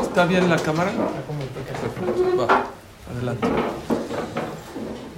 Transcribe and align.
¿Está 0.00 0.24
bien 0.26 0.50
la 0.50 0.56
cámara? 0.56 0.90
Va, 2.38 2.64
adelante. 3.12 3.48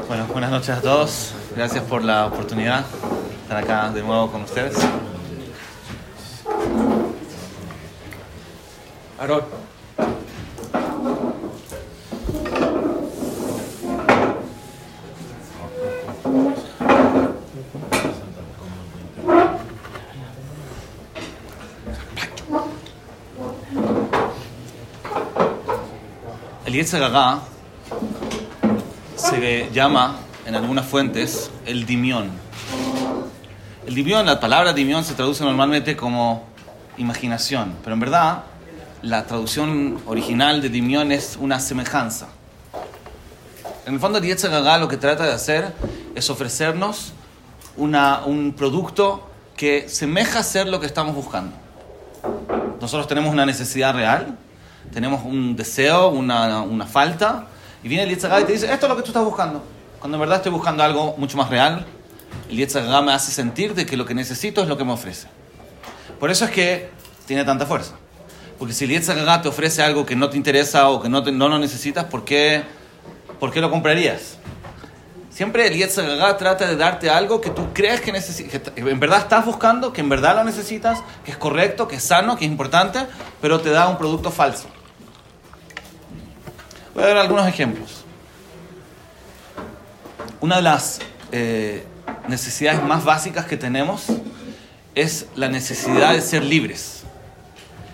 Bueno, 0.06 0.26
buenas 0.26 0.50
noches 0.50 0.70
a 0.70 0.80
todos. 0.82 1.32
Gracias 1.56 1.84
por 1.84 2.04
la 2.04 2.26
oportunidad 2.26 2.84
de 2.84 3.42
estar 3.42 3.56
acá 3.56 3.90
de 3.90 4.02
nuevo 4.02 4.30
con 4.30 4.42
ustedes. 4.42 4.76
Aarón. 9.18 9.44
El 26.70 26.76
Yetzer 26.76 27.02
Hara 27.02 27.40
se 29.16 29.68
llama 29.72 30.20
en 30.46 30.54
algunas 30.54 30.86
fuentes 30.86 31.50
el 31.66 31.84
dimión. 31.84 32.30
El 33.88 33.96
dimión, 33.96 34.24
la 34.24 34.38
palabra 34.38 34.72
dimión 34.72 35.02
se 35.02 35.14
traduce 35.14 35.42
normalmente 35.42 35.96
como 35.96 36.44
imaginación, 36.96 37.74
pero 37.82 37.94
en 37.94 37.98
verdad 37.98 38.44
la 39.02 39.26
traducción 39.26 40.00
original 40.06 40.62
de 40.62 40.68
dimión 40.68 41.10
es 41.10 41.36
una 41.40 41.58
semejanza. 41.58 42.28
En 43.84 43.94
el 43.94 43.98
fondo 43.98 44.18
el 44.18 44.24
Yetzer 44.26 44.54
Hara 44.54 44.78
lo 44.78 44.86
que 44.86 44.96
trata 44.96 45.24
de 45.24 45.32
hacer 45.32 45.74
es 46.14 46.30
ofrecernos 46.30 47.14
una, 47.76 48.20
un 48.24 48.52
producto 48.52 49.28
que 49.56 49.88
semeja 49.88 50.44
ser 50.44 50.68
lo 50.68 50.78
que 50.78 50.86
estamos 50.86 51.16
buscando. 51.16 51.56
Nosotros 52.80 53.08
tenemos 53.08 53.32
una 53.32 53.44
necesidad 53.44 53.92
real, 53.92 54.38
tenemos 54.92 55.24
un 55.24 55.56
deseo, 55.56 56.08
una, 56.08 56.62
una 56.62 56.86
falta, 56.86 57.46
y 57.82 57.88
viene 57.88 58.04
el 58.04 58.10
Yetzer 58.10 58.30
Hara 58.32 58.40
y 58.42 58.44
te 58.44 58.52
dice, 58.52 58.72
esto 58.72 58.86
es 58.86 58.90
lo 58.90 58.96
que 58.96 59.02
tú 59.02 59.08
estás 59.08 59.24
buscando. 59.24 59.62
Cuando 59.98 60.16
en 60.16 60.20
verdad 60.20 60.36
estoy 60.38 60.52
buscando 60.52 60.82
algo 60.82 61.14
mucho 61.16 61.36
más 61.36 61.48
real, 61.50 61.86
el 62.48 62.56
Yetzer 62.56 62.82
Hara 62.84 63.00
me 63.02 63.12
hace 63.12 63.32
sentir 63.32 63.74
de 63.74 63.86
que 63.86 63.96
lo 63.96 64.04
que 64.04 64.14
necesito 64.14 64.62
es 64.62 64.68
lo 64.68 64.76
que 64.76 64.84
me 64.84 64.92
ofrece. 64.92 65.28
Por 66.18 66.30
eso 66.30 66.44
es 66.44 66.50
que 66.50 66.90
tiene 67.26 67.44
tanta 67.44 67.66
fuerza. 67.66 67.94
Porque 68.58 68.74
si 68.74 68.84
el 68.84 68.90
Yetzer 68.90 69.18
Hara 69.18 69.40
te 69.42 69.48
ofrece 69.48 69.82
algo 69.82 70.04
que 70.04 70.16
no 70.16 70.28
te 70.28 70.36
interesa 70.36 70.88
o 70.90 71.00
que 71.00 71.08
no, 71.08 71.22
te- 71.22 71.32
no 71.32 71.48
lo 71.48 71.58
necesitas, 71.58 72.04
¿por 72.06 72.24
qué, 72.24 72.62
¿por 73.38 73.50
qué 73.52 73.60
lo 73.60 73.70
comprarías? 73.70 74.36
Siempre 75.40 75.66
el 75.66 75.74
Yetzer 75.74 76.04
Hara 76.04 76.36
trata 76.36 76.66
de 76.66 76.76
darte 76.76 77.08
algo 77.08 77.40
que 77.40 77.48
tú 77.48 77.72
crees 77.72 78.02
que 78.02 78.12
necesitas, 78.12 78.60
en 78.76 79.00
verdad 79.00 79.20
estás 79.20 79.46
buscando, 79.46 79.90
que 79.90 80.02
en 80.02 80.10
verdad 80.10 80.36
lo 80.36 80.44
necesitas, 80.44 81.02
que 81.24 81.30
es 81.30 81.38
correcto, 81.38 81.88
que 81.88 81.96
es 81.96 82.02
sano, 82.02 82.36
que 82.36 82.44
es 82.44 82.50
importante, 82.50 83.06
pero 83.40 83.58
te 83.58 83.70
da 83.70 83.88
un 83.88 83.96
producto 83.96 84.30
falso. 84.30 84.68
Voy 86.94 87.04
a 87.04 87.06
dar 87.06 87.16
algunos 87.16 87.48
ejemplos. 87.48 88.04
Una 90.42 90.56
de 90.56 90.62
las 90.62 90.98
eh, 91.32 91.86
necesidades 92.28 92.82
más 92.82 93.02
básicas 93.02 93.46
que 93.46 93.56
tenemos 93.56 94.08
es 94.94 95.24
la 95.36 95.48
necesidad 95.48 96.12
de 96.12 96.20
ser 96.20 96.44
libres. 96.44 97.04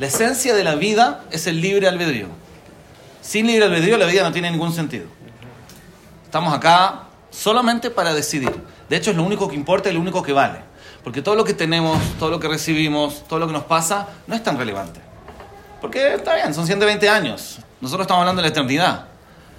La 0.01 0.09
esencia 0.09 0.53
de 0.53 0.65
la 0.65 0.75
vida 0.75 1.23
es 1.31 1.47
el 1.47 1.61
libre 1.61 1.87
albedrío. 1.87 2.27
Sin 3.23 3.47
libre 3.47 3.67
albedrío 3.67 3.99
la 3.99 4.07
vida 4.07 4.25
no 4.25 4.33
tiene 4.33 4.51
ningún 4.51 4.73
sentido. 4.73 5.07
Estamos 6.25 6.53
acá 6.53 7.06
solamente 7.37 7.91
para 7.91 8.15
decidir. 8.15 8.53
De 8.89 8.97
hecho 8.97 9.11
es 9.11 9.17
lo 9.17 9.23
único 9.23 9.49
que 9.49 9.55
importa 9.55 9.91
y 9.91 9.93
lo 9.93 10.01
único 10.01 10.23
que 10.23 10.33
vale. 10.33 10.61
Porque 11.05 11.23
todo 11.23 11.35
lo 11.35 11.45
que 11.45 11.55
tenemos, 11.55 12.01
todo 12.19 12.31
lo 12.31 12.41
que 12.41 12.49
recibimos, 12.49 13.25
todo 13.29 13.39
lo 13.39 13.47
que 13.47 13.53
nos 13.53 13.65
pasa, 13.65 14.09
no 14.27 14.35
es 14.35 14.43
tan 14.43 14.59
relevante. 14.59 15.01
Porque 15.81 16.15
está 16.15 16.35
bien, 16.35 16.53
son 16.55 16.67
120 16.67 17.09
años. 17.09 17.59
Nosotros 17.81 18.05
estamos 18.05 18.23
hablando 18.23 18.43
de 18.43 18.49
la 18.49 18.53
eternidad. 18.53 19.07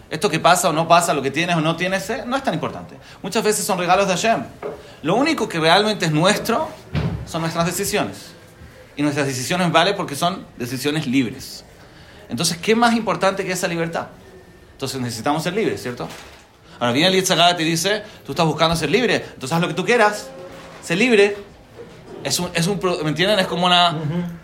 Esto 0.09 0.29
que 0.29 0.39
pasa 0.39 0.69
o 0.69 0.73
no 0.73 0.87
pasa, 0.87 1.13
lo 1.13 1.21
que 1.21 1.31
tienes 1.31 1.55
o 1.55 1.61
no 1.61 1.75
tienes, 1.75 2.09
eh, 2.09 2.23
no 2.25 2.35
es 2.35 2.43
tan 2.43 2.53
importante. 2.53 2.97
Muchas 3.21 3.43
veces 3.43 3.65
son 3.65 3.77
regalos 3.77 4.07
de 4.07 4.13
Hashem. 4.13 4.43
Lo 5.03 5.15
único 5.15 5.47
que 5.47 5.59
realmente 5.59 6.05
es 6.05 6.11
nuestro 6.11 6.69
son 7.25 7.41
nuestras 7.41 7.65
decisiones. 7.65 8.31
Y 8.95 9.03
nuestras 9.03 9.27
decisiones 9.27 9.71
valen 9.71 9.95
porque 9.95 10.15
son 10.15 10.45
decisiones 10.57 11.05
libres. 11.05 11.63
Entonces, 12.29 12.57
¿qué 12.57 12.75
más 12.75 12.93
importante 12.95 13.45
que 13.45 13.51
esa 13.51 13.67
libertad? 13.67 14.07
Entonces 14.73 14.99
necesitamos 14.99 15.43
ser 15.43 15.53
libres, 15.53 15.81
¿cierto? 15.81 16.07
Ahora 16.79 16.91
viene 16.91 17.07
el 17.09 17.15
Yitzhak 17.15 17.53
y 17.53 17.57
te 17.57 17.63
dice, 17.63 18.03
tú 18.25 18.31
estás 18.33 18.45
buscando 18.45 18.75
ser 18.75 18.89
libre, 18.89 19.15
entonces 19.15 19.51
haz 19.53 19.61
lo 19.61 19.67
que 19.67 19.73
tú 19.73 19.85
quieras, 19.85 20.29
sé 20.83 20.95
libre. 20.95 21.37
Es 22.23 22.39
un, 22.39 22.49
es 22.53 22.67
un, 22.67 22.79
¿Me 23.03 23.09
entienden? 23.09 23.39
Es 23.39 23.47
como 23.47 23.65
una 23.65 23.95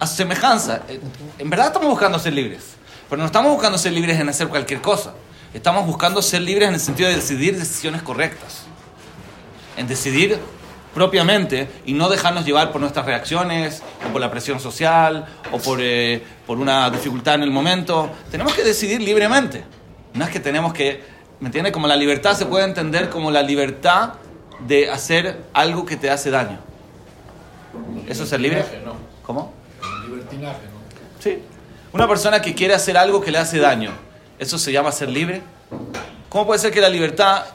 semejanza. 0.05 0.81
Eh, 0.87 0.99
En 1.39 1.49
verdad 1.49 1.67
estamos 1.67 1.89
buscando 1.89 2.17
ser 2.19 2.33
libres, 2.33 2.75
pero 3.09 3.19
no 3.19 3.25
estamos 3.25 3.51
buscando 3.51 3.77
ser 3.77 3.91
libres 3.93 4.19
en 4.19 4.29
hacer 4.29 4.47
cualquier 4.47 4.81
cosa. 4.81 5.13
Estamos 5.53 5.85
buscando 5.85 6.21
ser 6.21 6.41
libres 6.41 6.67
en 6.69 6.75
el 6.75 6.79
sentido 6.79 7.09
de 7.09 7.15
decidir 7.15 7.57
decisiones 7.57 8.01
correctas. 8.01 8.63
En 9.77 9.87
decidir 9.87 10.39
propiamente 10.93 11.67
y 11.85 11.93
no 11.93 12.09
dejarnos 12.09 12.45
llevar 12.45 12.71
por 12.71 12.79
nuestras 12.79 13.05
reacciones, 13.05 13.81
o 14.07 14.11
por 14.11 14.21
la 14.21 14.29
presión 14.29 14.59
social, 14.59 15.25
o 15.51 15.57
por, 15.57 15.79
eh, 15.81 16.23
por 16.45 16.59
una 16.59 16.89
dificultad 16.89 17.35
en 17.35 17.43
el 17.43 17.51
momento. 17.51 18.09
Tenemos 18.31 18.53
que 18.53 18.63
decidir 18.63 19.01
libremente. 19.01 19.63
No 20.13 20.23
es 20.25 20.31
que 20.31 20.39
tenemos 20.39 20.73
que, 20.73 21.03
¿me 21.39 21.47
entiendes? 21.47 21.73
Como 21.73 21.87
la 21.87 21.95
libertad 21.95 22.35
se 22.35 22.45
puede 22.45 22.65
entender 22.65 23.09
como 23.09 23.31
la 23.31 23.41
libertad 23.41 24.13
de 24.67 24.89
hacer 24.89 25.41
algo 25.53 25.85
que 25.85 25.97
te 25.97 26.09
hace 26.09 26.29
daño. 26.31 26.59
¿Eso 28.07 28.23
es 28.23 28.29
ser 28.29 28.39
libre? 28.39 28.63
No. 28.85 28.95
¿Cómo? 29.25 29.53
Libertinaje, 30.07 30.65
¿no? 30.65 31.21
Sí. 31.21 31.39
Una 31.91 32.07
persona 32.07 32.41
que 32.41 32.53
quiere 32.53 32.73
hacer 32.73 32.97
algo 32.97 33.21
que 33.21 33.31
le 33.31 33.37
hace 33.37 33.59
daño, 33.59 33.91
¿eso 34.39 34.57
se 34.57 34.71
llama 34.71 34.91
ser 34.91 35.09
libre? 35.09 35.41
¿Cómo 36.29 36.47
puede 36.47 36.59
ser 36.59 36.71
que 36.71 36.81
la 36.81 36.89
libertad, 36.89 37.45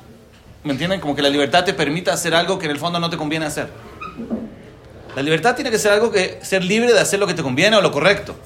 ¿me 0.63 0.73
entienden? 0.73 1.01
Como 1.01 1.17
que 1.17 1.23
la 1.23 1.29
libertad 1.29 1.65
te 1.65 1.75
permita 1.75 2.13
hacer 2.13 2.35
algo 2.35 2.59
que 2.59 2.67
en 2.67 2.71
el 2.71 2.79
fondo 2.79 3.01
no 3.01 3.11
te 3.11 3.17
conviene 3.17 3.47
hacer. 3.47 3.69
La 5.17 5.23
libertad 5.23 5.57
tiene 5.57 5.71
que 5.71 5.79
ser 5.79 5.93
algo 5.93 6.13
que 6.13 6.39
ser 6.43 6.63
libre 6.63 6.93
de 6.93 7.01
hacer 7.01 7.19
lo 7.19 7.27
que 7.27 7.35
te 7.35 7.43
conviene 7.43 7.77
o 7.77 7.81
lo 7.81 7.91
correcto. 7.91 8.37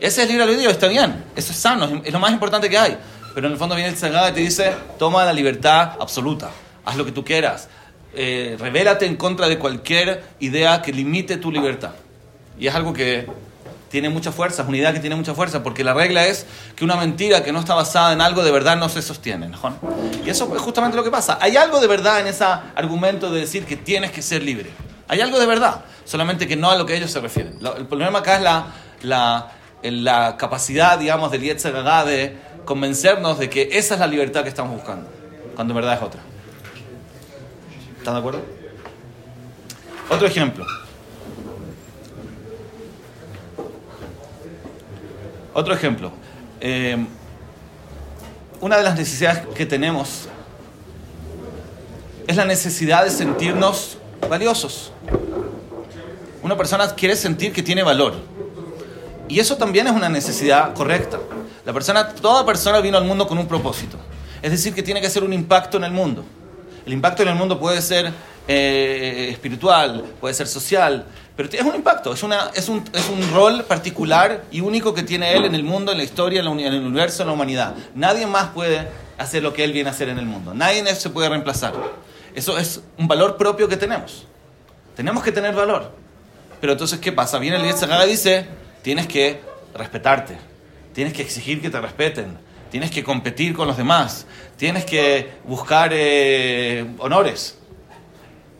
Ese 0.00 0.22
es 0.22 0.28
libre 0.28 0.42
albedrío, 0.42 0.70
está 0.70 0.88
bien, 0.88 1.24
eso 1.36 1.52
es 1.52 1.58
sano, 1.58 2.02
es 2.04 2.12
lo 2.12 2.18
más 2.18 2.32
importante 2.32 2.68
que 2.68 2.76
hay. 2.76 2.98
Pero 3.36 3.48
en 3.48 3.52
el 3.52 3.58
fondo 3.58 3.74
viene 3.74 3.90
el 3.90 3.98
Sagrado 3.98 4.30
y 4.30 4.32
te 4.32 4.40
dice, 4.40 4.72
toma 4.98 5.22
la 5.26 5.34
libertad 5.34 5.90
absoluta, 6.00 6.48
haz 6.86 6.96
lo 6.96 7.04
que 7.04 7.12
tú 7.12 7.22
quieras, 7.22 7.68
eh, 8.14 8.56
revélate 8.58 9.04
en 9.04 9.16
contra 9.16 9.46
de 9.46 9.58
cualquier 9.58 10.24
idea 10.40 10.80
que 10.80 10.90
limite 10.90 11.36
tu 11.36 11.52
libertad. 11.52 11.90
Y 12.58 12.66
es 12.66 12.74
algo 12.74 12.94
que 12.94 13.26
tiene 13.90 14.08
mucha 14.08 14.32
fuerza, 14.32 14.62
es 14.62 14.68
una 14.68 14.78
idea 14.78 14.94
que 14.94 15.00
tiene 15.00 15.16
mucha 15.16 15.34
fuerza, 15.34 15.62
porque 15.62 15.84
la 15.84 15.92
regla 15.92 16.24
es 16.24 16.46
que 16.74 16.82
una 16.82 16.96
mentira 16.96 17.44
que 17.44 17.52
no 17.52 17.58
está 17.60 17.74
basada 17.74 18.14
en 18.14 18.22
algo 18.22 18.42
de 18.42 18.50
verdad 18.52 18.78
no 18.78 18.88
se 18.88 19.02
sostiene. 19.02 19.48
¿no? 19.48 19.58
Y 20.24 20.30
eso 20.30 20.50
es 20.56 20.62
justamente 20.62 20.96
lo 20.96 21.04
que 21.04 21.10
pasa. 21.10 21.36
Hay 21.38 21.58
algo 21.58 21.78
de 21.78 21.88
verdad 21.88 22.20
en 22.20 22.28
ese 22.28 22.46
argumento 22.74 23.30
de 23.30 23.40
decir 23.40 23.66
que 23.66 23.76
tienes 23.76 24.12
que 24.12 24.22
ser 24.22 24.42
libre. 24.42 24.70
Hay 25.08 25.20
algo 25.20 25.38
de 25.38 25.44
verdad, 25.44 25.84
solamente 26.06 26.48
que 26.48 26.56
no 26.56 26.70
a 26.70 26.76
lo 26.76 26.86
que 26.86 26.96
ellos 26.96 27.10
se 27.10 27.20
refieren. 27.20 27.58
El 27.76 27.84
problema 27.84 28.20
acá 28.20 28.36
es 28.36 28.42
la, 28.42 28.66
la, 29.02 29.52
la 29.82 30.38
capacidad, 30.38 30.98
digamos, 30.98 31.30
del 31.30 31.42
Yetzer 31.42 31.74
de 31.74 32.45
convencernos 32.66 33.38
de 33.38 33.48
que 33.48 33.70
esa 33.72 33.94
es 33.94 34.00
la 34.00 34.06
libertad 34.06 34.42
que 34.42 34.50
estamos 34.50 34.74
buscando, 34.74 35.08
cuando 35.54 35.72
en 35.72 35.76
verdad 35.76 35.94
es 35.94 36.02
otra. 36.02 36.20
¿Están 37.96 38.14
de 38.14 38.20
acuerdo? 38.20 38.42
Otro 40.10 40.26
ejemplo. 40.26 40.66
Otro 45.54 45.72
ejemplo. 45.72 46.12
Eh, 46.60 46.98
una 48.60 48.76
de 48.76 48.82
las 48.82 48.96
necesidades 48.96 49.46
que 49.54 49.64
tenemos 49.64 50.28
es 52.26 52.36
la 52.36 52.44
necesidad 52.44 53.04
de 53.04 53.10
sentirnos 53.10 53.98
valiosos. 54.28 54.92
Una 56.42 56.56
persona 56.56 56.94
quiere 56.94 57.16
sentir 57.16 57.52
que 57.52 57.62
tiene 57.62 57.82
valor. 57.82 58.14
Y 59.28 59.40
eso 59.40 59.56
también 59.56 59.86
es 59.86 59.92
una 59.92 60.08
necesidad 60.08 60.74
correcta. 60.74 61.18
La 61.66 61.72
persona, 61.72 62.08
toda 62.08 62.46
persona 62.46 62.80
vino 62.80 62.96
al 62.96 63.04
mundo 63.04 63.26
con 63.26 63.36
un 63.36 63.48
propósito. 63.48 63.98
Es 64.40 64.52
decir, 64.52 64.72
que 64.72 64.84
tiene 64.84 65.00
que 65.00 65.08
hacer 65.08 65.24
un 65.24 65.32
impacto 65.32 65.76
en 65.76 65.84
el 65.84 65.90
mundo. 65.90 66.24
El 66.86 66.92
impacto 66.92 67.24
en 67.24 67.28
el 67.30 67.34
mundo 67.34 67.58
puede 67.58 67.82
ser 67.82 68.12
eh, 68.46 69.28
espiritual, 69.32 70.04
puede 70.20 70.32
ser 70.32 70.46
social, 70.46 71.04
pero 71.36 71.48
es 71.52 71.62
un 71.62 71.74
impacto, 71.74 72.12
es, 72.14 72.22
una, 72.22 72.50
es, 72.54 72.68
un, 72.68 72.84
es 72.92 73.08
un 73.08 73.34
rol 73.34 73.64
particular 73.64 74.44
y 74.52 74.60
único 74.60 74.94
que 74.94 75.02
tiene 75.02 75.34
él 75.34 75.44
en 75.44 75.56
el 75.56 75.64
mundo, 75.64 75.90
en 75.90 75.98
la 75.98 76.04
historia, 76.04 76.40
en, 76.40 76.60
el 76.60 76.86
universo, 76.86 77.24
en 77.24 77.26
la 77.26 77.34
humanidad. 77.34 77.74
Nadie 77.96 78.28
más 78.28 78.50
puede 78.50 78.88
hacer 79.18 79.42
lo 79.42 79.52
que 79.52 79.64
él 79.64 79.72
viene 79.72 79.90
a 79.90 79.92
hacer 79.92 80.08
en 80.08 80.18
el 80.18 80.24
mundo. 80.24 80.54
Nadie 80.54 80.78
en 80.78 80.86
eso 80.86 81.00
se 81.00 81.10
puede 81.10 81.28
reemplazar. 81.28 81.74
Eso 82.34 82.56
es 82.56 82.80
un 82.96 83.08
valor 83.08 83.36
propio 83.36 83.66
que 83.66 83.76
tenemos. 83.76 84.24
Tenemos 84.94 85.24
que 85.24 85.32
tener 85.32 85.54
valor. 85.54 85.90
Pero 86.60 86.72
entonces, 86.72 87.00
¿qué 87.00 87.10
pasa? 87.10 87.38
Viene 87.38 87.56
el 87.56 87.64
Yetzirah 87.64 88.06
y 88.06 88.10
dice, 88.10 88.46
tienes 88.82 89.08
que 89.08 89.40
respetarte, 89.74 90.38
tienes 90.96 91.12
que 91.12 91.20
exigir 91.20 91.60
que 91.60 91.68
te 91.68 91.78
respeten, 91.78 92.38
tienes 92.70 92.90
que 92.90 93.04
competir 93.04 93.54
con 93.54 93.68
los 93.68 93.76
demás, 93.76 94.26
tienes 94.56 94.86
que 94.86 95.30
buscar 95.44 95.90
eh, 95.92 96.86
honores. 96.96 97.58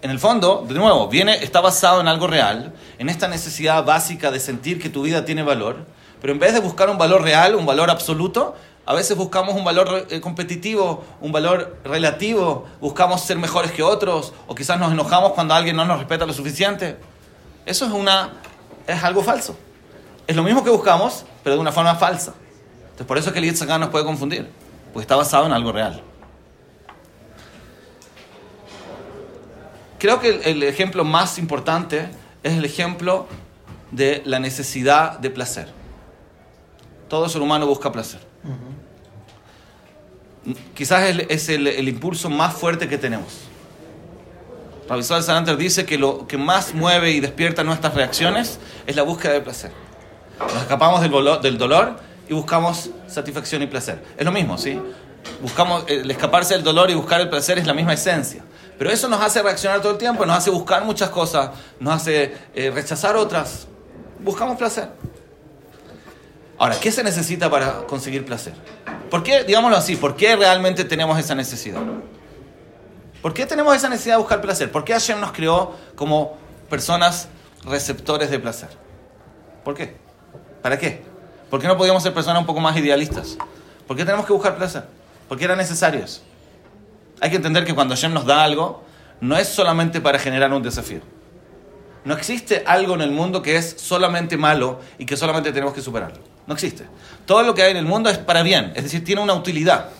En 0.02 0.10
el 0.10 0.18
fondo, 0.18 0.62
de 0.68 0.74
nuevo, 0.74 1.08
viene, 1.08 1.42
está 1.42 1.62
basado 1.62 1.98
en 2.02 2.08
algo 2.08 2.26
real 2.26 2.74
en 2.98 3.08
esta 3.08 3.26
necesidad 3.26 3.86
básica 3.86 4.30
de 4.30 4.38
sentir 4.38 4.78
que 4.78 4.90
tu 4.90 5.00
vida 5.00 5.24
tiene 5.24 5.42
valor, 5.42 5.86
pero 6.20 6.34
en 6.34 6.38
vez 6.38 6.52
de 6.52 6.60
buscar 6.60 6.90
un 6.90 6.98
valor 6.98 7.22
real, 7.22 7.54
un 7.54 7.64
valor 7.64 7.88
absoluto, 7.88 8.54
a 8.84 8.92
veces 8.92 9.16
buscamos 9.16 9.54
un 9.54 9.64
valor 9.64 10.06
eh, 10.10 10.20
competitivo, 10.20 11.04
un 11.22 11.32
valor 11.32 11.78
relativo, 11.84 12.66
buscamos 12.82 13.22
ser 13.22 13.38
mejores 13.38 13.72
que 13.72 13.82
otros, 13.82 14.34
o 14.46 14.54
quizás 14.54 14.78
nos 14.78 14.92
enojamos 14.92 15.32
cuando 15.32 15.54
alguien 15.54 15.74
no 15.74 15.86
nos 15.86 16.00
respeta 16.00 16.26
lo 16.26 16.34
suficiente. 16.34 16.98
Eso 17.64 17.86
es, 17.86 17.92
una, 17.92 18.34
es 18.86 19.02
algo 19.02 19.22
falso. 19.22 19.56
Es 20.26 20.34
lo 20.34 20.42
mismo 20.42 20.64
que 20.64 20.70
buscamos, 20.70 21.24
pero 21.44 21.54
de 21.56 21.60
una 21.60 21.72
forma 21.72 21.94
falsa. 21.94 22.34
Entonces, 22.82 23.06
por 23.06 23.18
eso 23.18 23.28
es 23.28 23.32
que 23.32 23.38
el 23.38 23.44
Yitzhak 23.44 23.78
nos 23.78 23.90
puede 23.90 24.04
confundir, 24.04 24.48
porque 24.92 25.02
está 25.02 25.16
basado 25.16 25.46
en 25.46 25.52
algo 25.52 25.72
real. 25.72 26.02
Creo 29.98 30.20
que 30.20 30.28
el, 30.28 30.42
el 30.44 30.62
ejemplo 30.64 31.04
más 31.04 31.38
importante 31.38 32.08
es 32.42 32.54
el 32.54 32.64
ejemplo 32.64 33.26
de 33.90 34.22
la 34.24 34.38
necesidad 34.38 35.18
de 35.18 35.30
placer. 35.30 35.68
Todo 37.08 37.28
ser 37.28 37.40
humano 37.40 37.66
busca 37.66 37.92
placer. 37.92 38.20
Quizás 40.74 41.02
es, 41.04 41.26
es 41.28 41.48
el, 41.48 41.66
el 41.66 41.88
impulso 41.88 42.28
más 42.30 42.54
fuerte 42.54 42.88
que 42.88 42.98
tenemos. 42.98 43.42
Ravisol 44.88 45.22
Salanter 45.22 45.56
dice 45.56 45.84
que 45.84 45.98
lo 45.98 46.26
que 46.28 46.38
más 46.38 46.74
mueve 46.74 47.10
y 47.10 47.20
despierta 47.20 47.64
nuestras 47.64 47.94
reacciones 47.94 48.60
es 48.86 48.94
la 48.94 49.02
búsqueda 49.02 49.32
de 49.32 49.40
placer. 49.40 49.85
Nos 50.40 50.62
escapamos 50.62 51.00
del, 51.00 51.10
volo- 51.10 51.38
del 51.38 51.58
dolor 51.58 51.96
y 52.28 52.34
buscamos 52.34 52.90
satisfacción 53.06 53.62
y 53.62 53.66
placer. 53.66 54.02
Es 54.16 54.24
lo 54.24 54.32
mismo, 54.32 54.58
¿sí? 54.58 54.80
Buscamos, 55.42 55.84
eh, 55.88 56.00
el 56.02 56.10
escaparse 56.10 56.54
del 56.54 56.62
dolor 56.62 56.90
y 56.90 56.94
buscar 56.94 57.20
el 57.20 57.28
placer 57.28 57.58
es 57.58 57.66
la 57.66 57.74
misma 57.74 57.94
esencia. 57.94 58.44
Pero 58.78 58.90
eso 58.90 59.08
nos 59.08 59.20
hace 59.22 59.42
reaccionar 59.42 59.80
todo 59.80 59.92
el 59.92 59.98
tiempo, 59.98 60.26
nos 60.26 60.36
hace 60.36 60.50
buscar 60.50 60.84
muchas 60.84 61.08
cosas, 61.08 61.50
nos 61.80 61.94
hace 61.94 62.34
eh, 62.54 62.70
rechazar 62.70 63.16
otras. 63.16 63.66
Buscamos 64.20 64.56
placer. 64.58 64.88
Ahora, 66.58 66.76
¿qué 66.80 66.90
se 66.92 67.02
necesita 67.02 67.50
para 67.50 67.86
conseguir 67.86 68.24
placer? 68.24 68.54
¿Por 69.10 69.22
qué, 69.22 69.44
digámoslo 69.44 69.76
así, 69.76 69.96
por 69.96 70.16
qué 70.16 70.36
realmente 70.36 70.84
tenemos 70.84 71.18
esa 71.18 71.34
necesidad? 71.34 71.80
¿Por 73.22 73.34
qué 73.34 73.46
tenemos 73.46 73.74
esa 73.74 73.88
necesidad 73.88 74.14
de 74.16 74.20
buscar 74.20 74.40
placer? 74.40 74.70
¿Por 74.70 74.84
qué 74.84 74.92
Hashem 74.92 75.20
nos 75.20 75.32
creó 75.32 75.74
como 75.96 76.36
personas 76.70 77.28
receptores 77.64 78.30
de 78.30 78.38
placer? 78.38 78.68
¿Por 79.64 79.74
qué? 79.74 79.96
¿Para 80.66 80.80
qué? 80.80 81.00
¿Por 81.48 81.60
qué 81.60 81.68
no 81.68 81.76
podíamos 81.76 82.02
ser 82.02 82.12
personas 82.12 82.40
un 82.40 82.46
poco 82.46 82.58
más 82.58 82.76
idealistas? 82.76 83.38
¿Por 83.86 83.96
qué 83.96 84.04
tenemos 84.04 84.26
que 84.26 84.32
buscar 84.32 84.56
placer? 84.56 84.82
¿Por 85.28 85.38
qué 85.38 85.44
era 85.44 85.54
necesario 85.54 86.04
eso? 86.04 86.22
Hay 87.20 87.30
que 87.30 87.36
entender 87.36 87.64
que 87.64 87.72
cuando 87.72 87.94
Hashem 87.94 88.12
nos 88.12 88.26
da 88.26 88.42
algo, 88.42 88.82
no 89.20 89.36
es 89.36 89.46
solamente 89.46 90.00
para 90.00 90.18
generar 90.18 90.52
un 90.52 90.64
desafío. 90.64 91.02
No 92.04 92.14
existe 92.14 92.64
algo 92.66 92.94
en 92.94 93.02
el 93.02 93.12
mundo 93.12 93.42
que 93.42 93.54
es 93.54 93.76
solamente 93.78 94.36
malo 94.36 94.80
y 94.98 95.06
que 95.06 95.16
solamente 95.16 95.52
tenemos 95.52 95.72
que 95.72 95.80
superarlo. 95.80 96.18
No 96.48 96.54
existe. 96.54 96.84
Todo 97.26 97.44
lo 97.44 97.54
que 97.54 97.62
hay 97.62 97.70
en 97.70 97.76
el 97.76 97.86
mundo 97.86 98.10
es 98.10 98.18
para 98.18 98.42
bien, 98.42 98.72
es 98.74 98.82
decir, 98.82 99.04
tiene 99.04 99.22
una 99.22 99.34
utilidad. 99.34 99.90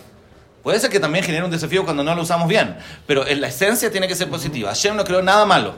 Puede 0.63 0.81
ser 0.81 0.89
que 0.89 0.99
también 0.99 1.23
genere 1.23 1.45
un 1.45 1.51
desafío 1.51 1.85
cuando 1.85 2.03
no 2.03 2.13
lo 2.13 2.23
usamos 2.23 2.49
bien, 2.49 2.75
pero 3.05 3.25
en 3.25 3.39
la 3.39 3.47
esencia 3.47 3.89
tiene 3.89 4.09
que 4.09 4.15
ser 4.15 4.29
positiva. 4.29 4.67
Hashem 4.71 4.97
no 4.97 5.05
creó 5.05 5.21
nada 5.21 5.45
malo. 5.45 5.75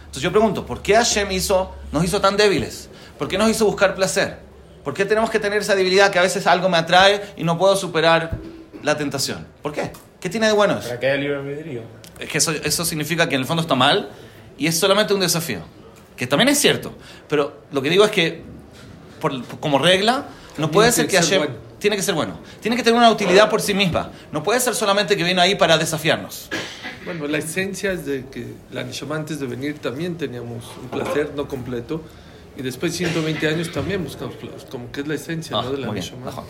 Entonces 0.00 0.22
yo 0.22 0.30
pregunto, 0.30 0.66
¿por 0.66 0.82
qué 0.82 0.94
Hashem 0.94 1.32
hizo, 1.32 1.74
nos 1.90 2.04
hizo 2.04 2.20
tan 2.20 2.36
débiles? 2.36 2.90
¿Por 3.18 3.28
qué 3.28 3.38
nos 3.38 3.50
hizo 3.50 3.64
buscar 3.66 3.94
placer? 3.94 4.38
¿Por 4.84 4.94
qué 4.94 5.04
tenemos 5.04 5.30
que 5.30 5.38
tener 5.40 5.58
esa 5.60 5.74
debilidad 5.74 6.10
que 6.10 6.18
a 6.18 6.22
veces 6.22 6.46
algo 6.46 6.68
me 6.68 6.76
atrae 6.76 7.20
y 7.36 7.44
no 7.44 7.58
puedo 7.58 7.74
superar 7.76 8.32
la 8.82 8.96
tentación? 8.96 9.46
¿Por 9.62 9.72
qué? 9.72 9.90
¿Qué 10.20 10.28
tiene 10.30 10.46
de 10.46 10.52
bueno 10.52 10.78
eso? 10.78 10.88
Para 10.88 11.00
que 11.00 11.06
haya 11.06 11.16
libre 11.16 11.36
albedrío. 11.36 11.82
Es 12.18 12.28
que 12.28 12.38
eso, 12.38 12.52
eso 12.52 12.84
significa 12.84 13.28
que 13.28 13.34
en 13.34 13.40
el 13.42 13.46
fondo 13.46 13.62
está 13.62 13.74
mal 13.74 14.10
y 14.56 14.66
es 14.66 14.78
solamente 14.78 15.12
un 15.12 15.20
desafío. 15.20 15.60
Que 16.16 16.26
también 16.26 16.48
es 16.48 16.58
cierto. 16.58 16.92
Pero 17.28 17.62
lo 17.72 17.82
que 17.82 17.90
digo 17.90 18.04
es 18.04 18.10
que, 18.10 18.42
por- 19.20 19.44
como 19.60 19.78
regla, 19.78 20.26
no 20.56 20.70
puede 20.70 20.92
ser 20.92 21.06
Tiene 21.08 21.10
que 21.10 21.16
que 21.18 21.22
ser 21.30 21.38
Hashem... 21.40 21.52
bueno. 21.54 21.66
Tiene 21.78 21.96
que 21.96 22.02
ser 22.02 22.14
bueno. 22.14 22.38
Tiene 22.60 22.76
que 22.76 22.82
tener 22.82 22.96
una 22.98 23.10
utilidad 23.10 23.50
por 23.50 23.60
sí 23.60 23.74
misma. 23.74 24.10
No 24.32 24.42
puede 24.42 24.60
ser 24.60 24.74
solamente 24.74 25.14
que 25.16 25.24
viene 25.24 25.40
ahí 25.42 25.56
para 25.56 25.76
desafiarnos. 25.76 26.48
Bueno, 27.04 27.26
la 27.28 27.36
esencia 27.38 27.92
es 27.92 28.06
de 28.06 28.24
que 28.30 28.46
la 28.72 28.82
Nishama 28.82 29.14
antes 29.16 29.38
de 29.38 29.46
venir 29.46 29.78
también 29.78 30.16
teníamos 30.16 30.64
un 30.82 30.88
placer 30.88 31.32
no 31.36 31.46
completo 31.46 32.02
y 32.56 32.62
después 32.62 32.92
de 32.92 32.98
120 32.98 33.48
años 33.48 33.70
también 33.72 34.02
buscamos 34.04 34.34
como 34.70 34.90
que 34.90 35.00
es 35.02 35.08
la 35.08 35.14
esencia 35.14 35.56
Ah, 35.58 35.62
¿no? 35.62 35.72
de 35.72 35.78
la. 35.78 35.88
Ajá. 36.28 36.42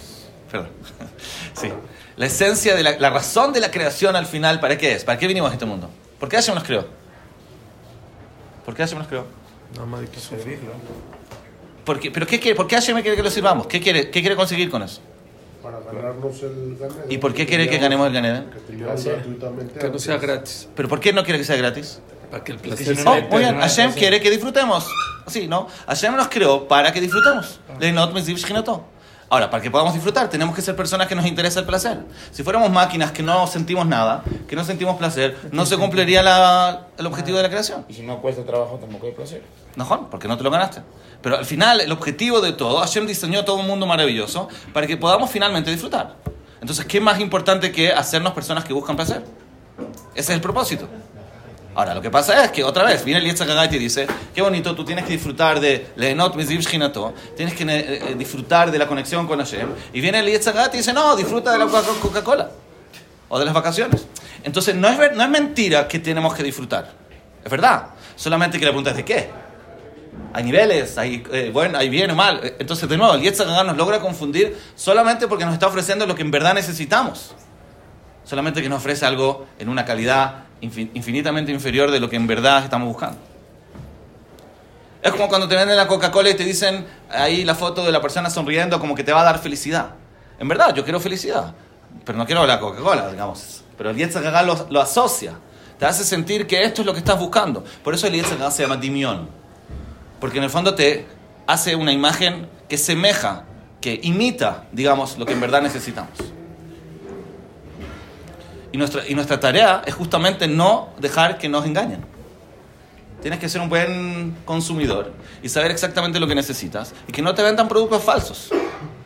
Perdón. 0.51 0.69
Sí. 1.55 1.69
La 2.17 2.27
esencia 2.27 2.75
de 2.77 2.83
la, 2.83 2.99
la 2.99 3.11
razón 3.11 3.53
de 3.53 3.61
la 3.61 3.71
creación 3.71 4.15
al 4.17 4.27
final, 4.27 4.61
¿para 4.61 4.79
qué 4.79 4.93
es? 4.93 5.05
¿Para 5.05 5.19
qué 5.19 5.27
vinimos 5.27 5.51
a 5.51 5.55
este 5.55 5.67
mundo? 5.67 5.91
¿Por 6.19 6.29
qué 6.29 6.37
Hashem 6.37 6.55
nos 6.55 6.65
creó? 6.65 6.87
¿Por 8.65 8.75
qué 8.75 8.83
Hashem 8.83 8.99
nos 8.99 9.07
creó? 9.09 9.27
Nada 9.75 9.87
más 9.87 10.01
de 10.01 10.09
que. 10.09 10.21
Servirlo. 10.21 10.73
¿Por 11.85 12.01
qué, 12.01 12.11
¿Pero 12.11 12.27
qué 12.27 12.41
quiere? 12.41 12.57
¿Por 12.57 12.67
qué 12.67 12.75
Hashem 12.77 13.01
quiere 13.03 13.17
que 13.17 13.23
lo 13.23 13.31
sirvamos? 13.31 13.67
¿Qué 13.67 13.81
quiere, 13.81 14.11
qué 14.11 14.21
quiere 14.21 14.35
conseguir 14.37 14.71
con 14.71 14.83
eso? 14.83 15.01
Para 15.63 15.81
ganarnos 15.81 16.43
el 16.43 16.77
ganado. 16.79 17.05
¿Y 17.09 17.19
por 17.19 17.35
qué 17.35 17.47
quiere 17.47 17.69
que 17.69 17.79
ganemos 17.79 18.07
el 18.07 18.13
Ganeden? 18.13 18.51
Que 19.79 19.89
no 19.91 19.99
sea 19.99 20.17
gratis, 20.17 20.69
¿Pero 20.75 20.89
por 20.89 21.01
qué 21.01 21.13
no 21.13 21.23
quiere 21.25 21.39
que 21.39 21.45
sea 21.45 21.57
gratis? 21.57 22.01
Para 22.31 22.45
que 22.45 22.53
el 22.53 22.59
placer 22.59 22.97
sea- 22.97 23.05
Oh, 23.11 23.15
hay 23.15 23.23
muy 23.23 23.31
bien. 23.31 23.43
personas 23.55 23.71
Hashem 23.77 23.91
así. 23.91 23.99
quiere 23.99 24.21
que 24.21 24.31
disfrutemos. 24.31 24.87
Sí, 25.27 25.47
¿no? 25.49 25.67
Hashem 25.87 26.15
nos 26.17 26.29
creó 26.29 26.69
para 26.69 26.93
que 26.93 27.01
disfrutemos. 27.01 27.59
Shchinato. 27.81 28.85
Ahora, 29.29 29.51
para 29.51 29.61
que 29.61 29.73
podamos 29.73 29.93
disfrutar, 29.93 30.31
tenemos 30.31 30.55
que 30.55 30.63
ser 30.63 30.77
personas 30.77 31.09
que 31.09 31.17
nos 31.17 31.27
interesa 31.27 31.59
el 31.59 31.67
placer. 31.67 31.99
Si 32.31 32.45
fuéramos 32.45 32.71
máquinas 32.71 33.11
que 33.11 33.25
no 33.25 33.45
sentimos 33.49 33.85
nada, 33.85 34.23
que 34.47 34.55
no 34.55 34.63
sentimos 34.65 34.97
placer, 34.99 35.37
no 35.51 35.67
se 35.67 35.77
cumpliría 35.77 36.23
la- 36.23 36.87
el 36.97 37.07
objetivo 37.07 37.37
de 37.39 37.43
la 37.43 37.49
creación. 37.49 37.85
Y 37.89 37.95
si 37.95 38.03
no 38.03 38.21
cuesta 38.23 38.45
trabajo, 38.45 38.77
tampoco 38.77 39.07
hay 39.07 39.13
placer. 39.13 39.43
No, 39.75 40.09
porque 40.11 40.29
no 40.29 40.37
te 40.39 40.45
lo 40.45 40.51
ganaste. 40.53 40.83
Pero 41.23 41.39
al 41.39 41.45
final, 41.45 41.81
el 41.81 41.91
objetivo 41.91 42.41
de 42.41 42.53
todo, 42.53 42.79
Hashem 42.79 43.05
diseñó 43.07 43.45
todo 43.45 43.57
un 43.57 43.67
mundo 43.67 43.85
maravilloso 43.85 44.49
para 44.73 44.87
que 44.87 44.97
podamos 44.97 45.29
finalmente 45.29 45.73
disfrutar. 45.73 46.15
Entonces, 46.61 46.85
¿qué 46.85 47.01
más 47.01 47.19
importante 47.19 47.73
que 47.73 47.93
hacernos 47.93 48.33
personas 48.33 48.65
que 48.65 48.73
buscan 48.73 48.95
placer? 48.95 49.25
Ese 50.15 50.21
es 50.21 50.31
el 50.31 50.41
propósito. 50.41 50.87
Ahora, 51.77 51.95
lo 51.95 52.01
que 52.01 52.11
pasa 52.11 52.43
es 52.43 52.51
que 52.53 52.65
otra 52.65 52.85
vez 52.85 53.05
viene 53.05 53.21
el 53.21 53.31
Hagai 53.39 53.67
y 53.67 53.71
te 53.71 53.79
dice, 53.79 54.07
qué 54.35 54.41
bonito, 54.41 54.75
tú 54.75 54.83
tienes 54.83 55.05
que 55.05 55.13
disfrutar 55.13 55.61
de 55.61 55.89
Lehenot 55.97 56.35
Mizib 56.35 56.61
Shchinato, 56.61 57.13
tienes 57.37 57.55
que 57.55 57.65
eh, 57.65 57.69
eh, 57.69 58.15
disfrutar 58.17 58.71
de 58.71 58.79
la 58.79 58.87
conexión 58.87 59.27
con 59.27 59.39
Hashem. 59.41 59.69
Y 59.93 60.01
viene 60.01 60.21
el 60.21 60.27
Hagai 60.27 60.71
y 60.73 60.77
dice, 60.79 60.95
no, 60.95 61.15
disfruta 61.15 61.53
de 61.53 61.59
la 61.59 61.67
Coca- 61.67 61.83
Coca-Cola 62.01 62.51
o 63.29 63.39
de 63.39 63.45
las 63.45 63.53
vacaciones. 63.53 64.07
Entonces, 64.43 64.75
no 64.75 64.89
es, 64.89 65.15
no 65.15 65.23
es 65.23 65.29
mentira 65.29 65.87
que 65.87 65.99
tenemos 65.99 66.33
que 66.35 66.43
disfrutar. 66.43 66.93
Es 67.45 67.51
verdad. 67.51 67.89
Solamente 68.17 68.59
que 68.59 68.65
la 68.65 68.71
pregunta 68.71 68.93
es 68.93 68.97
de 68.97 69.05
qué. 69.05 69.29
Hay 70.33 70.45
niveles, 70.45 70.97
hay, 70.97 71.23
eh, 71.31 71.51
bueno, 71.53 71.77
hay 71.77 71.91
bien 71.91 72.11
o 72.11 72.15
mal. 72.15 72.41
Entonces, 72.59 72.89
de 72.89 72.97
nuevo, 72.97 73.13
el 73.17 73.21
Hagai 73.21 73.67
nos 73.67 73.77
logra 73.77 74.01
confundir 74.01 74.57
solamente 74.77 75.29
porque 75.29 75.45
nos 75.45 75.53
está 75.53 75.67
ofreciendo 75.67 76.07
lo 76.07 76.15
que 76.15 76.23
en 76.23 76.31
verdad 76.31 76.55
necesitamos. 76.55 77.35
Solamente 78.25 78.63
que 78.63 78.69
nos 78.71 78.79
ofrece 78.79 79.05
algo 79.05 79.47
en 79.59 79.69
una 79.69 79.85
calidad 79.85 80.46
infinitamente 80.61 81.53
inferior 81.53 81.91
de 81.91 82.01
lo 82.01 82.09
que 82.09 82.17
en 82.17 82.27
verdad 82.27 82.65
estamos 82.65 82.89
buscando. 82.89 83.19
Es 85.03 85.13
como 85.13 85.29
cuando 85.29 85.47
te 85.47 85.55
venden 85.55 85.77
la 85.77 85.87
Coca-Cola 85.87 86.31
y 86.31 86.35
te 86.35 86.45
dicen 86.45 86.85
ahí 87.11 87.45
la 87.45 87.55
foto 87.55 87.85
de 87.85 87.93
la 87.93 88.01
persona 88.01 88.29
sonriendo 88.29 88.81
como 88.81 88.95
que 88.95 89.05
te 89.05 89.13
va 89.13 89.21
a 89.21 89.25
dar 89.25 89.39
felicidad. 89.39 89.91
En 90.39 90.49
verdad, 90.49 90.75
yo 90.75 90.83
quiero 90.83 90.99
felicidad, 90.99 91.55
pero 92.05 92.19
no 92.19 92.27
quiero 92.27 92.45
la 92.47 92.59
Coca-Cola, 92.59 93.11
digamos. 93.11 93.63
Pero 93.79 93.91
el 93.91 93.97
Hagai 94.03 94.47
lo, 94.47 94.67
lo 94.71 94.81
asocia. 94.81 95.35
Te 95.79 95.87
hace 95.87 96.05
sentir 96.05 96.47
que 96.47 96.63
esto 96.65 96.83
es 96.83 96.87
lo 96.87 96.93
que 96.93 96.99
estás 96.99 97.19
buscando. 97.19 97.63
Por 97.85 97.95
eso 97.95 98.07
el 98.07 98.15
Hagai 98.15 98.51
se 98.51 98.63
llama 98.63 98.77
dimión. 98.77 99.29
Porque 100.21 100.39
en 100.39 100.45
el 100.45 100.51
fondo 100.51 100.75
te 100.75 101.07
hace 101.47 101.77
una 101.77 101.93
imagen 101.93 102.49
que 102.69 102.79
semeja, 102.79 103.45
que 103.81 104.01
imita, 104.03 104.65
digamos, 104.73 105.19
lo 105.19 105.27
que 105.27 105.35
en 105.35 105.41
verdad 105.41 105.63
necesitamos. 105.63 106.19
Y 108.77 108.79
nuestra, 108.79 109.09
y 109.09 109.15
nuestra 109.15 109.41
tarea 109.41 109.81
es 109.87 109.95
justamente 109.95 110.47
no 110.47 110.91
dejar 110.99 111.39
que 111.39 111.49
nos 111.49 111.65
engañen. 111.65 112.05
Tienes 113.23 113.41
que 113.41 113.49
ser 113.49 113.63
un 113.63 113.71
buen 113.71 114.37
consumidor 114.45 115.15
y 115.43 115.49
saber 115.49 115.71
exactamente 115.71 116.21
lo 116.21 116.27
que 116.27 116.35
necesitas 116.35 116.93
y 117.09 117.13
que 117.13 117.23
no 117.23 117.35
te 117.35 117.43
vendan 117.43 117.69
productos 117.69 118.05
falsos. 118.05 118.51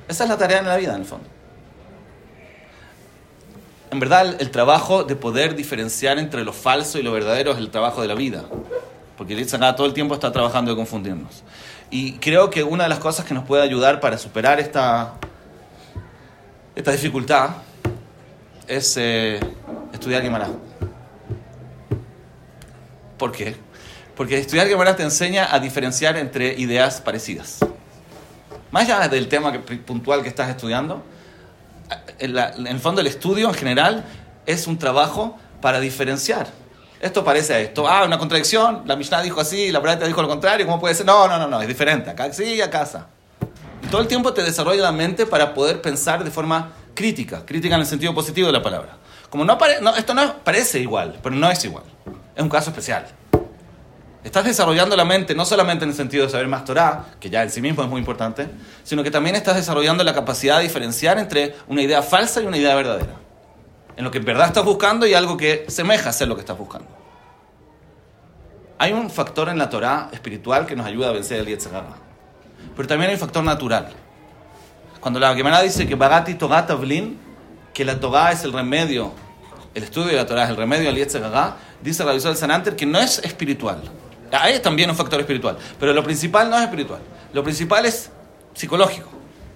Esa 0.09 0.25
es 0.25 0.29
la 0.29 0.37
tarea 0.37 0.59
en 0.59 0.67
la 0.67 0.77
vida, 0.77 0.97
en 0.97 1.03
el 1.03 1.07
fondo. 1.07 1.25
En 3.93 4.01
verdad, 4.01 4.41
el, 4.41 4.51
trabajo 4.51 5.05
de 5.05 5.15
poder 5.15 5.55
diferenciar 5.55 6.19
entre 6.19 6.43
lo 6.43 6.53
falso 6.53 6.99
y 6.99 7.05
lo 7.05 7.13
verdadero 7.13 7.53
es 7.53 7.59
el 7.59 7.71
trabajo 7.71 8.03
de 8.03 8.09
la 8.09 8.15
vida. 8.17 8.43
Porque 9.17 9.37
Yitzhak 9.37 9.77
todo 9.77 9.87
el 9.87 9.95
tiempo 9.95 10.15
está 10.15 10.33
trabajando 10.33 10.73
de 10.73 10.77
confundirnos. 10.77 11.45
Y 11.93 12.15
creo 12.15 12.51
que 12.51 12.65
una 12.65 12.83
de 12.83 12.89
las 12.89 12.99
cosas 12.99 13.25
que 13.25 13.35
nos 13.35 13.45
puede 13.45 13.63
ayudar 13.63 14.01
para 14.01 14.19
superar 14.19 14.59
esta, 14.59 15.15
esta 16.75 16.91
dificultad 16.91 17.51
es 18.71 18.97
eh, 18.97 19.41
estudiar 19.93 20.23
Gemara. 20.23 20.49
¿Por 23.19 23.33
qué? 23.33 23.57
Porque 24.17 24.39
estudiar 24.39 24.67
Gemara 24.69 24.97
te 24.97 25.03
enseña 25.03 25.49
a 25.55 25.59
diferenciar 25.61 26.17
entre 26.17 26.55
ideas 26.59 27.01
parecidas. 27.01 27.59
Más 28.71 28.85
allá 28.89 29.09
del 29.09 29.29
tema 29.29 29.53
puntual 29.87 30.23
que 30.23 30.29
estás 30.29 30.49
estudiando, 30.49 31.03
en, 32.19 32.35
la- 32.35 32.51
en 32.51 32.67
el 32.67 32.79
fondo 32.81 33.01
el 33.01 33.07
estudio 33.07 33.49
en 33.49 33.55
general 33.55 34.05
es 34.47 34.67
un 34.67 34.79
trabajo 34.79 35.37
para 35.61 35.81
diferenciar 35.81 36.47
Esto 37.01 37.25
parece 37.25 37.55
a 37.55 37.61
esto. 37.61 37.89
Ah, 37.89 38.05
una 38.05 38.19
contradicción. 38.19 38.83
La 38.87 38.95
Mishnah 38.95 39.23
dijo 39.23 39.41
así, 39.41 39.73
la 39.73 39.79
Braita 39.81 40.07
dijo 40.07 40.21
lo 40.23 40.29
contrario. 40.29 40.67
¿Cómo 40.67 40.79
puede 40.81 40.95
ser? 40.95 41.07
No, 41.07 41.27
no, 41.27 41.39
no, 41.39 41.49
no. 41.49 41.61
Es 41.63 41.67
diferente. 41.69 42.11
Acá 42.11 42.31
sí, 42.33 42.61
acá 42.61 42.87
todo 43.91 44.03
el 44.03 44.07
tiempo 44.07 44.33
te 44.35 44.43
desarrolla 44.43 44.83
la 44.83 44.93
mente 44.93 45.25
para 45.27 45.53
poder 45.55 45.81
pensar 45.81 46.23
de 46.23 46.31
forma 46.31 46.73
crítica. 46.95 47.45
Crítica 47.47 47.75
en 47.75 47.81
el 47.81 47.87
sentido 47.87 48.15
positivo 48.15 48.47
de 48.49 48.53
la 48.53 48.63
palabra. 48.63 48.99
Como 49.31 49.45
no, 49.45 49.57
pare- 49.57 49.81
no 49.81 49.95
esto 49.95 50.13
no 50.13 50.39
parece 50.45 50.81
igual, 50.81 51.19
pero 51.23 51.35
no 51.35 51.51
es 51.51 51.65
igual. 51.65 51.85
Es 52.35 52.43
un 52.43 52.49
caso 52.49 52.71
especial. 52.71 53.07
Estás 54.23 54.45
desarrollando 54.45 54.97
la 54.97 55.05
mente 55.05 55.35
no 55.35 55.47
solamente 55.47 55.85
en 55.85 55.91
el 55.91 55.97
sentido 55.97 56.27
de 56.27 56.31
saber 56.31 56.47
más 56.47 56.65
Torah, 56.65 57.07
que 57.19 57.31
ya 57.31 57.43
en 57.43 57.51
sí 57.51 57.63
mismo 57.63 57.83
es 57.83 57.89
muy 57.89 58.01
importante, 58.01 58.49
sino 58.85 59.03
que 59.03 59.11
también 59.11 59.35
estás 59.35 59.57
desarrollando 59.57 60.05
la 60.05 60.13
capacidad 60.13 60.59
de 60.59 60.65
diferenciar 60.65 61.19
entre 61.19 61.55
una 61.69 61.81
idea 61.81 62.03
falsa 62.03 62.43
y 62.43 62.47
una 62.47 62.59
idea 62.59 62.75
verdadera. 62.75 63.15
En 63.97 64.05
lo 64.05 64.11
que 64.11 64.19
en 64.19 64.25
verdad 64.25 64.49
estás 64.49 64.65
buscando 64.65 65.07
y 65.07 65.15
algo 65.15 65.37
que 65.37 65.65
semeja 65.69 66.11
a 66.11 66.13
ser 66.13 66.29
lo 66.29 66.35
que 66.35 66.41
estás 66.41 66.59
buscando. 66.59 66.89
Hay 68.79 68.93
un 68.93 69.11
factor 69.11 69.49
en 69.49 69.59
la 69.59 69.69
Torah 69.71 70.09
espiritual 70.13 70.67
que 70.67 70.75
nos 70.75 70.87
ayuda 70.87 71.11
a 71.11 71.13
vencer 71.13 71.41
el 71.41 71.47
Yetzer 71.47 71.75
Hara. 71.75 71.97
Pero 72.77 72.89
también 72.89 73.11
hay 73.11 73.15
un 73.15 73.21
factor 73.21 73.45
natural. 73.45 73.89
Cuando 75.01 75.19
la 75.21 75.35
Gemara 75.35 75.63
dice 75.63 75.87
que 75.87 75.95
Bagati 75.95 76.35
Torah 76.35 76.67
Tavlin, 76.67 77.19
que 77.81 77.85
la 77.87 77.99
Torah 77.99 78.31
es 78.33 78.45
el 78.45 78.53
remedio, 78.53 79.11
el 79.75 79.83
estudio 79.85 80.09
de 80.09 80.17
la 80.17 80.27
Torah 80.27 80.45
es 80.45 80.51
el 80.51 80.57
remedio 80.59 80.91
al 80.91 80.97
Yetzer 80.97 81.25
Hara, 81.25 81.57
dice 81.81 82.05
la 82.05 82.13
del 82.13 82.37
Sananter 82.37 82.77
que 82.77 82.85
no 82.85 82.99
es 82.99 83.21
espiritual. 83.21 83.81
Hay 84.33 84.59
también 84.61 84.91
un 84.91 84.97
factor 84.97 85.19
espiritual, 85.19 85.57
pero 85.79 85.95
lo 85.95 86.05
principal 86.05 86.51
no 86.51 86.59
es 86.59 86.65
espiritual. 86.65 87.01
Lo 87.33 87.43
principal 87.43 87.87
es 87.87 88.11
psicológico, 88.53 89.09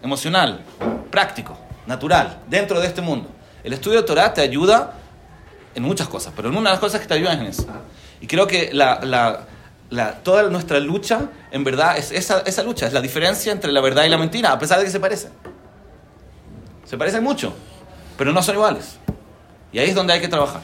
emocional, 0.03 0.63
práctico, 1.11 1.55
natural, 1.87 2.39
dentro 2.49 2.81
de 2.81 2.87
este 2.87 3.03
mundo. 3.03 3.29
El 3.63 3.75
estudio 3.75 4.01
de 4.01 4.07
Torah 4.07 4.33
te 4.33 4.41
ayuda 4.41 4.95
en 5.75 5.83
muchas 5.83 6.09
cosas, 6.09 6.33
pero 6.35 6.49
en 6.49 6.57
una 6.57 6.71
de 6.71 6.75
las 6.77 6.81
cosas 6.81 7.03
que 7.03 7.07
te 7.07 7.13
ayudan 7.13 7.35
es 7.35 7.41
en 7.43 7.47
eso. 7.49 7.67
Y 8.23 8.27
creo 8.27 8.47
que 8.47 8.71
la, 8.73 9.01
la- 9.03 9.41
la- 9.91 10.15
toda 10.23 10.45
nuestra 10.45 10.81
lucha, 10.81 11.29
en 11.51 11.63
verdad, 11.63 11.99
es 11.99 12.11
esa 12.11 12.63
lucha, 12.63 12.87
es 12.87 12.95
la 12.95 13.03
diferencia 13.03 13.53
entre 13.53 13.71
la 13.71 13.83
verdad 13.83 14.05
y 14.05 14.09
la 14.09 14.17
mentira, 14.17 14.51
a 14.51 14.59
pesar 14.59 14.79
de 14.79 14.87
que 14.87 14.91
se 14.91 14.99
parecen. 14.99 15.31
Se 16.87 16.97
parecen 16.97 17.23
mucho, 17.23 17.55
pero 18.17 18.33
no 18.33 18.43
son 18.43 18.55
iguales. 18.57 18.99
Y 19.73 19.79
ahí 19.79 19.89
es 19.89 19.95
donde 19.95 20.13
hay 20.13 20.21
que 20.21 20.29
trabajar. 20.29 20.63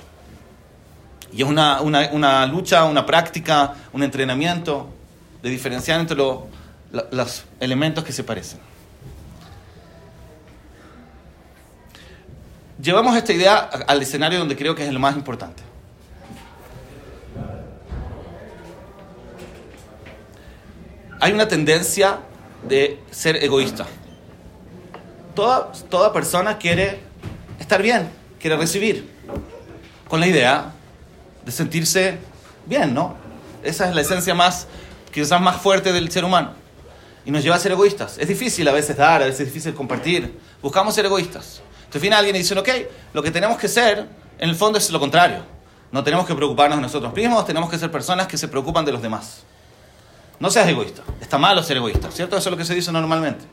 Y 1.33 1.43
es 1.43 1.49
una, 1.49 1.81
una, 1.81 2.47
lucha, 2.47 2.85
una 2.85 3.07
práctica, 3.07 3.75
un 3.93 4.03
entrenamiento 4.03 4.89
de 5.43 5.51
diferenciar 5.51 6.01
entre 6.01 6.17
los 6.17 7.45
elementos 7.61 8.05
que 8.05 8.13
se 8.13 8.25
parecen. 8.25 8.59
Llevamos 12.81 13.17
esta 13.17 13.33
idea 13.33 13.57
al 13.59 14.01
escenario 14.01 14.39
donde 14.39 14.57
creo 14.57 14.75
que 14.75 14.87
es 14.87 14.93
lo 14.93 14.99
más 14.99 15.15
importante. 15.15 15.63
Hay 21.21 21.33
una 21.33 21.47
tendencia 21.47 22.21
de 22.67 22.99
ser 23.11 23.37
egoísta. 23.37 23.87
Toda, 25.35 25.71
toda 25.91 26.13
persona 26.13 26.57
quiere 26.57 27.10
estar 27.61 27.83
bien, 27.83 28.11
quiere 28.41 28.57
recibir, 28.57 29.09
con 30.09 30.19
la 30.19 30.27
idea 30.27 30.73
de 31.45 31.53
sentirse 31.53 32.19
bien, 32.67 32.93
¿no? 32.93 33.17
Esa 33.63 33.89
es 33.89 33.95
la 33.95 34.01
esencia 34.01 34.35
más, 34.35 34.67
quizás 35.13 35.41
más 35.41 35.61
fuerte 35.61 35.93
del 35.93 36.11
ser 36.11 36.25
humano. 36.25 36.53
Y 37.25 37.31
nos 37.31 37.45
lleva 37.45 37.57
a 37.57 37.59
ser 37.59 37.73
egoístas. 37.73 38.19
Es 38.19 38.27
difícil 38.27 38.67
a 38.67 38.73
veces 38.73 38.97
dar, 38.97 39.23
a 39.23 39.27
veces 39.27 39.41
es 39.41 39.47
difícil 39.47 39.75
compartir. 39.75 40.39
Buscamos 40.63 40.95
ser 40.95 41.05
egoístas. 41.05 41.61
Entonces 41.81 42.01
viene 42.01 42.17
alguien 42.17 42.35
y 42.37 42.39
dice, 42.41 42.59
ok, 42.59 42.69
lo 43.13 43.23
que 43.23 43.31
tenemos 43.31 43.59
que 43.59 43.69
ser, 43.69 44.07
en 44.39 44.49
el 44.49 44.57
fondo 44.57 44.79
es 44.79 44.91
lo 44.91 44.99
contrario. 44.99 45.45
No 45.93 46.03
tenemos 46.03 46.27
que 46.27 46.35
preocuparnos 46.35 46.79
de 46.79 46.83
nosotros 46.83 47.13
mismos, 47.13 47.45
tenemos 47.45 47.69
que 47.69 47.79
ser 47.79 47.91
personas 47.91 48.27
que 48.27 48.39
se 48.39 48.49
preocupan 48.49 48.85
de 48.85 48.93
los 48.93 49.03
demás. 49.03 49.43
No 50.39 50.51
seas 50.51 50.67
egoísta. 50.69 51.03
Está 51.21 51.37
malo 51.37 51.63
ser 51.63 51.77
egoísta, 51.77 52.11
¿cierto? 52.11 52.37
Eso 52.37 52.49
es 52.49 52.51
lo 52.53 52.57
que 52.57 52.65
se 52.65 52.75
dice 52.75 52.91
normalmente. 52.91 53.45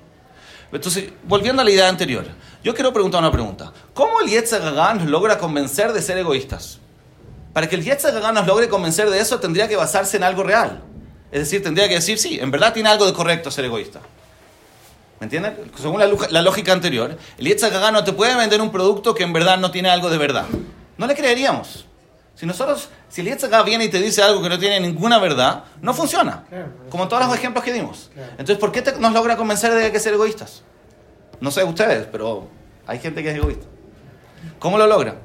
Entonces, 0.72 1.12
volviendo 1.24 1.62
a 1.62 1.66
la 1.66 1.72
idea 1.72 1.88
anterior, 1.88 2.26
yo 2.64 2.74
quiero 2.74 2.92
preguntar 2.92 3.22
una 3.22 3.32
pregunta. 3.32 3.72
¿Cómo 3.94 4.20
el 4.22 4.30
nos 4.30 5.06
logra 5.06 5.38
convencer 5.38 5.94
de 5.94 6.02
ser 6.02 6.18
egoístas? 6.18 6.80
Para 7.54 7.68
que 7.68 7.76
el 7.76 7.90
Hara 7.90 8.32
nos 8.34 8.46
logre 8.46 8.70
convencer 8.70 9.10
de 9.10 9.20
eso, 9.20 9.40
tendría 9.40 9.68
que 9.68 9.76
basarse 9.76 10.18
en 10.18 10.24
algo 10.24 10.44
real. 10.44 10.84
Es 11.32 11.40
decir, 11.40 11.64
tendría 11.64 11.88
que 11.88 11.96
decir, 11.96 12.20
sí, 12.20 12.40
en 12.40 12.52
verdad 12.52 12.74
tiene 12.74 12.90
algo 12.90 13.06
de 13.06 13.14
correcto 13.14 13.50
ser 13.50 13.66
egoísta. 13.66 14.02
¿Me 15.20 15.26
entienden? 15.26 15.72
Según 15.76 16.00
la, 16.00 16.42
lógica 16.42 16.74
anterior, 16.74 17.18
el 17.38 17.64
Hara 17.64 17.92
no 17.92 18.04
te 18.04 18.14
puede 18.14 18.36
vender 18.36 18.62
un 18.62 18.72
producto 18.72 19.16
que 19.16 19.24
en 19.24 19.34
verdad 19.34 19.58
no 19.58 19.72
tiene 19.72 19.90
algo 19.90 20.10
de 20.10 20.18
verdad. 20.18 20.46
No 20.98 21.08
le 21.08 21.16
creeríamos. 21.16 21.86
Si 22.38 22.46
nosotros, 22.46 22.90
si 23.10 23.22
el 23.22 23.28
Yetzer 23.28 23.52
Hara 23.52 23.64
viene 23.64 23.86
y 23.86 23.90
te 23.90 24.00
dice 24.00 24.22
algo 24.22 24.44
que 24.44 24.50
no 24.50 24.60
tiene 24.60 24.80
ninguna 24.80 25.18
verdad, 25.18 25.64
no 25.82 25.92
funciona. 25.92 26.44
Claro. 26.48 26.68
Como 26.92 27.08
todos 27.08 27.26
los 27.26 27.36
ejemplos 27.36 27.66
que 27.66 27.74
dimos. 27.74 28.12
Claro. 28.14 28.30
Entonces, 28.34 28.58
¿por 28.60 28.72
qué 28.72 28.84
te- 28.84 29.00
nos 29.00 29.12
logra 29.12 29.36
convencer 29.36 29.72
de 29.74 29.80
que 29.80 29.86
hay 29.88 29.92
que 29.92 30.00
ser 30.00 30.14
egoístas? 30.14 30.62
No 31.42 31.50
sé 31.50 31.64
ustedes, 31.64 32.06
pero 32.12 32.48
hay 32.86 33.00
gente 33.00 33.24
que 33.24 33.32
es 33.32 33.38
egoísta. 33.38 33.66
¿Cómo 34.60 34.78
lo 34.78 34.86
logra? 34.86 35.16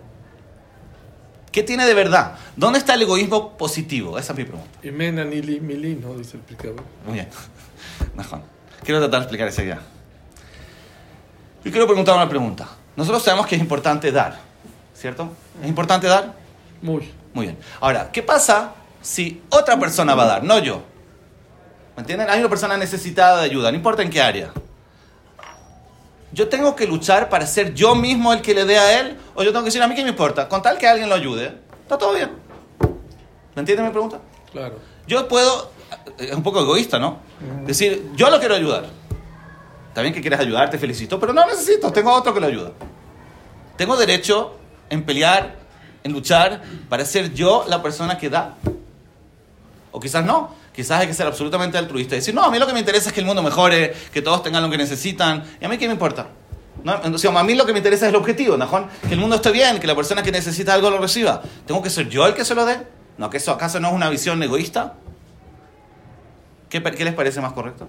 ¿Qué 1.50 1.62
tiene 1.62 1.84
de 1.84 1.92
verdad? 1.92 2.32
¿Dónde 2.56 2.78
está 2.78 2.94
el 2.94 3.02
egoísmo 3.02 3.58
positivo? 3.58 4.18
Esa 4.18 4.32
es 4.32 4.38
mi 4.38 4.44
pregunta. 4.46 4.78
Y 4.82 4.90
mena 4.90 5.22
nili 5.22 5.60
mili, 5.60 5.94
¿no? 5.96 6.14
Dice 6.14 6.38
el 6.38 6.42
picador. 6.44 6.82
Muy 7.04 7.14
bien. 7.16 7.28
Najón. 8.16 8.42
Quiero 8.84 9.00
tratar 9.00 9.20
de 9.20 9.24
explicar 9.24 9.48
esa 9.48 9.62
idea. 9.62 9.80
Yo 11.62 11.70
quiero 11.70 11.86
preguntar 11.86 12.16
una 12.16 12.28
pregunta. 12.28 12.68
Nosotros 12.96 13.22
sabemos 13.22 13.46
que 13.46 13.54
es 13.56 13.60
importante 13.60 14.10
dar, 14.10 14.38
¿cierto? 14.94 15.28
¿Es 15.62 15.68
importante 15.68 16.06
dar? 16.06 16.40
Muy. 16.82 17.10
Muy 17.32 17.46
bien. 17.46 17.58
Ahora, 17.80 18.10
¿qué 18.12 18.22
pasa 18.22 18.74
si 19.00 19.42
otra 19.48 19.78
persona 19.78 20.14
va 20.14 20.24
a 20.24 20.26
dar, 20.26 20.44
no 20.44 20.58
yo? 20.58 20.82
¿Me 21.96 22.02
entienden? 22.02 22.28
Hay 22.28 22.40
una 22.40 22.48
persona 22.48 22.76
necesitada 22.76 23.38
de 23.38 23.44
ayuda, 23.44 23.70
no 23.70 23.76
importa 23.76 24.02
en 24.02 24.10
qué 24.10 24.20
área. 24.20 24.52
Yo 26.32 26.48
tengo 26.48 26.74
que 26.74 26.86
luchar 26.86 27.28
para 27.28 27.46
ser 27.46 27.74
yo 27.74 27.94
mismo 27.94 28.32
el 28.32 28.40
que 28.40 28.54
le 28.54 28.64
dé 28.64 28.78
a 28.78 29.00
él, 29.00 29.18
o 29.34 29.42
yo 29.42 29.50
tengo 29.50 29.64
que 29.64 29.68
decir 29.68 29.82
a 29.82 29.88
mí 29.88 29.94
qué 29.94 30.02
me 30.02 30.10
importa, 30.10 30.48
con 30.48 30.62
tal 30.62 30.78
que 30.78 30.88
alguien 30.88 31.08
lo 31.08 31.14
ayude, 31.14 31.54
está 31.82 31.98
todo 31.98 32.14
bien. 32.14 32.30
¿Me 33.54 33.60
entienden 33.60 33.86
mi 33.86 33.92
pregunta? 33.92 34.18
Claro. 34.50 34.76
Yo 35.06 35.28
puedo, 35.28 35.70
es 36.18 36.32
un 36.32 36.42
poco 36.42 36.60
egoísta, 36.60 36.98
¿no? 36.98 37.18
Decir, 37.66 38.10
yo 38.14 38.30
lo 38.30 38.38
quiero 38.38 38.54
ayudar. 38.54 38.86
Bien 39.94 40.14
que 40.14 40.22
quieras 40.22 40.40
ayudar, 40.40 40.70
te 40.70 40.78
felicito, 40.78 41.20
pero 41.20 41.34
no 41.34 41.46
necesito, 41.46 41.92
tengo 41.92 42.10
a 42.10 42.14
otro 42.14 42.32
que 42.32 42.40
lo 42.40 42.46
ayuda. 42.46 42.72
Tengo 43.76 43.94
derecho 43.96 44.56
en 44.88 45.04
pelear, 45.04 45.56
en 46.04 46.12
luchar, 46.12 46.62
para 46.88 47.04
ser 47.04 47.32
yo 47.32 47.64
la 47.68 47.82
persona 47.82 48.18
que 48.18 48.28
da. 48.28 48.56
O 49.90 50.00
quizás 50.00 50.24
no, 50.24 50.54
quizás 50.74 51.00
hay 51.00 51.06
que 51.06 51.14
ser 51.14 51.26
absolutamente 51.26 51.78
altruista 51.78 52.14
y 52.14 52.18
decir, 52.18 52.34
no, 52.34 52.42
a 52.42 52.50
mí 52.50 52.58
lo 52.58 52.66
que 52.66 52.72
me 52.72 52.80
interesa 52.80 53.08
es 53.08 53.14
que 53.14 53.20
el 53.20 53.26
mundo 53.26 53.42
mejore, 53.42 53.94
que 54.12 54.22
todos 54.22 54.42
tengan 54.42 54.62
lo 54.62 54.70
que 54.70 54.78
necesitan, 54.78 55.44
y 55.60 55.64
a 55.64 55.68
mí 55.68 55.78
qué 55.78 55.86
me 55.86 55.92
importa. 55.94 56.26
No, 56.84 57.18
sea, 57.18 57.38
a 57.38 57.44
mí 57.44 57.54
lo 57.54 57.64
que 57.64 57.72
me 57.72 57.78
interesa 57.78 58.06
es 58.06 58.10
el 58.10 58.16
objetivo, 58.16 58.56
¿no? 58.56 58.88
que 59.06 59.14
el 59.14 59.20
mundo 59.20 59.36
esté 59.36 59.52
bien, 59.52 59.78
que 59.78 59.86
la 59.86 59.94
persona 59.94 60.22
que 60.22 60.32
necesita 60.32 60.74
algo 60.74 60.90
lo 60.90 60.98
reciba. 60.98 61.42
¿Tengo 61.66 61.82
que 61.82 61.90
ser 61.90 62.08
yo 62.08 62.26
el 62.26 62.34
que 62.34 62.44
se 62.44 62.54
lo 62.54 62.64
dé? 62.64 62.78
¿No, 63.18 63.30
que 63.30 63.36
eso 63.36 63.52
acaso 63.52 63.78
no 63.78 63.88
es 63.88 63.94
una 63.94 64.10
visión 64.10 64.42
egoísta? 64.42 64.94
¿Qué, 66.68 66.82
qué 66.82 67.04
les 67.04 67.14
parece 67.14 67.40
más 67.40 67.52
correcto? 67.52 67.86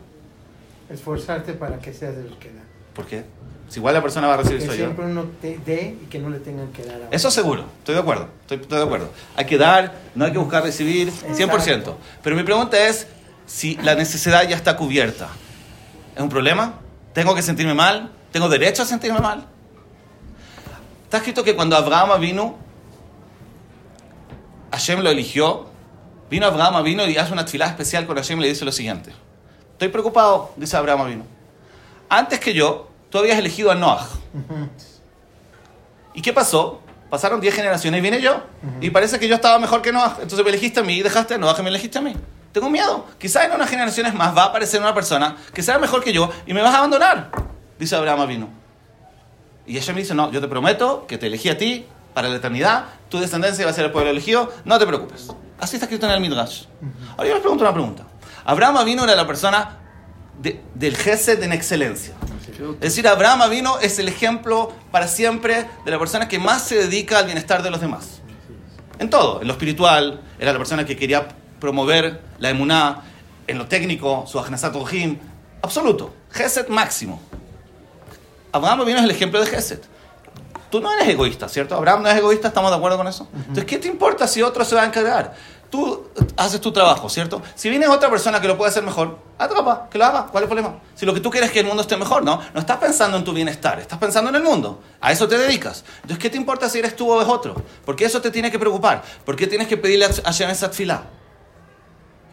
Esforzarte 0.90 1.54
para 1.54 1.80
que 1.80 1.94
seas 1.94 2.16
los 2.16 2.36
que 2.36 2.50
dan. 2.50 2.64
¿Por 2.94 3.06
qué? 3.06 3.26
Si 3.70 3.80
igual 3.80 3.96
la 3.96 4.02
persona 4.02 4.28
va 4.28 4.36
a 4.36 4.38
recibir 4.38 4.60
Que 4.60 4.68
soy 4.68 4.78
yo. 4.78 4.86
siempre 4.86 5.06
uno 5.06 5.26
te 5.42 5.58
dé 5.66 5.98
y 6.04 6.06
que 6.06 6.20
no 6.20 6.30
le 6.30 6.40
tengan 6.40 6.72
que 6.72 6.84
dar 6.84 7.02
a 7.02 7.08
Eso 7.10 7.32
seguro, 7.32 7.66
estoy 7.80 7.96
de 7.96 8.02
acuerdo, 8.02 8.28
estoy, 8.42 8.58
estoy 8.58 8.78
de 8.78 8.84
acuerdo. 8.84 9.10
Hay 9.36 9.46
que 9.46 9.58
dar, 9.58 9.94
no 10.14 10.26
hay 10.26 10.32
que 10.32 10.38
buscar 10.38 10.62
recibir, 10.64 11.12
100%. 11.12 11.96
Pero 12.22 12.36
mi 12.36 12.44
pregunta 12.44 12.78
es 12.88 13.08
si 13.48 13.76
la 13.78 13.96
necesidad 13.96 14.48
ya 14.48 14.56
está 14.56 14.78
cubierta. 14.78 15.28
¿Es 16.16 16.22
un 16.22 16.30
problema? 16.30 16.76
¿Tengo 17.14 17.34
que 17.34 17.42
sentirme 17.42 17.74
mal? 17.74 18.12
¿Tengo 18.32 18.48
derecho 18.48 18.84
a 18.84 18.86
sentirme 18.86 19.20
mal? 19.20 19.48
Está 21.06 21.18
escrito 21.18 21.44
que 21.44 21.56
cuando 21.56 21.76
Abraham 21.76 22.20
vino, 22.20 22.58
Hashem 24.72 25.00
lo 25.02 25.10
eligió. 25.10 25.68
Vino 26.30 26.48
Abraham, 26.48 26.84
vino 26.84 27.08
y 27.08 27.18
hace 27.18 27.32
una 27.32 27.46
tefilá 27.46 27.68
especial 27.68 28.08
con 28.08 28.18
Hashem 28.18 28.40
y 28.40 28.42
le 28.44 28.48
dice 28.50 28.66
lo 28.66 28.72
siguiente. 28.72 29.12
Estoy 29.74 29.90
preocupado, 29.90 30.52
dice 30.58 30.76
Abraham 30.78 31.08
vino. 31.08 31.33
Antes 32.14 32.40
que 32.40 32.54
yo, 32.54 32.90
tú 33.10 33.18
habías 33.18 33.40
elegido 33.40 33.72
a 33.72 33.76
Noah. 33.76 34.08
¿Y 36.14 36.22
qué 36.22 36.32
pasó? 36.32 36.80
Pasaron 37.10 37.42
10 37.42 37.56
generaciones 37.56 37.98
y 37.98 38.02
vine 38.02 38.22
yo. 38.22 38.40
Y 38.82 38.92
parece 38.92 39.18
que 39.18 39.28
yo 39.28 39.34
estaba 39.34 39.58
mejor 39.58 39.82
que 39.82 39.92
Noah. 39.92 40.18
Entonces 40.22 40.44
me 40.44 40.50
elegiste 40.50 40.80
a 40.80 40.84
mí 40.84 40.98
y 40.98 41.02
dejaste 41.02 41.34
a 41.34 41.38
Noah 41.40 41.56
que 41.56 41.64
me 41.64 41.70
elegiste 41.70 41.98
a 41.98 42.02
mí. 42.02 42.14
Tengo 42.52 42.70
miedo. 42.70 43.08
Quizás 43.18 43.46
en 43.46 43.54
unas 43.54 43.68
generaciones 43.68 44.14
más 44.14 44.38
va 44.38 44.44
a 44.44 44.46
aparecer 44.46 44.80
una 44.80 44.94
persona 44.94 45.38
que 45.56 45.64
sea 45.64 45.80
mejor 45.80 46.04
que 46.04 46.14
yo 46.14 46.30
y 46.46 46.54
me 46.54 46.62
vas 46.62 46.76
a 46.76 46.78
abandonar. 46.78 47.32
Dice 47.80 47.96
Abraham 47.96 48.28
vino. 48.28 48.50
Y 49.66 49.76
ella 49.78 49.94
me 49.94 50.02
dice, 50.02 50.14
no, 50.14 50.32
yo 50.32 50.40
te 50.40 50.48
prometo 50.48 51.08
que 51.08 51.18
te 51.18 51.26
elegí 51.26 51.50
a 51.50 51.58
ti 51.58 51.88
para 52.14 52.30
la 52.30 52.36
eternidad. 52.36 52.86
Tu 53.10 53.20
descendencia 53.20 53.66
va 53.66 53.72
a 53.72 53.74
ser 53.74 53.86
el 53.86 53.92
pueblo 53.92 54.12
elegido. 54.12 54.54
No 54.66 54.78
te 54.78 54.86
preocupes. 54.86 55.32
Así 55.60 55.78
está 55.78 55.88
escrito 55.88 56.06
en 56.06 56.12
el 56.12 56.20
Midrash. 56.20 56.66
Ahora 57.18 57.28
yo 57.28 57.34
les 57.34 57.42
pregunto 57.42 57.64
una 57.64 57.74
pregunta. 57.74 58.04
Abraham 58.46 58.86
vino 58.86 59.04
era 59.04 59.16
la 59.16 59.26
persona 59.26 59.80
de- 60.42 60.62
del 60.76 60.96
Gesed 60.98 61.42
en 61.44 61.54
excelencia. 61.54 62.14
Es 62.76 62.80
decir, 62.80 63.08
Abraham 63.08 63.50
vino 63.50 63.80
es 63.80 64.00
el 64.00 64.08
ejemplo 64.08 64.72
para 64.92 65.08
siempre 65.08 65.66
de 65.86 65.92
la 65.92 66.00
persona 66.00 66.28
que 66.28 66.40
más 66.40 66.64
se 66.64 66.76
dedica 66.76 67.20
al 67.20 67.26
bienestar 67.26 67.64
de 67.64 67.70
los 67.72 67.82
demás. 67.82 68.22
En 69.00 69.10
todo, 69.10 69.42
en 69.42 69.48
lo 69.48 69.54
espiritual, 69.54 70.22
era 70.40 70.52
la 70.54 70.58
persona 70.58 70.86
que 70.86 70.96
quería 70.96 71.28
promover 71.60 72.22
la 72.40 72.50
emuná, 72.50 73.02
en 73.48 73.58
lo 73.58 73.68
técnico, 73.68 74.26
su 74.28 74.40
ajnasat 74.40 74.76
ojim, 74.76 75.18
absoluto, 75.62 76.14
Geset 76.32 76.70
máximo. 76.70 77.22
Abraham 78.52 78.86
vino 78.86 79.00
es 79.00 79.04
el 79.04 79.12
ejemplo 79.12 79.40
de 79.42 79.48
Geset. 79.48 79.84
Tú 80.70 80.80
no 80.80 80.92
eres 80.94 81.08
egoísta, 81.08 81.48
¿cierto? 81.50 81.76
Abraham 81.76 82.04
no 82.04 82.10
es 82.10 82.18
egoísta, 82.18 82.48
¿estamos 82.48 82.72
de 82.72 82.78
acuerdo 82.78 82.98
con 82.98 83.08
eso? 83.08 83.28
Entonces, 83.36 83.66
¿qué 83.66 83.78
te 83.78 83.88
importa 83.88 84.28
si 84.28 84.42
otro 84.42 84.66
se 84.66 84.76
va 84.76 84.82
a 84.84 84.86
encargar? 84.86 85.36
Tú 85.74 86.08
haces 86.38 86.62
tu 86.62 86.72
trabajo, 86.72 87.10
¿cierto? 87.10 87.42
Si 87.56 87.68
viene 87.68 87.88
otra 87.88 88.08
persona 88.08 88.40
que 88.40 88.48
lo 88.48 88.56
puede 88.56 88.70
hacer 88.70 88.84
mejor, 88.84 89.18
atrapa, 89.40 89.90
que 89.90 89.98
lo 89.98 90.06
haga, 90.06 90.28
¿cuál 90.28 90.44
es 90.44 90.48
el 90.48 90.56
problema? 90.56 90.80
Si 90.94 91.04
lo 91.04 91.16
que 91.16 91.20
tú 91.20 91.32
quieres 91.32 91.50
es 91.50 91.54
que 91.54 91.62
el 91.62 91.66
mundo 91.66 91.82
esté 91.82 91.98
mejor, 91.98 92.24
no, 92.24 92.40
no 92.54 92.60
estás 92.60 92.78
pensando 92.78 93.18
en 93.18 93.24
tu 93.24 93.34
bienestar, 93.34 93.80
estás 93.80 93.98
pensando 93.98 94.30
en 94.30 94.36
el 94.36 94.44
mundo, 94.44 94.84
a 95.02 95.12
eso 95.12 95.28
te 95.28 95.36
dedicas. 95.36 95.84
Entonces, 95.96 96.20
¿qué 96.20 96.30
te 96.30 96.38
importa 96.38 96.70
si 96.70 96.78
eres 96.78 96.96
tú 96.96 97.12
o 97.12 97.20
es 97.20 97.28
otro? 97.28 97.56
Porque 97.86 98.06
eso 98.06 98.22
te 98.22 98.30
tiene 98.30 98.52
que 98.52 98.60
preocupar, 98.60 99.02
¿por 99.26 99.36
qué 99.36 99.48
tienes 99.48 99.68
que 99.68 99.76
pedirle 99.76 100.06
a 100.06 100.10
Hashem 100.10 100.52
esa 100.52 100.70
tfilá? 100.70 101.06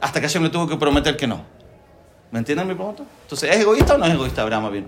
Hasta 0.03 0.21
que 0.21 0.27
Hashem 0.27 0.43
le 0.43 0.51
tuvo 0.51 0.69
que 0.69 0.77
prometer 0.77 1.17
que 1.17 1.27
no. 1.27 1.43
¿Me 2.31 2.41
entienden 2.41 2.69
mi 2.69 2.75
pregunta? 2.75 3.05
Entonces, 3.23 3.57
¿es 3.57 3.63
egoísta 3.63 3.95
o 3.95 3.97
no 3.97 4.05
es 4.05 4.13
egoísta 4.13 4.43
Abraham 4.43 4.71
bien? 4.71 4.87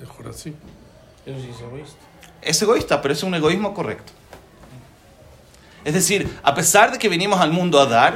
Mejor 0.00 0.28
así. 0.28 0.56
Eso 1.26 1.38
sí 1.38 1.50
es 1.54 1.60
egoísta. 1.60 1.98
Es 2.40 2.62
egoísta, 2.62 3.02
pero 3.02 3.12
es 3.12 3.22
un 3.22 3.34
egoísmo 3.34 3.74
correcto. 3.74 4.10
Es 5.84 5.94
decir, 5.94 6.38
a 6.42 6.54
pesar 6.54 6.92
de 6.92 6.98
que 6.98 7.08
venimos 7.08 7.40
al 7.40 7.50
mundo 7.52 7.80
a 7.80 7.86
dar, 7.86 8.14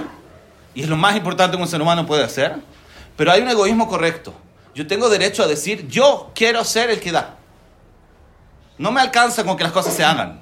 y 0.75 0.82
es 0.82 0.88
lo 0.88 0.96
más 0.96 1.16
importante 1.16 1.56
que 1.56 1.62
un 1.62 1.68
ser 1.68 1.80
humano 1.82 2.06
puede 2.06 2.23
hacer, 2.25 2.54
pero 3.16 3.32
hay 3.32 3.40
un 3.42 3.49
egoísmo 3.49 3.88
correcto. 3.88 4.35
Yo 4.75 4.87
tengo 4.87 5.08
derecho 5.08 5.42
a 5.42 5.46
decir, 5.46 5.88
yo 5.88 6.30
quiero 6.35 6.62
ser 6.64 6.90
el 6.90 7.00
que 7.00 7.12
da. 7.12 7.37
No 8.78 8.92
me 8.92 9.00
alcanza 9.00 9.42
con 9.44 9.56
que 9.56 9.64
las 9.64 9.73
cosas 9.73 9.94
se 9.94 10.04
hagan. 10.04 10.40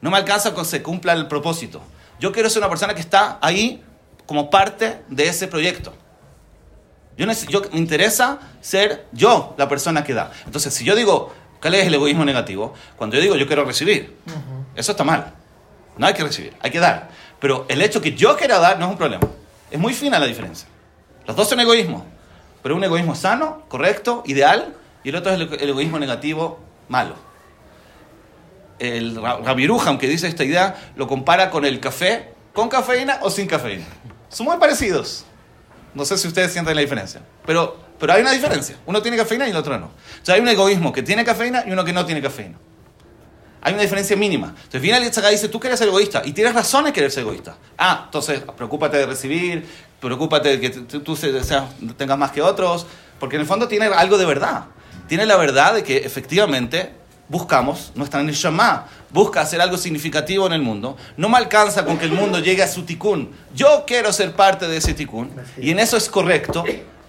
No 0.00 0.10
me 0.10 0.16
alcanza 0.16 0.52
con 0.54 0.64
que 0.64 0.70
se 0.70 0.82
cumpla 0.82 1.12
el 1.12 1.28
propósito. 1.28 1.80
Yo 2.18 2.32
quiero 2.32 2.50
ser 2.50 2.58
una 2.62 2.68
persona 2.68 2.94
que 2.94 3.00
está 3.00 3.38
ahí 3.40 3.82
como 4.26 4.50
parte 4.50 5.02
de 5.08 5.28
ese 5.28 5.46
proyecto. 5.46 5.94
Yo, 7.16 7.26
yo- 7.48 7.62
me 7.72 7.78
interesa 7.78 8.40
ser 8.60 9.06
yo 9.12 9.54
la 9.56 9.68
persona 9.68 10.02
que 10.04 10.12
da. 10.14 10.32
Entonces, 10.44 10.74
si 10.74 10.84
yo 10.84 10.94
digo, 10.96 11.32
¿cuál 11.62 11.74
es 11.76 11.86
el 11.86 11.94
egoísmo 11.94 12.24
negativo? 12.24 12.74
Cuando 12.96 13.16
yo 13.16 13.22
digo, 13.22 13.36
yo 13.36 13.46
quiero 13.46 13.64
recibir, 13.64 14.16
eso 14.74 14.90
está 14.92 15.04
mal. 15.04 15.32
No 15.96 16.06
hay 16.06 16.14
que 16.14 16.22
recibir, 16.24 16.54
hay 16.60 16.70
que 16.70 16.78
dar. 16.80 17.08
Pero 17.40 17.66
el 17.68 17.80
hecho 17.82 18.00
que 18.00 18.12
yo 18.14 18.36
quiera 18.36 18.58
dar 18.58 18.78
no 18.78 18.86
es 18.86 18.90
un 18.92 18.98
problema. 18.98 19.26
Es 19.70 19.78
muy 19.78 19.94
fina 19.94 20.18
la 20.18 20.26
diferencia. 20.26 20.68
Los 21.26 21.36
dos 21.36 21.48
son 21.48 21.60
egoísmos. 21.60 22.02
Pero 22.62 22.76
un 22.76 22.84
egoísmo 22.84 23.14
sano, 23.14 23.62
correcto, 23.68 24.22
ideal, 24.26 24.74
y 25.04 25.10
el 25.10 25.16
otro 25.16 25.32
es 25.32 25.40
el, 25.40 25.68
egoísmo 25.70 25.98
negativo, 25.98 26.58
malo. 26.88 27.14
El 28.78 29.16
Ra- 29.20 29.38
Rabbi 29.38 29.62
Yeruham, 29.62 29.98
que 29.98 30.08
dice 30.08 30.26
esta 30.28 30.44
idea, 30.44 30.74
lo 30.96 31.06
compara 31.06 31.50
con 31.50 31.64
el 31.64 31.80
café, 31.80 32.30
con 32.52 32.68
cafeína 32.68 33.18
o 33.22 33.30
sin 33.30 33.46
cafeína. 33.46 33.84
Son 34.28 34.46
muy 34.46 34.56
parecidos. 34.58 35.24
No 35.94 36.04
sé 36.04 36.18
si 36.18 36.28
ustedes 36.28 36.52
sienten 36.52 36.74
la 36.74 36.82
diferencia. 36.82 37.22
Pero, 37.46 37.78
pero 37.98 38.12
hay 38.12 38.20
una 38.20 38.32
diferencia. 38.32 38.76
Uno 38.84 39.00
tiene 39.00 39.16
cafeína 39.16 39.46
y 39.46 39.50
el 39.50 39.56
otro 39.56 39.78
no. 39.78 39.86
O 39.86 39.90
sea, 40.24 40.34
hay 40.34 40.40
un 40.40 40.48
egoísmo 40.48 40.92
que 40.92 41.02
tiene 41.02 41.24
cafeína 41.24 41.64
y 41.66 41.72
uno 41.72 41.84
que 41.84 41.92
no 41.92 42.04
tiene 42.04 42.20
cafeína. 42.20 42.58
Hay 43.66 43.72
una 43.72 43.82
diferencia 43.82 44.16
mínima. 44.16 44.54
Entonces 44.56 44.80
viene 44.80 44.98
el 44.98 45.04
Yitzhak 45.06 45.26
y 45.26 45.32
dice, 45.32 45.48
tú 45.48 45.58
quieres 45.58 45.76
ser 45.80 45.88
egoísta. 45.88 46.22
Y 46.24 46.32
tienes 46.32 46.54
razón 46.54 46.86
en 46.86 46.92
querer 46.92 47.10
ser 47.10 47.24
egoísta. 47.24 47.56
Ah, 47.76 48.02
entonces 48.04 48.40
preocúpate 48.56 48.96
de 48.96 49.06
recibir, 49.06 49.66
preocúpate 50.00 50.56
de 50.56 50.60
que 50.60 50.70
tú, 50.70 51.18
tengas 51.96 52.16
más 52.16 52.30
que 52.30 52.40
otros. 52.40 52.86
Porque 53.18 53.34
en 53.34 53.40
el 53.40 53.48
fondo 53.48 53.66
tiene 53.66 53.86
algo 53.86 54.18
de 54.18 54.24
verdad. 54.24 54.66
Tiene 55.08 55.26
la 55.26 55.34
verdad 55.34 55.74
de 55.74 55.82
que 55.82 55.96
efectivamente 55.96 56.92
buscamos 57.28 57.90
nuestra 57.96 58.22
neshama. 58.22 58.86
Busca 59.10 59.40
hacer 59.40 59.60
algo 59.60 59.76
significativo 59.78 60.46
en 60.46 60.52
el 60.52 60.62
mundo. 60.62 60.96
No 61.16 61.28
me 61.28 61.36
alcanza 61.36 61.84
con 61.84 61.98
que 61.98 62.04
el 62.04 62.12
mundo 62.12 62.38
llegue 62.38 62.62
a 62.62 62.68
su 62.68 62.84
tikkun. 62.84 63.32
Yo 63.52 63.82
quiero 63.84 64.12
ser 64.12 64.34
parte 64.34 64.68
de 64.68 64.76
ese 64.76 64.94
tikkun. 64.94 65.32
Y 65.60 65.72
en 65.72 65.80
eso 65.80 65.96
es 65.96 66.08
correcto. 66.08 66.62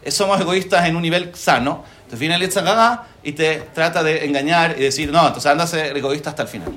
Somos 0.08 0.42
egoístas 0.42 0.88
en 0.88 0.96
un 0.96 1.04
nivel 1.04 1.36
sano. 1.36 1.86
Entonces 2.08 2.20
viene 2.22 2.36
el 2.36 2.42
Yitzhak 2.42 3.04
y 3.22 3.34
te 3.34 3.60
trata 3.74 4.02
de 4.02 4.24
engañar 4.24 4.76
y 4.78 4.82
decir, 4.84 5.12
no, 5.12 5.28
entonces 5.28 5.52
anda 5.52 5.66
a 5.66 5.68
ser 5.68 5.98
egoísta 5.98 6.30
hasta 6.30 6.44
el 6.44 6.48
final. 6.48 6.74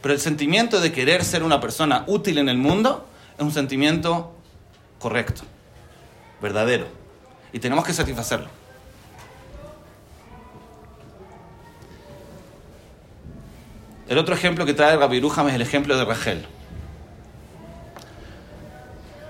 Pero 0.00 0.12
el 0.12 0.18
sentimiento 0.18 0.80
de 0.80 0.90
querer 0.90 1.24
ser 1.24 1.44
una 1.44 1.60
persona 1.60 2.02
útil 2.08 2.38
en 2.38 2.48
el 2.48 2.58
mundo 2.58 3.06
es 3.38 3.44
un 3.44 3.52
sentimiento 3.52 4.34
correcto, 4.98 5.42
verdadero. 6.40 6.88
Y 7.52 7.60
tenemos 7.60 7.84
que 7.84 7.92
satisfacerlo. 7.92 8.48
El 14.08 14.18
otro 14.18 14.34
ejemplo 14.34 14.66
que 14.66 14.74
trae 14.74 14.96
Rabbi 14.96 15.18
es 15.24 15.54
el 15.54 15.62
ejemplo 15.62 15.96
de 15.96 16.04
Rachel. 16.04 16.44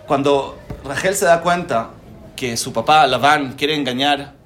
Cuando 0.07 0.59
Rachel 0.83 1.15
se 1.15 1.27
da 1.27 1.43
cuenta 1.43 1.91
que 2.35 2.57
su 2.57 2.73
papá 2.73 3.07
Labán 3.07 3.53
quiere 3.53 3.75
engañar 3.75 4.41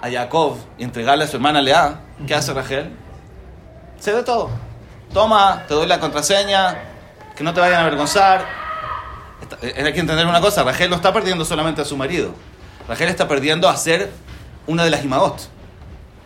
a 0.00 0.10
Jacob 0.10 0.56
y 0.78 0.84
entregarle 0.84 1.24
a 1.24 1.26
su 1.26 1.36
hermana 1.36 1.60
Lea, 1.60 2.00
¿qué 2.26 2.34
hace 2.34 2.52
Rachel? 2.52 2.90
Se 3.98 4.12
de 4.12 4.22
todo. 4.22 4.50
Toma, 5.12 5.64
te 5.66 5.74
doy 5.74 5.86
la 5.86 5.98
contraseña, 5.98 6.78
que 7.36 7.42
no 7.42 7.52
te 7.54 7.60
vayan 7.60 7.78
a 7.78 7.80
avergonzar. 7.82 8.44
Eh, 9.62 9.82
Hay 9.84 9.92
que 9.92 10.00
entender 10.00 10.26
una 10.26 10.40
cosa, 10.40 10.62
Rachel 10.62 10.90
no 10.90 10.96
está 10.96 11.12
perdiendo 11.12 11.44
solamente 11.44 11.80
a 11.82 11.84
su 11.84 11.96
marido. 11.96 12.34
Rachel 12.86 13.08
está 13.08 13.26
perdiendo 13.26 13.68
a 13.68 13.76
ser 13.76 14.10
una 14.66 14.84
de 14.84 14.90
las 14.90 15.04
Imagot. 15.04 15.40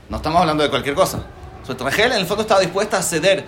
No 0.09 0.17
estamos 0.17 0.41
hablando 0.41 0.63
de 0.63 0.71
cualquier 0.71 0.95
cosa. 0.95 1.23
O 1.63 1.67
sea, 1.67 1.77
Rachel 1.79 2.13
en 2.13 2.19
el 2.19 2.27
fondo 2.27 2.43
estaba 2.43 2.61
dispuesta 2.61 2.99
a 2.99 3.03
ceder 3.03 3.45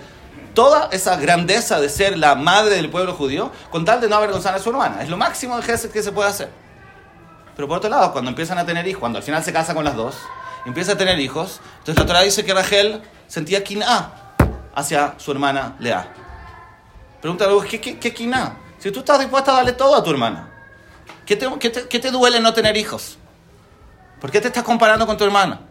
toda 0.53 0.89
esa 0.91 1.17
grandeza 1.17 1.79
de 1.81 1.89
ser 1.89 2.17
la 2.17 2.33
madre 2.35 2.75
del 2.75 2.89
pueblo 2.89 3.13
judío 3.13 3.51
con 3.69 3.83
tal 3.83 3.99
de 3.99 4.07
no 4.07 4.15
avergonzar 4.15 4.55
a 4.55 4.59
su 4.59 4.69
hermana. 4.69 5.03
Es 5.03 5.09
lo 5.09 5.17
máximo 5.17 5.57
de 5.57 5.63
Gesed 5.63 5.91
que 5.91 6.01
se 6.01 6.11
puede 6.11 6.29
hacer. 6.29 6.49
Pero 7.55 7.67
por 7.67 7.77
otro 7.77 7.89
lado, 7.89 8.11
cuando 8.11 8.29
empiezan 8.29 8.57
a 8.57 8.65
tener 8.65 8.85
hijos, 8.87 8.99
cuando 8.99 9.17
al 9.17 9.23
final 9.23 9.43
se 9.43 9.53
casa 9.53 9.73
con 9.73 9.83
las 9.85 9.95
dos, 9.95 10.15
empieza 10.65 10.93
a 10.93 10.97
tener 10.97 11.19
hijos, 11.19 11.61
entonces 11.79 11.97
la 11.97 12.05
Torah 12.05 12.21
dice 12.21 12.43
que 12.43 12.53
Rachel 12.53 13.01
sentía 13.27 13.63
quina 13.63 14.11
hacia 14.73 15.15
su 15.17 15.31
hermana 15.31 15.75
Lea. 15.79 16.11
Pregúntale, 17.21 17.53
¿qué, 17.69 17.79
qué, 17.81 17.97
qué 17.99 18.13
quina? 18.13 18.57
Si 18.79 18.91
tú 18.91 18.99
estás 18.99 19.19
dispuesta 19.19 19.51
a 19.51 19.55
darle 19.55 19.71
todo 19.73 19.95
a 19.95 20.03
tu 20.03 20.11
hermana, 20.11 20.49
¿qué 21.25 21.35
te, 21.35 21.47
qué 21.59 21.69
te- 21.69 21.87
qué 21.87 21.99
te 21.99 22.11
duele 22.11 22.39
no 22.39 22.53
tener 22.53 22.75
hijos? 22.77 23.17
¿Por 24.19 24.31
qué 24.31 24.41
te 24.41 24.47
estás 24.47 24.63
comparando 24.63 25.07
con 25.07 25.17
tu 25.17 25.23
hermana? 25.23 25.61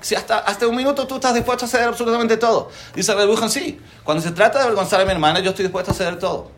Si 0.00 0.14
hasta, 0.14 0.38
hasta 0.38 0.66
un 0.66 0.74
minuto 0.74 1.06
tú 1.06 1.16
estás 1.16 1.34
dispuesto 1.34 1.66
a 1.66 1.68
ceder 1.68 1.88
absolutamente 1.88 2.38
todo. 2.38 2.70
Dice 2.94 3.12
el 3.12 3.18
Rebuján, 3.18 3.50
sí. 3.50 3.78
Cuando 4.04 4.22
se 4.22 4.30
trata 4.30 4.58
de 4.58 4.64
avergonzar 4.64 5.00
a 5.02 5.04
mi 5.04 5.10
hermana, 5.10 5.40
yo 5.40 5.50
estoy 5.50 5.64
dispuesto 5.64 5.90
a 5.90 5.94
ceder 5.94 6.18
todo. 6.18 6.50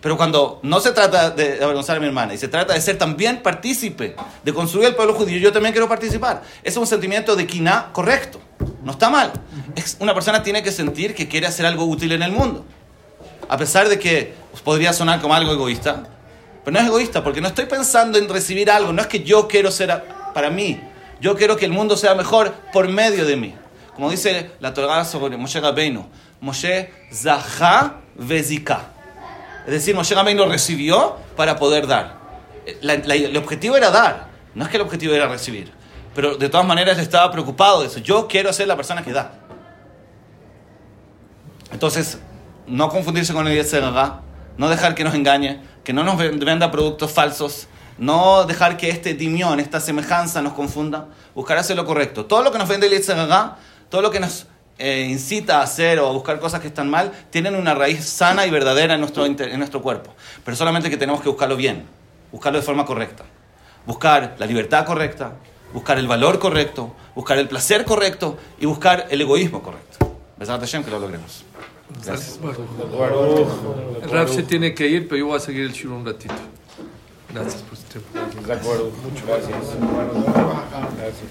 Pero 0.00 0.16
cuando 0.16 0.60
no 0.62 0.80
se 0.80 0.92
trata 0.92 1.30
de 1.30 1.62
avergonzar 1.62 1.98
a 1.98 2.00
mi 2.00 2.06
hermana 2.06 2.32
y 2.32 2.38
se 2.38 2.48
trata 2.48 2.72
de 2.72 2.80
ser 2.80 2.96
también 2.96 3.42
partícipe 3.42 4.16
de 4.42 4.54
construir 4.54 4.88
el 4.88 4.94
pueblo 4.94 5.14
judío, 5.14 5.38
yo 5.38 5.52
también 5.52 5.72
quiero 5.72 5.88
participar. 5.88 6.42
Es 6.62 6.76
un 6.76 6.86
sentimiento 6.86 7.36
de 7.36 7.46
quina 7.46 7.90
correcto. 7.92 8.40
No 8.82 8.92
está 8.92 9.10
mal. 9.10 9.32
Es, 9.76 9.98
una 10.00 10.14
persona 10.14 10.42
tiene 10.42 10.62
que 10.62 10.72
sentir 10.72 11.14
que 11.14 11.28
quiere 11.28 11.46
hacer 11.46 11.66
algo 11.66 11.84
útil 11.84 12.12
en 12.12 12.22
el 12.22 12.32
mundo. 12.32 12.64
A 13.48 13.58
pesar 13.58 13.88
de 13.88 13.98
que 13.98 14.32
podría 14.64 14.92
sonar 14.94 15.20
como 15.20 15.34
algo 15.34 15.52
egoísta. 15.52 16.04
Pero 16.64 16.72
no 16.72 16.80
es 16.80 16.86
egoísta 16.86 17.22
porque 17.22 17.42
no 17.42 17.48
estoy 17.48 17.66
pensando 17.66 18.18
en 18.18 18.28
recibir 18.28 18.70
algo. 18.70 18.92
No 18.92 19.02
es 19.02 19.06
que 19.06 19.22
yo 19.22 19.48
quiero 19.48 19.70
ser 19.70 20.02
para 20.32 20.48
mí. 20.48 20.80
Yo 21.20 21.36
quiero 21.36 21.58
que 21.58 21.66
el 21.66 21.72
mundo 21.72 21.98
sea 21.98 22.14
mejor 22.14 22.54
por 22.72 22.88
medio 22.88 23.26
de 23.26 23.36
mí. 23.36 23.54
Como 23.94 24.10
dice 24.10 24.52
la 24.60 24.72
Torah 24.72 25.04
sobre 25.04 25.36
Moshe 25.36 25.60
Rabbeinu. 25.60 26.06
Moshe 26.40 26.90
Zahá 27.12 28.00
Vezika. 28.14 28.99
Es 29.70 29.82
decir, 29.82 29.94
Moshe 29.94 30.14
Rabbeinu 30.14 30.44
recibió 30.46 31.16
para 31.36 31.56
poder 31.56 31.86
dar. 31.86 32.18
La- 32.82 32.94
el 32.94 33.36
objetivo 33.36 33.76
era 33.76 33.90
dar, 33.90 34.26
no 34.54 34.64
es 34.64 34.70
que 34.70 34.76
el 34.76 34.82
objetivo 34.82 35.14
era 35.14 35.28
recibir. 35.28 35.72
Pero 36.14 36.36
de 36.36 36.48
todas 36.48 36.66
maneras 36.66 36.98
estaba 36.98 37.30
preocupado 37.30 37.80
de 37.82 37.86
eso. 37.86 38.00
Yo 38.00 38.26
quiero 38.26 38.52
ser 38.52 38.66
la 38.66 38.74
persona 38.76 39.04
que 39.04 39.12
da. 39.12 39.32
Entonces, 41.72 42.18
no 42.66 42.88
confundirse 42.88 43.32
con 43.32 43.46
el 43.46 43.54
Yetzer 43.54 43.84
Hara, 43.84 44.20
no 44.56 44.68
dejar 44.68 44.94
que 44.94 45.04
nos 45.04 45.14
engañe, 45.14 45.60
que 45.84 45.92
no 45.92 46.02
nos 46.04 46.16
ven- 46.18 46.38
venda 46.40 46.70
productos 46.70 47.12
falsos, 47.12 47.68
no 47.98 48.44
dejar 48.44 48.76
que 48.76 48.88
este 48.90 49.14
timión, 49.14 49.60
esta 49.60 49.78
semejanza 49.80 50.42
nos 50.42 50.54
confunda, 50.54 51.06
buscar 51.34 51.58
hacer 51.58 51.76
lo 51.76 51.84
correcto. 51.84 52.26
Todo 52.26 52.42
lo 52.42 52.50
que 52.50 52.58
nos 52.58 52.68
vende 52.68 52.86
el 52.86 52.92
Yetzer 52.92 53.18
Hara, 53.18 53.56
todo 53.88 54.02
lo 54.02 54.10
que 54.10 54.18
nos 54.20 54.46
eh, 54.80 55.06
incita 55.10 55.58
a 55.58 55.62
hacer 55.62 55.98
o 56.00 56.08
a 56.08 56.12
buscar 56.12 56.40
cosas 56.40 56.60
que 56.60 56.68
están 56.68 56.88
mal, 56.90 57.12
tienen 57.30 57.54
una 57.54 57.74
raíz 57.74 58.04
sana 58.04 58.46
y 58.46 58.50
verdadera 58.50 58.94
en 58.94 59.00
nuestro, 59.00 59.26
en 59.26 59.58
nuestro 59.58 59.82
cuerpo. 59.82 60.14
Pero 60.44 60.56
solamente 60.56 60.90
que 60.90 60.96
tenemos 60.96 61.20
que 61.20 61.28
buscarlo 61.28 61.56
bien, 61.56 61.84
buscarlo 62.32 62.58
de 62.58 62.64
forma 62.64 62.84
correcta. 62.84 63.24
Buscar 63.86 64.36
la 64.38 64.46
libertad 64.46 64.84
correcta, 64.84 65.34
buscar 65.72 65.98
el 65.98 66.06
valor 66.08 66.38
correcto, 66.38 66.94
buscar 67.14 67.38
el 67.38 67.48
placer 67.48 67.84
correcto 67.84 68.36
y 68.58 68.66
buscar 68.66 69.06
el 69.10 69.20
egoísmo 69.20 69.62
correcto. 69.62 70.16
Besat 70.38 70.60
Hashem, 70.60 70.84
que 70.84 70.90
lo 70.90 70.98
logremos. 70.98 71.44
Gracias. 72.04 72.38
El 74.02 74.10
Raf 74.10 74.30
se 74.34 74.42
tiene 74.44 74.74
que 74.74 74.86
ir, 74.86 75.08
pero 75.08 75.18
yo 75.18 75.26
voy 75.26 75.36
a 75.36 75.40
seguir 75.40 75.62
el 75.62 75.72
shiur 75.72 75.92
un 75.92 76.06
ratito. 76.06 76.34
Gracias 77.32 77.62
por 77.62 77.76
su 77.76 77.84
tiempo. 77.84 78.08
De 78.46 78.52
acuerdo. 78.52 78.90
Muchas 79.02 79.26
gracias. 79.26 79.56
Gracias. 80.98 81.30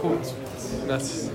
Baruj. 0.00 0.26
Gracias. 0.86 1.26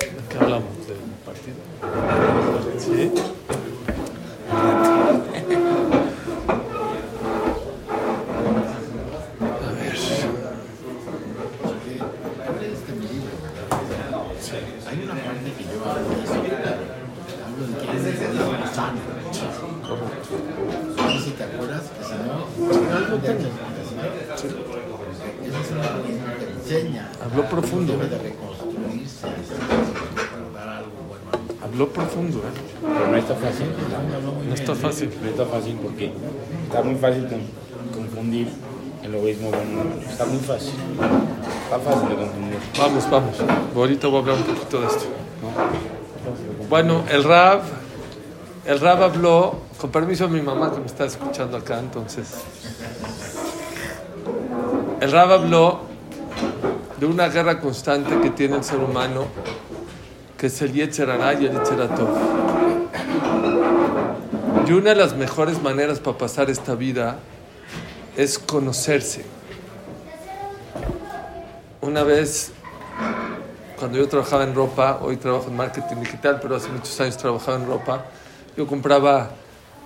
¿De 0.00 0.22
qué 0.28 0.36
hablamos? 0.38 0.72
¿Del 0.86 0.98
partido? 1.24 1.56
¿Sí? 2.78 3.10
A 9.50 9.66
ver. 9.72 9.94
Hay 14.86 14.96
una 15.02 15.14
parte 15.14 15.48
que 15.56 15.64
yo 15.64 15.78
hablo 15.84 16.08
de 16.08 16.14
eso. 16.22 16.34
Hablo 17.44 17.62
de 17.66 17.74
que 17.80 17.86
es 17.96 18.04
el 18.04 18.32
Dios 18.32 18.48
sano. 18.74 19.00
No 20.96 21.04
sé 21.10 21.18
si 21.24 21.30
te 21.32 21.44
acuerdas 21.44 21.82
que 21.82 22.04
si 22.04 22.12
no, 22.14 22.96
algo 22.96 23.16
tengo. 23.18 23.48
Esa 24.34 25.60
es 25.60 25.70
una 25.70 25.90
misma 26.06 26.30
que 26.38 26.44
enseña. 26.50 27.04
Habló 27.34 27.48
profundo, 27.50 27.92
Debe 27.94 28.04
¿eh? 28.06 28.08
de 28.10 28.18
reconstruirse 28.18 29.26
para 30.52 30.64
dar 30.66 30.76
algo 30.78 30.90
bueno. 31.08 31.64
Habló 31.64 31.88
profundo, 31.88 32.38
¿eh? 32.38 32.42
Pero 32.80 33.08
no 33.10 33.16
está 33.16 33.34
fácil. 33.34 33.66
No 34.48 34.54
está 34.54 34.74
fácil. 34.76 35.10
No 35.20 35.28
está 35.30 35.44
fácil 35.46 35.76
porque 35.82 36.12
está 36.68 36.82
muy 36.82 36.94
fácil 36.94 37.26
con- 37.26 38.00
confundir 38.02 38.48
el 39.02 39.14
egoísmo 39.16 39.50
con 39.50 39.60
el 39.60 39.68
humano. 39.68 39.90
Está 40.08 40.26
muy 40.26 40.38
fácil. 40.38 40.74
Está 41.64 41.78
fácil 41.80 42.08
de 42.08 42.14
confundir. 42.14 42.58
Vamos, 42.78 43.10
vamos. 43.10 43.36
Ahorita 43.74 44.06
voy 44.06 44.16
a 44.16 44.20
hablar 44.20 44.36
un 44.36 44.42
poquito 44.44 44.80
de 44.80 44.86
esto. 44.86 45.04
Bueno, 46.70 47.02
el 47.10 47.24
Rab, 47.24 47.62
el 48.64 48.78
Rab 48.80 49.02
habló, 49.02 49.56
con 49.80 49.90
permiso 49.90 50.28
de 50.28 50.34
mi 50.34 50.40
mamá 50.40 50.72
que 50.72 50.78
me 50.78 50.86
está 50.86 51.04
escuchando 51.04 51.56
acá, 51.56 51.80
entonces. 51.80 52.28
El 55.00 55.10
Rab 55.10 55.32
habló 55.32 55.80
de 56.98 57.06
una 57.06 57.28
guerra 57.28 57.60
constante 57.60 58.20
que 58.20 58.30
tiene 58.30 58.56
el 58.56 58.64
ser 58.64 58.78
humano, 58.78 59.26
que 60.38 60.46
es 60.46 60.62
el 60.62 60.72
Yetzer 60.72 61.10
Hará 61.10 61.34
y 61.34 61.46
el 61.46 61.52
Yetzer 61.52 61.80
Hatov. 61.82 62.08
Y 64.66 64.72
una 64.72 64.90
de 64.90 64.96
las 64.96 65.16
mejores 65.16 65.60
maneras 65.62 65.98
para 65.98 66.16
pasar 66.16 66.50
esta 66.50 66.74
vida 66.74 67.18
es 68.16 68.38
conocerse. 68.38 69.24
Una 71.80 72.02
vez 72.02 72.52
cuando 73.78 73.98
yo 73.98 74.08
trabajaba 74.08 74.44
en 74.44 74.54
ropa, 74.54 75.00
hoy 75.02 75.16
trabajo 75.16 75.48
en 75.48 75.56
marketing 75.56 75.96
digital, 75.96 76.38
pero 76.40 76.56
hace 76.56 76.68
muchos 76.68 76.98
años 77.00 77.18
trabajaba 77.18 77.58
en 77.58 77.66
ropa, 77.66 78.04
yo 78.56 78.66
compraba 78.66 79.30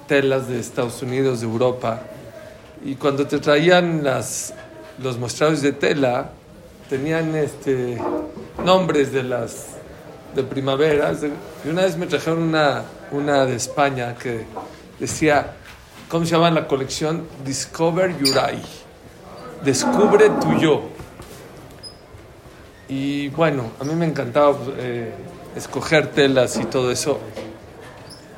telas 0.06 0.46
de 0.48 0.60
Estados 0.60 1.02
Unidos, 1.02 1.40
de 1.40 1.46
Europa, 1.46 2.02
y 2.84 2.94
cuando 2.94 3.26
te 3.26 3.38
traían 3.38 4.04
las, 4.04 4.54
los 5.02 5.18
mostradores 5.18 5.62
de 5.62 5.72
tela, 5.72 6.30
tenían 6.88 7.34
este, 7.36 7.98
nombres 8.64 9.12
de 9.12 9.22
las 9.22 9.66
de 10.34 10.42
primaveras, 10.42 11.18
y 11.64 11.68
una 11.68 11.82
vez 11.82 11.96
me 11.96 12.06
trajeron 12.06 12.42
una, 12.42 12.84
una 13.10 13.46
de 13.46 13.56
España 13.56 14.14
que 14.14 14.44
decía, 14.98 15.54
¿cómo 16.08 16.24
se 16.24 16.32
llama 16.32 16.50
la 16.50 16.66
colección? 16.66 17.26
Discover 17.44 18.16
Your 18.18 18.36
I. 18.52 18.62
Descubre 19.64 20.30
tu 20.40 20.58
yo. 20.58 20.82
Y 22.88 23.28
bueno, 23.30 23.64
a 23.80 23.84
mí 23.84 23.94
me 23.94 24.06
encantaba 24.06 24.56
eh, 24.78 25.12
escoger 25.56 26.08
telas 26.08 26.56
y 26.56 26.64
todo 26.64 26.90
eso. 26.90 27.18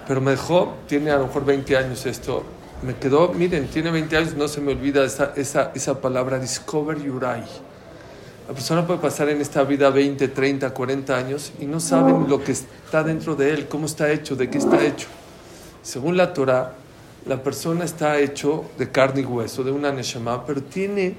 Pero 0.09 0.21
me 0.21 0.33
dejó, 0.33 0.75
tiene 0.89 1.11
a 1.11 1.19
lo 1.19 1.27
mejor 1.27 1.45
20 1.45 1.77
años 1.77 2.07
esto. 2.07 2.43
Me 2.83 2.97
quedó, 2.97 3.29
miren, 3.29 3.69
tiene 3.69 3.91
20 3.91 4.17
años, 4.17 4.35
no 4.35 4.49
se 4.49 4.61
me 4.61 4.73
olvida 4.73 5.05
esa, 5.05 5.35
esa, 5.37 5.71
esa 5.75 6.01
palabra, 6.01 6.39
discover 6.39 6.97
eye. 6.99 7.70
La 8.51 8.55
persona 8.55 8.85
puede 8.85 8.99
pasar 8.99 9.29
en 9.29 9.41
esta 9.41 9.63
vida 9.63 9.91
20, 9.91 10.27
30, 10.27 10.75
40 10.75 11.17
años 11.17 11.53
y 11.61 11.67
no 11.67 11.79
saben 11.79 12.29
lo 12.29 12.43
que 12.43 12.51
está 12.51 13.05
dentro 13.05 13.37
de 13.37 13.55
él, 13.55 13.69
cómo 13.69 13.87
está 13.87 14.11
hecho, 14.11 14.35
de 14.35 14.51
qué 14.51 14.59
está 14.59 14.85
hecho. 14.85 15.07
Según 15.85 16.17
la 16.17 16.35
Torah, 16.35 16.73
la 17.27 17.45
persona 17.45 17.85
está 17.85 18.19
hecho 18.19 18.65
de 18.77 18.91
carne 18.91 19.21
y 19.21 19.25
hueso, 19.25 19.63
de 19.63 19.71
una 19.71 19.93
neshama, 19.93 20.45
pero 20.45 20.65
tiene 20.65 21.15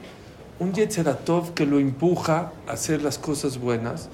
un 0.60 0.74
Yetzeratov 0.74 1.54
que 1.54 1.66
lo 1.66 1.80
empuja 1.80 2.52
a 2.68 2.74
hacer 2.74 3.02
las 3.02 3.18
cosas 3.18 3.58
buenas, 3.58 4.10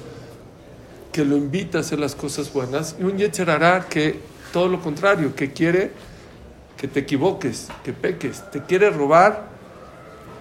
que 1.12 1.26
lo 1.26 1.38
invita 1.38 1.80
a 1.80 1.82
hacer 1.82 1.98
las 1.98 2.14
cosas 2.14 2.54
buenas, 2.54 2.98
y 3.00 3.04
un 3.04 3.18
Yetzerará 3.18 3.88
que 3.90 4.20
todo 4.54 4.68
lo 4.68 4.80
contrario, 4.80 5.36
que 5.36 5.54
quiere 5.54 5.90
que 6.78 6.88
te 6.88 7.00
equivoques, 7.00 7.70
que 7.84 7.94
peques, 7.94 8.44
te 8.52 8.62
quiere 8.62 8.92
robar 8.92 9.48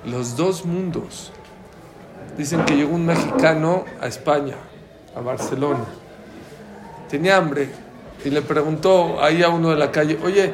los 0.04 0.36
dos 0.36 0.66
mundos. 0.66 1.32
Dicen 2.36 2.64
que 2.64 2.76
llegó 2.76 2.94
un 2.94 3.06
mexicano 3.06 3.84
a 4.00 4.06
España, 4.06 4.54
a 5.14 5.20
Barcelona, 5.20 5.84
tenía 7.08 7.36
hambre 7.36 7.70
y 8.24 8.30
le 8.30 8.42
preguntó 8.42 9.22
ahí 9.22 9.42
a 9.42 9.48
uno 9.48 9.70
de 9.70 9.76
la 9.76 9.90
calle, 9.90 10.18
oye, 10.22 10.52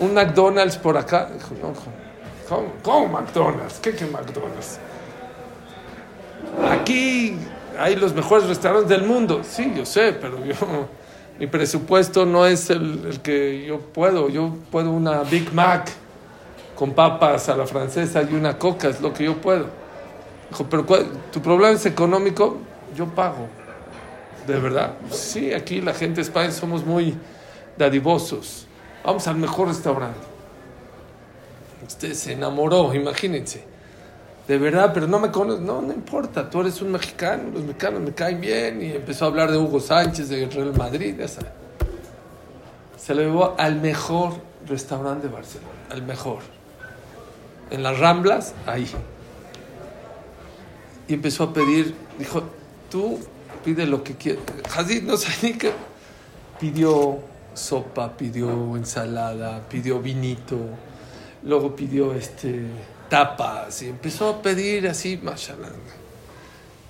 un 0.00 0.14
McDonald's 0.14 0.76
por 0.76 0.96
acá. 0.96 1.30
Dijo, 1.32 1.54
no, 1.62 1.72
¿cómo, 2.82 3.08
McDonald's? 3.08 3.78
¿Qué 3.80 3.94
que 3.94 4.04
McDonald's? 4.06 4.78
Aquí 6.70 7.36
hay 7.78 7.96
los 7.96 8.12
mejores 8.14 8.46
restaurantes 8.48 8.90
del 8.90 9.06
mundo. 9.06 9.42
Sí, 9.42 9.72
yo 9.76 9.86
sé, 9.86 10.12
pero 10.12 10.44
yo, 10.44 10.54
mi 11.38 11.46
presupuesto 11.46 12.26
no 12.26 12.46
es 12.46 12.70
el 12.70 13.20
que 13.22 13.64
yo 13.64 13.78
puedo. 13.78 14.28
Yo 14.28 14.54
puedo 14.70 14.90
una 14.90 15.22
Big 15.22 15.52
Mac 15.52 15.90
con 16.74 16.92
papas 16.92 17.48
a 17.48 17.56
la 17.56 17.66
francesa 17.66 18.22
y 18.22 18.34
una 18.34 18.58
coca, 18.58 18.88
es 18.88 19.00
lo 19.00 19.12
que 19.12 19.24
yo 19.24 19.36
puedo. 19.36 19.81
Dijo, 20.52 20.66
pero 20.68 20.84
¿cuál- 20.84 21.06
tu 21.32 21.40
problema 21.40 21.70
es 21.74 21.86
económico, 21.86 22.58
yo 22.94 23.06
pago. 23.06 23.48
¿De 24.46 24.58
verdad? 24.58 24.92
Sí, 25.10 25.50
aquí 25.54 25.80
la 25.80 25.94
gente 25.94 26.16
de 26.16 26.22
España 26.22 26.50
somos 26.52 26.84
muy 26.84 27.16
dadivosos. 27.78 28.66
Vamos 29.02 29.26
al 29.28 29.36
mejor 29.36 29.68
restaurante. 29.68 30.18
Usted 31.88 32.12
se 32.12 32.32
enamoró, 32.34 32.92
imagínense. 32.92 33.64
De 34.46 34.58
verdad, 34.58 34.90
pero 34.92 35.06
no 35.06 35.18
me 35.20 35.30
conoces. 35.30 35.62
No, 35.62 35.80
no 35.80 35.90
importa, 35.94 36.50
tú 36.50 36.60
eres 36.60 36.82
un 36.82 36.92
mexicano, 36.92 37.44
los 37.54 37.62
mexicanos 37.62 38.02
me 38.02 38.12
caen 38.12 38.38
bien. 38.38 38.82
Y 38.82 38.92
empezó 38.92 39.24
a 39.24 39.28
hablar 39.28 39.50
de 39.50 39.56
Hugo 39.56 39.80
Sánchez, 39.80 40.28
de 40.28 40.44
Real 40.50 40.74
Madrid, 40.76 41.16
ya. 41.18 41.28
Se 42.98 43.14
lo 43.14 43.22
llevó 43.22 43.54
al 43.56 43.80
mejor 43.80 44.34
restaurante 44.68 45.28
de 45.28 45.32
Barcelona, 45.32 45.70
al 45.90 46.02
mejor. 46.02 46.40
En 47.70 47.82
las 47.82 47.98
Ramblas, 47.98 48.52
ahí. 48.66 48.86
Y 51.12 51.14
empezó 51.14 51.44
a 51.44 51.52
pedir, 51.52 51.94
dijo, 52.18 52.42
tú 52.90 53.18
pide 53.62 53.84
lo 53.84 54.02
que 54.02 54.14
quieras. 54.14 54.44
Hazid 54.74 55.02
no 55.02 55.12
ni 55.42 55.52
qué. 55.52 55.70
Pidió 56.58 57.18
sopa, 57.52 58.16
pidió 58.16 58.74
ensalada, 58.78 59.60
pidió 59.68 60.00
vinito, 60.00 60.56
luego 61.42 61.76
pidió 61.76 62.14
este 62.14 62.62
tapas 63.10 63.82
y 63.82 63.88
empezó 63.88 64.30
a 64.30 64.40
pedir 64.40 64.88
así, 64.88 65.20
mashallah. 65.22 65.68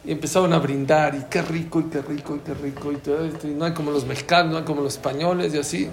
Y 0.05 0.13
empezaron 0.13 0.53
a 0.53 0.61
brindar 0.61 1.17
y 1.17 1.25
qué 1.29 1.43
rico 1.43 1.81
y 1.81 1.85
qué 1.87 2.01
rico 2.01 2.37
y 2.37 2.39
qué 2.39 2.55
rico 2.55 2.93
y 2.93 2.97
todo 2.99 3.25
esto. 3.25 3.49
Y 3.49 3.55
no 3.55 3.65
hay 3.65 3.73
como 3.73 3.91
los 3.91 4.07
mexicanos, 4.07 4.53
no 4.53 4.59
hay 4.59 4.65
como 4.65 4.83
los 4.83 4.93
españoles 4.93 5.53
y 5.53 5.59
así. 5.59 5.89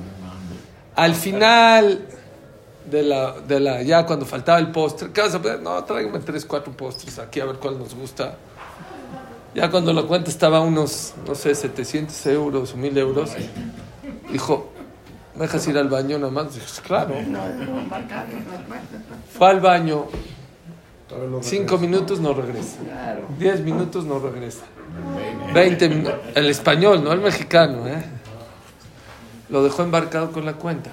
Al 0.96 1.16
final 1.16 2.06
de 2.86 3.04
la, 3.04 3.40
de 3.40 3.60
la 3.60 3.82
ya 3.82 4.06
cuando 4.06 4.26
faltaba 4.26 4.60
el 4.60 4.72
postre, 4.72 5.12
¿qué 5.12 5.22
vas 5.22 5.36
a 5.36 5.42
pedir? 5.42 5.62
No, 5.62 5.84
tráigame 5.84 6.20
tres, 6.20 6.46
cuatro 6.46 6.72
postres 6.74 7.20
aquí 7.20 7.40
a 7.40 7.46
ver 7.46 7.58
cuál 7.58 7.78
nos 7.78 7.94
gusta. 7.94 8.36
Ya 9.54 9.70
cuando 9.72 9.92
la 9.94 10.04
cuenta 10.04 10.30
estaba 10.30 10.60
unos, 10.62 11.14
no 11.28 11.34
sé, 11.34 11.56
700 11.56 12.26
euros 12.28 12.74
o 12.74 12.78
1000 12.78 12.98
euros, 13.00 13.32
dijo, 14.32 14.72
¿me 15.36 15.42
dejas 15.42 15.68
ir 15.68 15.78
al 15.78 15.90
baño 15.90 16.20
nomás? 16.20 16.54
Dije, 16.54 16.68
claro. 16.86 17.16
Fue 19.36 19.50
al 19.50 19.60
baño, 19.60 20.06
cinco 21.42 21.78
minutos 21.80 22.20
no 22.20 22.34
regresa. 22.34 22.78
Diez 23.40 23.62
minutos 23.62 24.06
no 24.06 24.20
regresa. 24.20 24.66
20 25.54 25.90
minutos. 25.90 26.16
El 26.36 26.50
español, 26.50 27.04
no 27.04 27.12
el 27.12 27.20
mexicano, 27.20 27.88
¿eh? 27.88 28.04
Lo 29.50 29.64
dejó 29.64 29.82
embarcado 29.82 30.32
con 30.32 30.46
la 30.46 30.54
cuenta. 30.54 30.92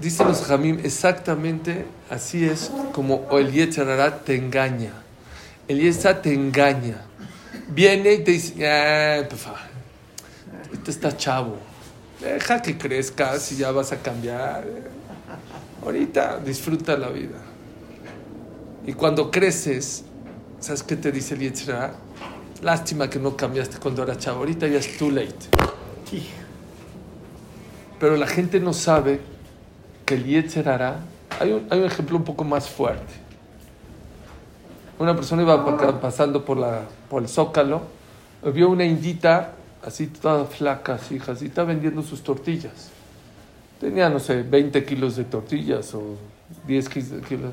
Dicen 0.00 0.28
los 0.28 0.42
Jamim, 0.42 0.78
exactamente 0.84 1.86
así 2.10 2.44
es 2.44 2.70
como 2.92 3.26
el 3.32 3.50
te 4.24 4.36
engaña. 4.36 4.92
El 5.68 5.98
te 5.98 6.34
engaña. 6.34 7.02
Viene 7.68 8.12
y 8.12 8.18
te 8.24 8.32
dice, 8.32 8.68
"Ah, 8.68 9.26
por 9.28 9.38
favor, 9.38 9.60
ahorita 10.66 10.90
estás 10.90 11.16
chavo. 11.16 11.56
Deja 12.20 12.60
que 12.60 12.76
crezcas 12.76 13.50
y 13.52 13.56
ya 13.56 13.70
vas 13.70 13.92
a 13.92 13.96
cambiar. 13.96 14.64
Ahorita 15.82 16.38
disfruta 16.44 16.96
la 16.96 17.08
vida. 17.08 17.38
Y 18.86 18.92
cuando 18.92 19.30
creces, 19.30 20.04
¿sabes 20.60 20.82
qué 20.82 20.96
te 20.96 21.10
dice 21.10 21.34
el 21.34 21.40
Yetzirah? 21.40 21.94
Lástima 22.62 23.08
que 23.08 23.18
no 23.18 23.36
cambiaste 23.36 23.78
cuando 23.78 24.02
eras 24.02 24.18
chavo. 24.18 24.40
Ahorita 24.40 24.66
ya 24.66 24.78
es 24.78 24.96
too 24.98 25.10
late. 25.10 25.34
Pero 27.98 28.16
la 28.16 28.26
gente 28.26 28.60
no 28.60 28.72
sabe 28.72 29.20
que 30.06 30.14
el 30.14 30.24
Yetzirah... 30.24 30.96
Hay 31.38 31.52
un, 31.52 31.66
hay 31.68 31.80
un 31.80 31.84
ejemplo 31.84 32.16
un 32.16 32.24
poco 32.24 32.44
más 32.44 32.68
fuerte. 32.68 33.12
Una 34.98 35.14
persona 35.14 35.42
iba 35.42 35.62
pa- 35.64 36.00
pasando 36.00 36.44
por, 36.44 36.56
la, 36.56 36.82
por 37.10 37.22
el 37.22 37.28
zócalo, 37.28 37.82
vio 38.54 38.70
una 38.70 38.84
indita 38.84 39.52
así 39.84 40.06
toda 40.06 40.46
flaca, 40.46 40.94
así, 40.94 41.18
jacita, 41.18 41.64
vendiendo 41.64 42.02
sus 42.02 42.22
tortillas. 42.22 42.90
Tenía, 43.80 44.08
no 44.08 44.18
sé, 44.20 44.42
20 44.42 44.84
kilos 44.86 45.16
de 45.16 45.24
tortillas 45.24 45.92
o 45.94 46.16
10 46.66 46.88
kilos. 46.88 47.52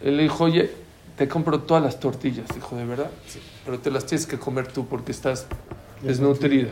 Él 0.00 0.16
le 0.16 0.22
dijo, 0.22 0.44
oye, 0.44 0.70
te 1.18 1.28
compro 1.28 1.60
todas 1.60 1.82
las 1.82 2.00
tortillas. 2.00 2.46
Dijo, 2.54 2.76
¿de 2.76 2.86
verdad? 2.86 3.10
Sí. 3.26 3.40
Pero 3.66 3.78
te 3.78 3.90
las 3.90 4.06
tienes 4.06 4.26
que 4.26 4.38
comer 4.38 4.68
tú 4.68 4.86
porque 4.86 5.12
estás 5.12 5.46
desnutrida. 6.00 6.70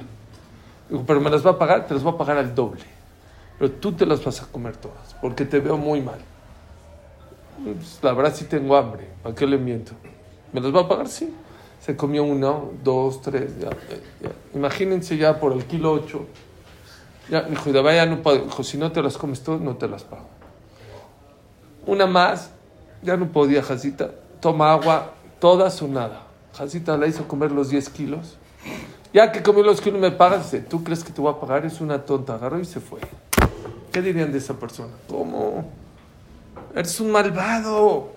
Dijo, 0.89 1.05
pero 1.07 1.21
me 1.21 1.29
las 1.29 1.45
va 1.45 1.51
a 1.51 1.59
pagar, 1.59 1.87
te 1.87 1.93
las 1.93 2.03
voy 2.03 2.15
a 2.15 2.17
pagar 2.17 2.39
al 2.39 2.55
doble. 2.55 2.85
Pero 3.59 3.73
tú 3.73 3.93
te 3.93 4.07
las 4.07 4.25
vas 4.25 4.43
a 4.43 4.47
comer 4.47 4.77
todas 4.77 5.15
porque 5.21 5.45
te 5.45 5.59
veo 5.59 5.77
muy 5.77 6.01
mal. 6.01 6.19
Pues, 7.63 7.99
la 8.03 8.13
verdad 8.13 8.35
sí 8.35 8.45
tengo 8.45 8.77
hambre, 8.77 9.09
¿para 9.23 9.35
qué 9.35 9.47
le 9.47 9.59
miento? 9.59 9.93
¿Me 10.53 10.61
las 10.61 10.75
va 10.75 10.83
a 10.83 10.89
pagar? 10.89 11.09
Sí. 11.09 11.35
Se 11.81 11.97
comió 11.97 12.25
uno, 12.25 12.73
dos, 12.83 13.23
tres, 13.23 13.59
ya, 13.59 13.71
ya, 13.71 13.97
ya. 14.23 14.31
Imagínense 14.55 15.17
ya 15.17 15.39
por 15.39 15.53
el 15.53 15.65
kilo 15.65 15.93
ocho. 15.93 16.27
Ya, 17.31 17.43
dijo, 17.43 17.71
y 17.71 17.73
de 17.73 17.83
vaya 17.83 18.07
no. 18.07 18.17
Dijo, 18.17 18.63
si 18.63 18.79
no 18.79 18.91
te 18.91 19.03
las 19.03 19.17
comes 19.17 19.43
todas, 19.43 19.61
no 19.61 19.77
te 19.77 19.87
las 19.87 20.03
pago. 20.03 20.27
Una 21.87 22.07
más, 22.07 22.51
ya 23.03 23.17
no 23.17 23.31
podía, 23.31 23.63
Jacita. 23.63 24.11
Toma 24.41 24.73
agua, 24.73 25.13
todas 25.41 25.81
o 25.83 25.89
nada. 25.89 26.23
Jacita 26.55 26.97
la 26.97 27.07
hizo 27.07 27.29
comer 27.29 27.53
los 27.53 27.71
10 27.71 27.89
kilos. 27.91 28.37
Ya 29.13 29.31
que 29.31 29.43
comió 29.43 29.63
los 29.63 29.81
kilos 29.81 30.01
me 30.01 30.11
pagas, 30.11 30.51
dice, 30.51 30.65
¿tú 30.65 30.83
crees 30.83 31.05
que 31.05 31.13
te 31.13 31.21
voy 31.21 31.33
a 31.33 31.39
pagar? 31.39 31.65
Es 31.65 31.81
una 31.81 32.05
tonta. 32.05 32.35
Agarró 32.35 32.59
y 32.59 32.65
se 32.65 32.81
fue. 32.81 33.01
¿Qué 33.93 34.03
dirían 34.03 34.33
de 34.33 34.39
esa 34.39 34.59
persona? 34.59 34.93
¿Cómo? 35.09 35.71
Eres 36.75 37.01
un 37.01 37.11
malvado. 37.11 38.13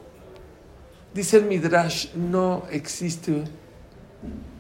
Dice 1.14 1.38
el 1.38 1.46
Midrash, 1.46 2.14
no 2.14 2.64
existe 2.72 3.44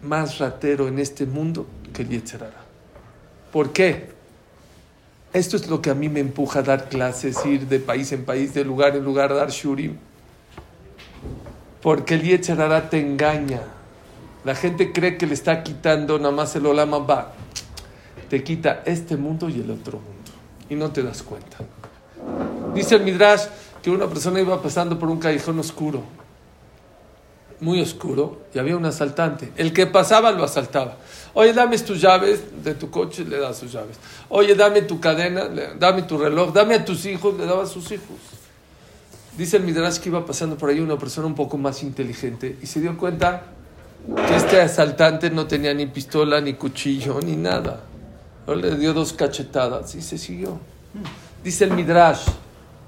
más 0.01 0.39
ratero 0.39 0.87
en 0.87 0.99
este 0.99 1.25
mundo 1.25 1.65
que 1.93 2.01
el 2.01 2.09
Yetzerara. 2.09 2.61
¿Por 3.51 3.71
qué? 3.71 4.09
Esto 5.33 5.55
es 5.55 5.67
lo 5.69 5.81
que 5.81 5.89
a 5.89 5.95
mí 5.95 6.09
me 6.09 6.19
empuja 6.19 6.59
a 6.59 6.63
dar 6.63 6.89
clases, 6.89 7.45
ir 7.45 7.67
de 7.67 7.79
país 7.79 8.11
en 8.11 8.25
país, 8.25 8.53
de 8.53 8.65
lugar 8.65 8.95
en 8.95 9.03
lugar, 9.03 9.31
a 9.31 9.35
dar 9.35 9.49
shurim. 9.49 9.95
Porque 11.81 12.15
el 12.15 12.23
Yetzerara 12.23 12.89
te 12.89 12.99
engaña. 12.99 13.61
La 14.43 14.55
gente 14.55 14.91
cree 14.91 15.17
que 15.17 15.27
le 15.27 15.33
está 15.33 15.63
quitando 15.63 16.17
nada 16.17 16.33
más 16.33 16.55
el 16.55 16.65
Olama 16.65 16.99
va. 16.99 17.33
Te 18.29 18.43
quita 18.43 18.83
este 18.85 19.15
mundo 19.15 19.49
y 19.49 19.61
el 19.61 19.71
otro 19.71 19.99
mundo. 19.99 20.20
Y 20.71 20.75
no 20.75 20.89
te 20.89 21.03
das 21.03 21.21
cuenta. 21.21 21.57
Dice 22.73 22.95
el 22.95 23.03
Midrash 23.03 23.41
que 23.83 23.89
una 23.89 24.07
persona 24.07 24.39
iba 24.39 24.61
pasando 24.61 24.97
por 24.97 25.09
un 25.09 25.19
callejón 25.19 25.59
oscuro, 25.59 26.01
muy 27.59 27.81
oscuro, 27.81 28.43
y 28.53 28.59
había 28.59 28.77
un 28.77 28.85
asaltante. 28.85 29.51
El 29.57 29.73
que 29.73 29.85
pasaba 29.85 30.31
lo 30.31 30.45
asaltaba. 30.45 30.95
Oye, 31.33 31.51
dame 31.51 31.77
tus 31.79 31.99
llaves 31.99 32.63
de 32.63 32.73
tu 32.73 32.89
coche, 32.89 33.25
le 33.25 33.37
das 33.37 33.57
sus 33.57 33.73
llaves. 33.73 33.97
Oye, 34.29 34.55
dame 34.55 34.83
tu 34.83 35.01
cadena, 35.01 35.49
dame 35.77 36.03
tu 36.03 36.17
reloj, 36.17 36.53
dame 36.53 36.75
a 36.75 36.85
tus 36.85 37.05
hijos, 37.05 37.37
le 37.37 37.45
daba 37.45 37.63
a 37.63 37.67
sus 37.67 37.91
hijos. 37.91 38.15
Dice 39.37 39.57
el 39.57 39.63
Midrash 39.63 39.97
que 39.97 40.07
iba 40.07 40.25
pasando 40.25 40.57
por 40.57 40.69
ahí 40.69 40.79
una 40.79 40.97
persona 40.97 41.27
un 41.27 41.35
poco 41.35 41.57
más 41.57 41.83
inteligente 41.83 42.57
y 42.61 42.65
se 42.65 42.79
dio 42.79 42.97
cuenta 42.97 43.43
que 44.25 44.37
este 44.37 44.61
asaltante 44.61 45.29
no 45.31 45.47
tenía 45.47 45.73
ni 45.73 45.87
pistola, 45.87 46.39
ni 46.39 46.53
cuchillo, 46.53 47.19
ni 47.19 47.35
nada. 47.35 47.90
Le 48.47 48.75
dio 48.77 48.93
dos 48.93 49.13
cachetadas 49.13 49.95
y 49.95 50.01
se 50.01 50.17
siguió. 50.17 50.59
Dice 51.43 51.63
el 51.65 51.73
Midrash, 51.73 52.27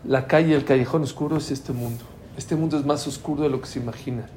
la 0.04 0.28
calle, 0.28 0.56
el 0.56 0.66
callejón 0.66 1.04
oscuro 1.04 1.38
es 1.38 1.52
este 1.52 1.74
mundo. 1.74 2.04
Este 2.38 2.56
mundo 2.56 2.78
es 2.78 2.86
más 2.86 3.08
oscuro 3.08 3.44
de 3.44 3.50
lo 3.50 3.62
que 3.62 3.68
se 3.68 3.80
imagina. 3.80 4.28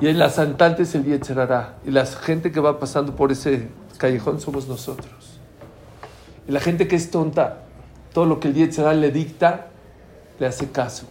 Y 0.00 0.06
el 0.06 0.20
asaltante 0.22 0.84
es 0.84 0.94
el 0.94 1.04
Yetzerará. 1.04 1.76
Y 1.84 1.90
la 1.90 2.06
gente 2.06 2.52
que 2.52 2.60
va 2.60 2.78
pasando 2.78 3.14
por 3.14 3.32
ese 3.32 3.68
callejón 3.98 4.40
somos 4.40 4.66
nosotros. 4.68 5.40
Y 6.48 6.52
la 6.52 6.60
gente 6.60 6.88
que 6.88 6.96
es 6.96 7.10
tonta, 7.10 7.62
todo 8.12 8.26
lo 8.26 8.40
que 8.40 8.48
el 8.48 8.54
Yetzerará 8.54 8.94
le 8.94 9.10
dicta, 9.10 9.68
le 10.38 10.46
hace 10.46 10.70
caso. 10.70 11.06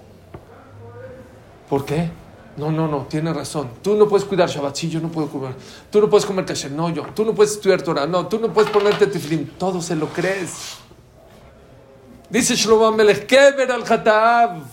¿Por 1.69 1.85
qué? 1.85 2.09
No, 2.55 2.71
no, 2.71 2.87
no, 2.87 3.07
tiene 3.07 3.33
razón. 3.33 3.69
Tú 3.81 3.95
no 3.95 4.07
puedes 4.07 4.25
cuidar 4.25 4.47
Shabbat, 4.47 4.75
sí, 4.75 4.89
yo 4.89 4.99
no 4.99 5.09
puedo 5.09 5.27
comer. 5.27 5.55
Tú 5.89 5.99
no 5.99 6.09
puedes 6.09 6.25
comer 6.25 6.45
kasher, 6.45 6.71
no, 6.71 6.89
yo. 6.89 7.03
Tú 7.15 7.25
no 7.25 7.33
puedes 7.33 7.53
estudiar 7.53 7.81
Torah, 7.81 8.05
no. 8.05 8.27
Tú 8.27 8.39
no 8.39 8.53
puedes 8.53 8.69
ponerte 8.69 9.07
tefilín. 9.07 9.53
Todo 9.57 9.81
se 9.81 9.95
lo 9.95 10.07
crees. 10.07 10.77
Dice 12.29 12.55
Shlomo 12.55 12.87
Amelech, 12.87 13.25
Keber 13.25 13.71
al 13.71 13.83
Hatav. 13.83 14.63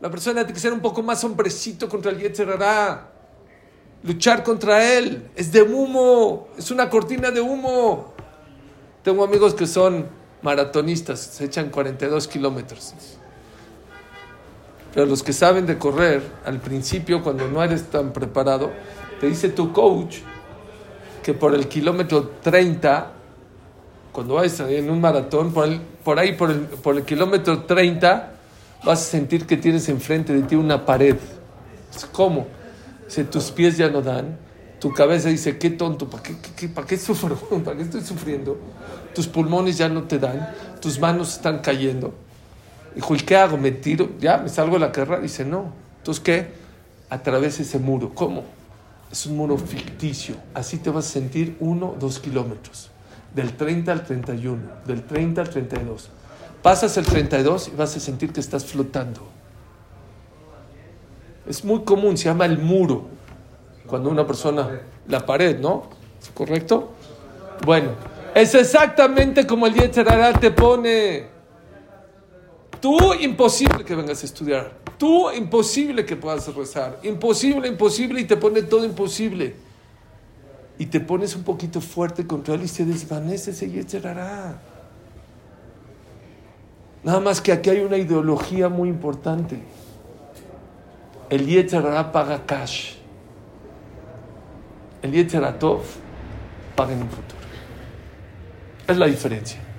La 0.00 0.10
persona 0.10 0.40
tiene 0.40 0.54
que 0.54 0.60
ser 0.60 0.72
un 0.72 0.80
poco 0.80 1.02
más 1.02 1.22
hombrecito 1.22 1.88
contra 1.88 2.10
el 2.10 2.18
Yetzer 2.18 2.50
Hará. 2.50 3.12
Luchar 4.02 4.42
contra 4.42 4.92
él. 4.94 5.30
Es 5.36 5.52
de 5.52 5.62
humo. 5.62 6.48
Es 6.56 6.70
una 6.70 6.88
cortina 6.90 7.30
de 7.30 7.40
humo. 7.40 8.14
Tengo 9.04 9.22
amigos 9.22 9.54
que 9.54 9.66
son 9.66 10.08
maratonistas. 10.42 11.20
Se 11.20 11.44
echan 11.44 11.70
42 11.70 12.26
kilómetros. 12.26 12.94
Pero 14.94 15.06
los 15.06 15.22
que 15.22 15.32
saben 15.32 15.66
de 15.66 15.78
correr, 15.78 16.22
al 16.44 16.58
principio, 16.60 17.22
cuando 17.22 17.46
no 17.48 17.62
eres 17.62 17.84
tan 17.90 18.12
preparado, 18.12 18.70
te 19.20 19.26
dice 19.28 19.48
tu 19.50 19.72
coach 19.72 20.16
que 21.22 21.32
por 21.34 21.54
el 21.54 21.68
kilómetro 21.68 22.28
30, 22.42 23.12
cuando 24.12 24.34
vayas 24.34 24.58
en 24.60 24.90
un 24.90 25.00
maratón, 25.00 25.52
por, 25.52 26.18
ahí, 26.18 26.32
por 26.32 26.50
el, 26.50 26.60
por 26.60 26.96
el 26.96 27.04
kilómetro 27.04 27.62
30, 27.64 28.32
vas 28.84 29.00
a 29.00 29.04
sentir 29.04 29.46
que 29.46 29.56
tienes 29.56 29.88
enfrente 29.88 30.32
de 30.32 30.42
ti 30.42 30.56
una 30.56 30.84
pared. 30.84 31.16
¿Cómo? 32.12 32.46
Si 33.06 33.24
tus 33.24 33.50
pies 33.50 33.76
ya 33.76 33.88
no 33.90 34.02
dan, 34.02 34.38
tu 34.80 34.92
cabeza 34.92 35.28
dice, 35.28 35.58
qué 35.58 35.70
tonto, 35.70 36.08
¿para 36.08 36.22
qué, 36.22 36.34
qué- 36.40 36.52
qué- 36.56 36.68
para 36.68 36.86
qué 36.86 36.96
sufro? 36.96 37.36
¿Para 37.64 37.76
qué 37.76 37.82
estoy 37.82 38.00
sufriendo? 38.00 38.56
Tus 39.14 39.26
pulmones 39.28 39.76
ya 39.78 39.88
no 39.88 40.04
te 40.04 40.18
dan, 40.18 40.48
tus 40.80 40.98
manos 40.98 41.34
están 41.34 41.58
cayendo. 41.58 42.14
Dijo, 42.94 43.14
¿y 43.14 43.18
qué 43.18 43.36
hago? 43.36 43.56
¿Me 43.56 43.70
tiro? 43.70 44.10
¿Ya? 44.18 44.38
¿Me 44.38 44.48
salgo 44.48 44.74
de 44.74 44.80
la 44.80 44.92
carrera? 44.92 45.20
Dice, 45.20 45.44
no. 45.44 45.72
Entonces, 45.98 46.22
¿qué? 46.22 46.52
Atravesa 47.08 47.62
ese 47.62 47.78
muro. 47.78 48.12
¿Cómo? 48.14 48.44
Es 49.10 49.26
un 49.26 49.36
muro 49.36 49.56
ficticio. 49.56 50.36
Así 50.54 50.78
te 50.78 50.90
vas 50.90 51.06
a 51.06 51.10
sentir 51.10 51.56
uno, 51.60 51.94
dos 51.98 52.18
kilómetros. 52.18 52.90
Del 53.34 53.56
30 53.56 53.92
al 53.92 54.04
31. 54.04 54.62
Del 54.86 55.04
30 55.04 55.40
al 55.40 55.50
32. 55.50 56.10
Pasas 56.62 56.96
el 56.96 57.06
32 57.06 57.68
y 57.68 57.76
vas 57.76 57.96
a 57.96 58.00
sentir 58.00 58.32
que 58.32 58.40
estás 58.40 58.64
flotando. 58.64 59.22
Es 61.48 61.64
muy 61.64 61.80
común, 61.82 62.16
se 62.16 62.24
llama 62.24 62.44
el 62.44 62.58
muro. 62.58 63.06
Cuando 63.86 64.10
una 64.10 64.26
persona, 64.26 64.82
la 65.08 65.24
pared, 65.24 65.58
¿no? 65.58 65.84
¿Es 66.20 66.28
correcto? 66.28 66.92
Bueno, 67.64 67.90
es 68.34 68.54
exactamente 68.54 69.46
como 69.46 69.66
el 69.66 69.74
Yetzerará 69.74 70.32
te 70.34 70.50
pone. 70.50 71.39
Tú 72.80 73.14
imposible 73.14 73.84
que 73.84 73.94
vengas 73.94 74.22
a 74.22 74.26
estudiar. 74.26 74.72
Tú 74.98 75.30
imposible 75.30 76.04
que 76.04 76.16
puedas 76.16 76.54
rezar. 76.54 76.98
Imposible, 77.02 77.68
imposible 77.68 78.20
y 78.20 78.24
te 78.24 78.36
pone 78.36 78.62
todo 78.62 78.84
imposible. 78.84 79.54
Y 80.78 80.86
te 80.86 81.00
pones 81.00 81.36
un 81.36 81.42
poquito 81.42 81.80
fuerte 81.80 82.26
contra 82.26 82.54
él 82.54 82.62
y 82.62 82.68
se 82.68 82.84
desvanece 82.84 83.50
ese 83.50 83.70
Yetzerará. 83.70 84.60
Nada 87.02 87.20
más 87.20 87.40
que 87.40 87.52
aquí 87.52 87.70
hay 87.70 87.80
una 87.80 87.96
ideología 87.96 88.68
muy 88.68 88.88
importante. 88.88 89.60
El 91.28 91.46
Yetzerará 91.46 92.12
paga 92.12 92.44
cash. 92.46 92.94
El 95.02 95.12
Yetzeratov 95.12 95.80
paga 96.76 96.92
en 96.92 97.02
un 97.02 97.08
futuro. 97.08 97.40
Es 98.86 98.96
la 98.96 99.06
diferencia. 99.06 99.69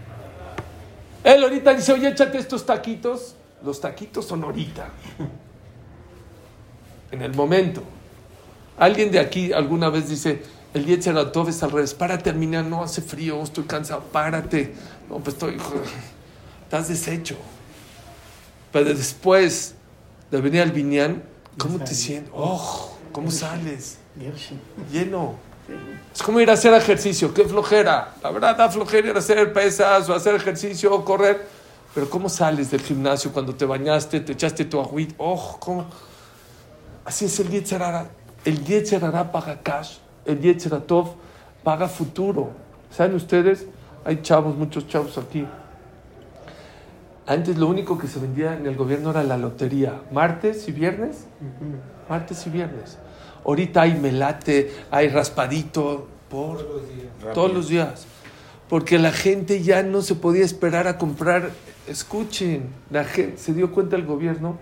Él 1.24 1.44
ahorita 1.44 1.74
dice, 1.74 1.94
oye, 1.94 2.10
échate 2.10 2.38
estos 2.38 2.66
taquitos. 2.66 3.36
Los 3.64 3.80
taquitos 3.80 4.26
son 4.26 4.44
ahorita. 4.44 4.90
En 7.12 7.22
el 7.22 7.34
momento. 7.36 7.84
Alguien 8.78 9.12
de 9.12 9.20
aquí 9.20 9.54
alguna 9.54 9.90
vez 9.90 10.10
dice, 10.10 10.42
el 10.74 10.86
Yetzeratov 10.86 11.50
es 11.50 11.62
al 11.62 11.72
revés. 11.72 11.94
Para 11.94 12.18
terminar, 12.18 12.66
no 12.66 12.84
hace 12.84 13.02
frío, 13.02 13.42
estoy 13.44 13.66
cansado, 13.66 14.02
párate. 14.12 14.74
No, 15.10 15.20
pues 15.20 15.36
estoy... 15.36 15.58
Estás 16.64 16.88
deshecho. 16.88 17.36
Pero 18.72 18.86
después 18.86 19.76
de 20.32 20.40
venir 20.40 20.62
al 20.62 20.72
Viñán, 20.72 21.24
¿cómo 21.58 21.80
te 21.80 21.94
sientes? 21.94 22.32
¡Oh! 22.34 22.98
¿Cómo 23.12 23.30
sales? 23.30 23.98
Lleno. 24.92 25.36
Es 26.14 26.22
como 26.22 26.40
ir 26.40 26.50
a 26.50 26.54
hacer 26.54 26.74
ejercicio, 26.74 27.34
qué 27.34 27.46
flojera. 27.46 28.14
La 28.22 28.32
verdad 28.32 28.58
da 28.58 28.70
flojera 28.70 29.10
ir 29.10 29.16
a 29.16 29.20
hacer 29.20 29.54
pesas 29.54 30.10
o 30.10 30.14
hacer 30.14 30.36
ejercicio 30.36 30.94
o 30.94 31.06
correr. 31.06 31.48
Pero 31.94 32.10
¿cómo 32.10 32.30
sales 32.30 32.72
del 32.72 32.82
gimnasio 32.82 33.32
cuando 33.32 33.56
te 33.56 33.66
bañaste, 33.66 34.20
te 34.22 34.34
echaste 34.34 34.66
tu 34.66 34.80
agüita? 34.80 35.16
¡Oh! 35.18 35.58
¿cómo? 35.60 35.86
Así 37.06 37.26
es 37.26 37.40
el 37.40 37.50
Yetzerara. 37.50 38.08
El 38.46 38.64
Yetzerara 38.64 39.32
paga 39.32 39.60
cash. 39.62 39.98
El 40.26 40.40
Yetzeratov 40.40 41.16
paga 41.64 41.88
futuro. 41.88 42.52
¿Saben 42.92 43.16
ustedes? 43.16 43.66
Hay 44.06 44.22
chavos, 44.22 44.56
muchos 44.56 44.88
chavos 44.88 45.18
aquí. 45.18 45.46
Antes 47.28 47.58
lo 47.58 47.68
único 47.68 47.98
que 47.98 48.08
se 48.08 48.20
vendía 48.20 48.54
en 48.56 48.66
el 48.66 48.76
gobierno 48.76 49.12
era 49.12 49.24
la 49.24 49.38
lotería. 49.38 50.02
Martes 50.12 50.68
y 50.68 50.72
viernes. 50.72 51.26
Martes 52.10 52.46
y 52.48 52.50
viernes. 52.50 52.98
Ahorita 53.46 53.82
hay 53.84 53.96
melate, 53.96 54.72
hay 54.92 55.10
raspadito 55.10 56.08
por 56.30 56.58
Rápido. 56.58 57.34
todos 57.34 57.54
los 57.54 57.70
días. 57.70 58.06
Porque 58.70 59.00
la 59.00 59.12
gente 59.12 59.62
ya 59.62 59.84
no 59.84 60.02
se 60.02 60.16
podía 60.16 60.46
esperar 60.46 60.88
a 60.88 60.98
comprar. 60.98 61.52
Escuchen, 61.88 62.70
la 62.90 63.04
gente, 63.04 63.38
se 63.38 63.54
dio 63.54 63.72
cuenta 63.72 63.96
el 63.96 64.06
gobierno 64.06 64.58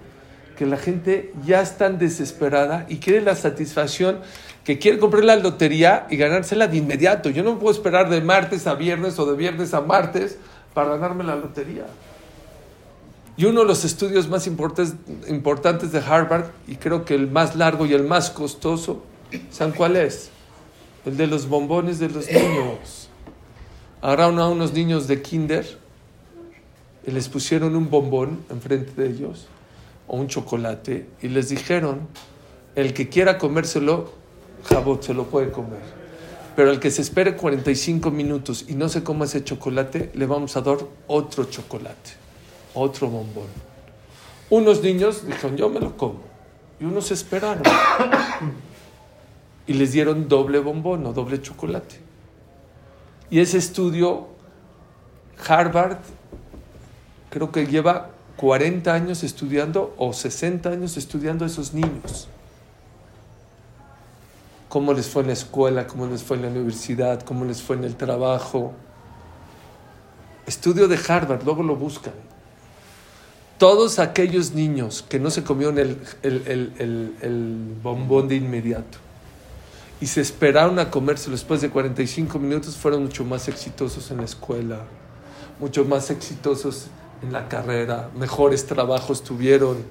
que 0.57 0.65
la 0.65 0.77
gente 0.77 1.31
ya 1.45 1.61
está 1.61 1.89
desesperada 1.89 2.85
y 2.89 2.97
quiere 2.97 3.21
la 3.21 3.35
satisfacción 3.35 4.19
que 4.65 4.77
quiere 4.77 4.99
comprar 4.99 5.23
la 5.23 5.37
lotería 5.37 6.05
y 6.09 6.17
ganársela 6.17 6.67
de 6.67 6.77
inmediato. 6.77 7.29
Yo 7.29 7.43
no 7.43 7.53
me 7.53 7.59
puedo 7.59 7.73
esperar 7.73 8.09
de 8.09 8.21
martes 8.21 8.67
a 8.67 8.75
viernes 8.75 9.17
o 9.19 9.25
de 9.25 9.37
viernes 9.37 9.73
a 9.73 9.81
martes 9.81 10.37
para 10.73 10.89
ganarme 10.97 11.23
la 11.23 11.35
lotería. 11.35 11.85
Y 13.39 13.45
uno 13.45 13.61
de 13.61 13.67
los 13.67 13.85
estudios 13.85 14.27
más 14.27 14.47
importantes, 14.47 15.91
de 15.93 15.99
Harvard, 15.99 16.47
y 16.67 16.75
creo 16.75 17.05
que 17.05 17.15
el 17.15 17.31
más 17.31 17.55
largo 17.55 17.85
y 17.85 17.93
el 17.93 18.03
más 18.03 18.31
costoso, 18.31 19.01
¿saben 19.49 19.73
cuál 19.73 19.95
es? 19.95 20.29
El 21.05 21.15
de 21.15 21.25
los 21.25 21.47
bombones 21.47 21.99
de 21.99 22.09
los 22.09 22.29
niños. 22.29 23.07
Agarraron 24.01 24.39
a 24.39 24.49
unos 24.49 24.73
niños 24.73 25.07
de 25.07 25.21
kinder 25.21 25.65
y 27.07 27.11
les 27.11 27.29
pusieron 27.29 27.77
un 27.77 27.89
bombón 27.89 28.43
enfrente 28.49 29.01
de 29.01 29.09
ellos, 29.09 29.47
o 30.09 30.17
un 30.17 30.27
chocolate, 30.27 31.07
y 31.21 31.29
les 31.29 31.47
dijeron, 31.47 32.09
el 32.75 32.93
que 32.93 33.07
quiera 33.07 33.37
comérselo, 33.37 34.11
jabot, 34.65 35.01
se 35.01 35.13
lo 35.13 35.27
puede 35.27 35.49
comer. 35.49 35.79
Pero 36.57 36.71
el 36.71 36.81
que 36.81 36.91
se 36.91 37.03
espere 37.03 37.37
45 37.37 38.11
minutos 38.11 38.65
y 38.67 38.73
no 38.73 38.89
se 38.89 39.01
coma 39.01 39.23
ese 39.23 39.45
chocolate, 39.45 40.11
le 40.13 40.25
vamos 40.25 40.57
a 40.57 40.61
dar 40.61 40.79
otro 41.07 41.45
chocolate, 41.45 42.18
otro 42.73 43.07
bombón. 43.07 43.47
Unos 44.49 44.81
niños 44.81 45.25
dijeron, 45.25 45.57
yo 45.57 45.69
me 45.69 45.79
lo 45.79 45.95
como. 45.95 46.21
Y 46.79 46.85
unos 46.85 47.11
esperaron. 47.11 47.63
Y 49.67 49.73
les 49.73 49.91
dieron 49.91 50.27
doble 50.27 50.59
bombón 50.59 51.05
o 51.05 51.13
doble 51.13 51.41
chocolate. 51.41 51.99
Y 53.29 53.39
ese 53.39 53.59
estudio, 53.59 54.27
Harvard, 55.47 55.97
creo 57.29 57.51
que 57.51 57.67
lleva 57.67 58.09
40 58.37 58.91
años 58.91 59.23
estudiando 59.23 59.93
o 59.97 60.13
60 60.13 60.69
años 60.69 60.97
estudiando 60.97 61.45
a 61.45 61.47
esos 61.47 61.73
niños. 61.73 62.27
Cómo 64.69 64.93
les 64.93 65.07
fue 65.07 65.21
en 65.21 65.27
la 65.27 65.33
escuela, 65.33 65.85
cómo 65.85 66.07
les 66.07 66.23
fue 66.23 66.37
en 66.37 66.43
la 66.43 66.49
universidad, 66.49 67.21
cómo 67.21 67.45
les 67.45 67.61
fue 67.61 67.75
en 67.75 67.83
el 67.83 67.95
trabajo. 67.95 68.73
Estudio 70.47 70.87
de 70.87 70.97
Harvard, 71.07 71.43
luego 71.43 71.61
lo 71.61 71.75
buscan. 71.75 72.13
Todos 73.59 73.99
aquellos 73.99 74.53
niños 74.53 75.05
que 75.07 75.19
no 75.19 75.29
se 75.29 75.43
comieron 75.43 75.77
el, 75.77 75.97
el- 76.23 76.43
el- 76.47 77.13
el- 77.21 77.75
bombón 77.83 78.27
de 78.29 78.35
inmediato 78.37 78.97
y 80.01 80.07
se 80.07 80.21
esperaron 80.21 80.79
a 80.79 80.89
comérselo 80.89 81.33
después 81.35 81.59
de 81.59 81.69
45 81.69 82.39
minutos 82.39 82.77
fueron 82.77 83.03
mucho 83.03 83.25
más 83.25 83.49
exitosos 83.49 84.11
en 84.11 84.17
la 84.17 84.23
escuela, 84.23 84.85
mucho 85.59 85.83
más 85.83 86.09
exitosos 86.09 86.87
en 87.21 87.33
la 87.33 87.49
carrera, 87.49 88.09
mejores 88.17 88.65
trabajos 88.65 89.23
tuvieron. 89.25 89.83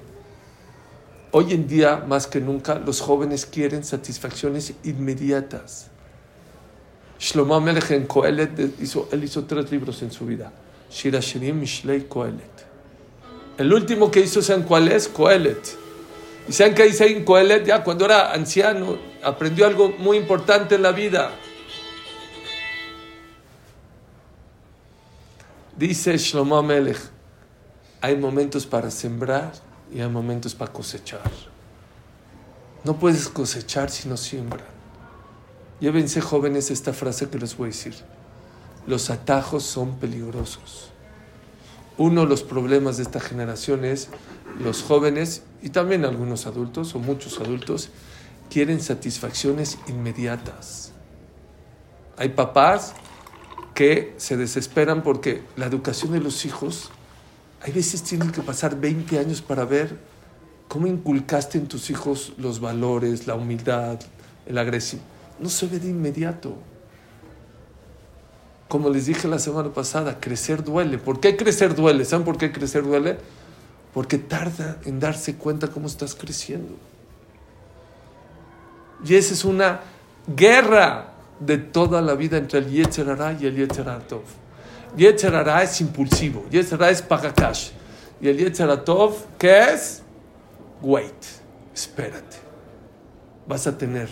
Hoy 1.31 1.53
en 1.53 1.69
día, 1.69 2.03
más 2.09 2.27
que 2.27 2.41
nunca, 2.41 2.77
los 2.79 3.03
jóvenes 3.03 3.45
quieren 3.45 3.85
satisfacciones 3.85 4.73
inmediatas. 4.83 5.89
Shlomo 7.21 7.55
Amelech 7.57 7.91
en 7.91 8.07
Kohelet 8.07 8.81
hizo, 8.81 9.11
hizo 9.23 9.45
tres 9.45 9.71
libros 9.71 10.01
en 10.01 10.11
su 10.11 10.25
vida. 10.25 10.51
Shira 10.91 11.21
Shirim, 11.21 11.61
Mishlei, 11.61 12.09
Kohelet. 12.09 12.58
El 13.59 13.73
último 13.73 14.11
que 14.11 14.21
hizo, 14.21 14.41
¿saben 14.41 14.63
cuál 14.63 14.89
es? 14.89 15.09
Kohelet. 15.09 15.77
¿Y 16.49 16.63
ahí 16.63 17.13
en 17.13 17.25
Kohelet? 17.25 17.67
Ya 17.67 17.83
cuando 17.83 18.05
era 18.05 18.33
anciano, 18.33 18.97
aprendió 19.23 19.67
algo 19.67 19.91
muy 19.99 20.17
importante 20.17 20.77
en 20.77 20.83
la 20.83 20.93
vida. 20.93 21.33
Dice 25.77 26.17
Shlomo 26.17 26.57
Amelech, 26.57 26.99
hay 28.01 28.17
momentos 28.17 28.65
para 28.65 28.91
sembrar 28.91 29.53
y 29.93 30.01
hay 30.01 30.09
momentos 30.09 30.55
para 30.55 30.73
cosechar. 30.73 31.31
No 32.85 32.99
puedes 32.99 33.29
cosechar 33.29 33.91
si 33.91 34.09
no 34.09 34.17
siembran. 34.17 34.67
Llévense 35.81 36.21
jóvenes 36.21 36.71
esta 36.71 36.93
frase 36.93 37.29
que 37.29 37.39
les 37.39 37.57
voy 37.57 37.67
a 37.67 37.73
decir. 37.73 37.95
Los 38.87 39.11
atajos 39.11 39.65
son 39.65 39.97
peligrosos. 39.99 40.91
Uno 41.99 42.23
de 42.23 42.29
los 42.29 42.45
problemas 42.45 42.97
de 42.97 43.03
esta 43.03 43.19
generación 43.19 43.85
es 43.85 44.09
los 44.61 44.83
jóvenes 44.83 45.43
y 45.63 45.71
también 45.71 46.05
algunos 46.05 46.47
adultos 46.47 46.95
o 46.95 47.01
muchos 47.01 47.41
adultos 47.41 47.91
quieren 48.51 48.81
satisfacciones 48.81 49.79
inmediatas. 49.89 50.93
Hay 52.17 52.31
papás 52.31 52.95
que 53.75 54.15
se 54.17 54.37
desesperan 54.37 55.03
porque 55.03 55.43
la 55.57 55.67
educación 55.67 56.13
de 56.13 56.21
los 56.21 56.45
hijos, 56.45 56.91
hay 57.63 57.73
veces 57.73 58.05
tienen 58.05 58.31
que 58.31 58.43
pasar 58.43 58.79
20 58.79 59.19
años 59.19 59.43
para 59.43 59.65
ver 59.65 59.99
cómo 60.69 60.87
inculcaste 60.87 61.59
en 61.59 61.67
tus 61.67 61.91
hijos 61.91 62.33
los 62.39 62.61
valores, 62.61 63.27
la 63.27 63.35
humildad, 63.35 63.99
el 64.47 64.59
agresivo. 64.59 65.03
No 65.41 65.49
se 65.49 65.67
ve 65.67 65.79
de 65.79 65.89
inmediato. 65.89 66.57
Como 68.69 68.91
les 68.91 69.07
dije 69.07 69.27
la 69.29 69.39
semana 69.39 69.73
pasada, 69.73 70.21
crecer 70.21 70.63
duele. 70.63 70.99
¿Por 70.99 71.21
qué 71.21 71.37
crecer 71.37 71.75
duele? 71.75 72.05
¿Saben 72.05 72.25
por 72.25 72.37
qué 72.37 72.53
crecer 72.53 72.83
duele? 72.83 73.19
Porque 73.95 74.19
tarda 74.19 74.77
en 74.85 75.01
darse 75.01 75.37
cuenta 75.37 75.69
cómo 75.69 75.87
estás 75.87 76.15
creciendo. 76.15 76.75
Y 79.05 79.15
esa 79.15 79.33
es 79.33 79.45
una 79.45 79.81
guerra 80.37 81.15
de 81.41 81.57
toda 81.59 82.03
la 82.03 82.15
vida 82.15 82.37
entre 82.37 82.59
el 82.59 82.71
Yetzer 82.71 83.09
Hara 83.09 83.37
y 83.41 83.47
el 83.47 83.57
Yetzer 83.57 83.87
Tov. 84.01 84.23
Yetzer 84.97 85.35
Hara 85.35 85.63
es 85.63 85.81
impulsivo, 85.81 86.45
Yetzer 86.51 86.83
Hara 86.83 86.91
es 86.91 87.03
pagacash. 87.03 87.71
Y 88.21 88.29
el 88.29 88.37
Yetzer 88.37 88.85
Tov, 88.85 89.15
¿qué 89.39 89.73
es? 89.73 90.03
Wait, 90.83 91.25
espérate. 91.75 92.37
Vas 93.47 93.67
a 93.67 93.79
tener, 93.79 94.09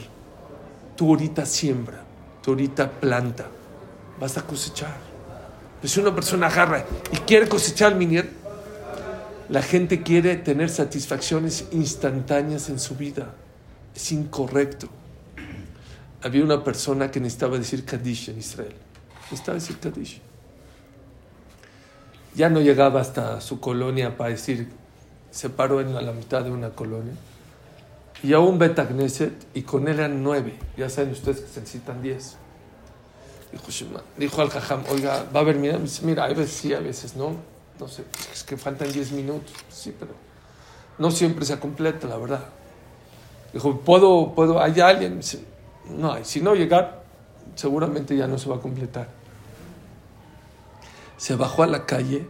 tú 0.97 1.11
ahorita 1.11 1.45
siembra, 1.45 2.03
tú 2.43 2.53
ahorita 2.53 2.91
planta, 2.91 3.47
vas 4.21 4.37
a 4.39 4.43
cosechar. 4.43 4.97
Pero 5.81 5.93
si 5.93 6.01
una 6.01 6.15
persona 6.15 6.47
agarra 6.47 6.85
y 7.13 7.17
quiere 7.19 7.49
cosechar 7.49 7.95
minier, 7.95 8.31
la 9.49 9.63
gente 9.63 10.03
quiere 10.03 10.37
tener 10.37 10.71
satisfacciones 10.71 11.67
instantáneas 11.71 12.69
en 12.69 12.81
su 12.81 12.97
vida. 12.97 13.35
Es 13.95 14.11
incorrecto. 14.13 14.89
Había 16.23 16.43
una 16.43 16.65
persona 16.65 17.11
que 17.11 17.21
necesitaba 17.21 17.59
decir 17.59 17.85
Kaddish 17.85 18.31
en 18.31 18.39
Israel. 18.39 18.75
Necesitaba 19.25 19.55
decir 19.57 19.79
Kaddish. 19.79 20.21
Ya 22.35 22.49
no 22.49 22.61
llegaba 22.61 23.01
hasta 23.01 23.41
su 23.41 23.61
colonia 23.61 24.17
para 24.17 24.31
decir, 24.31 24.69
se 25.31 25.49
paró 25.49 25.81
en 25.81 25.95
la, 25.95 26.03
la 26.03 26.13
mitad 26.13 26.43
de 26.43 26.51
una 26.51 26.71
colonia. 26.71 27.15
Y 28.23 28.33
a 28.33 28.41
un 28.41 28.59
Betagneset, 28.59 29.33
y 29.55 29.63
con 29.63 29.87
él 29.89 29.99
eran 29.99 30.23
nueve. 30.23 30.59
Ya 30.77 30.91
saben 30.91 31.13
ustedes 31.13 31.41
que 31.41 31.49
se 31.49 31.61
necesitan 31.61 32.03
diez. 32.03 32.37
Dijo, 33.53 33.65
dijo 34.17 34.43
al 34.43 34.51
Jajam, 34.51 34.85
oiga, 34.91 35.25
va 35.35 35.41
a 35.41 35.43
haber, 35.43 35.57
mira, 35.57 35.79
dice, 35.79 36.05
mira, 36.05 36.25
a 36.25 36.29
veces 36.29 36.51
sí, 36.51 36.75
a 36.75 36.81
veces 36.81 37.17
no. 37.17 37.37
No 37.79 37.89
sé, 37.89 38.05
es 38.33 38.43
que 38.43 38.57
faltan 38.57 38.91
diez 38.91 39.13
minutos. 39.13 39.53
Sí, 39.69 39.95
pero 39.99 40.13
no 40.99 41.11
siempre 41.11 41.45
se 41.45 41.59
completa, 41.59 42.07
la 42.07 42.17
verdad. 42.17 42.45
Dijo, 43.53 43.81
¿puedo, 43.81 44.35
puedo, 44.35 44.61
hay 44.61 44.81
alguien? 44.81 45.19
Dice, 45.19 45.45
no 45.91 46.13
hay. 46.13 46.25
Si 46.25 46.41
no 46.41 46.55
llegar, 46.55 47.03
seguramente 47.55 48.17
ya 48.17 48.27
no 48.27 48.39
se 48.39 48.49
va 48.49 48.57
a 48.57 48.61
completar. 48.61 49.09
Se 51.17 51.37
bajó 51.37 51.63
a 51.63 51.67
la 51.67 51.87
calle, 51.87 52.27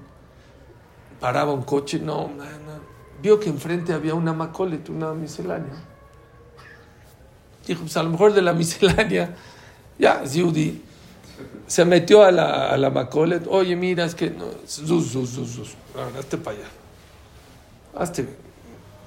paraba 1.20 1.52
un 1.52 1.62
coche, 1.62 1.98
no, 1.98 2.28
no, 2.28 2.44
no. 2.44 2.96
Vio 3.22 3.40
que 3.40 3.48
enfrente 3.48 3.92
había 3.92 4.14
una 4.14 4.32
macolet, 4.32 4.88
una 4.88 5.12
miscelánea. 5.12 5.74
Dijo, 7.66 7.80
pues 7.80 7.96
a 7.96 8.02
lo 8.02 8.10
mejor 8.10 8.32
de 8.32 8.42
la 8.42 8.52
miscelánea, 8.52 9.34
ya, 9.98 10.22
es 10.22 10.34
Yudi. 10.34 10.82
Se 11.66 11.84
metió 11.84 12.22
a 12.22 12.30
la, 12.30 12.70
a 12.70 12.76
la 12.76 12.90
macolet, 12.90 13.46
oye, 13.48 13.76
mira, 13.76 14.04
es 14.04 14.14
que 14.14 14.30
no, 14.30 14.46
zus, 14.66 15.12
zus. 15.12 15.74
Ahora, 15.94 16.20
hazte 16.20 16.38
para 16.38 16.56
allá. 16.56 16.68
Hazte. 17.94 18.28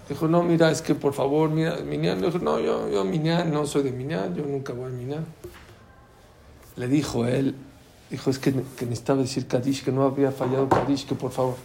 Dijo, 0.09 0.27
no, 0.27 0.41
mira, 0.41 0.71
es 0.71 0.81
que 0.81 0.95
por 0.95 1.13
favor, 1.13 1.49
mira, 1.49 1.77
Minyan. 1.77 2.21
Dijo, 2.21 2.39
no, 2.39 2.59
yo, 2.59 2.89
yo 2.89 3.05
Minyan, 3.05 3.51
no 3.51 3.65
soy 3.65 3.83
de 3.83 3.91
Minyan, 3.91 4.35
yo 4.35 4.43
nunca 4.43 4.73
voy 4.73 4.87
a 4.87 4.89
Minyan. 4.89 5.25
Le 6.75 6.87
dijo 6.87 7.25
él, 7.25 7.55
dijo, 8.09 8.29
es 8.29 8.39
que, 8.39 8.51
que 8.51 8.85
necesitaba 8.85 9.21
decir 9.21 9.47
Kadish, 9.47 9.83
que 9.83 9.91
no 9.91 10.03
había 10.03 10.31
fallado 10.31 10.67
Kadish, 10.67 11.05
que 11.05 11.15
por 11.15 11.31
favor. 11.31 11.55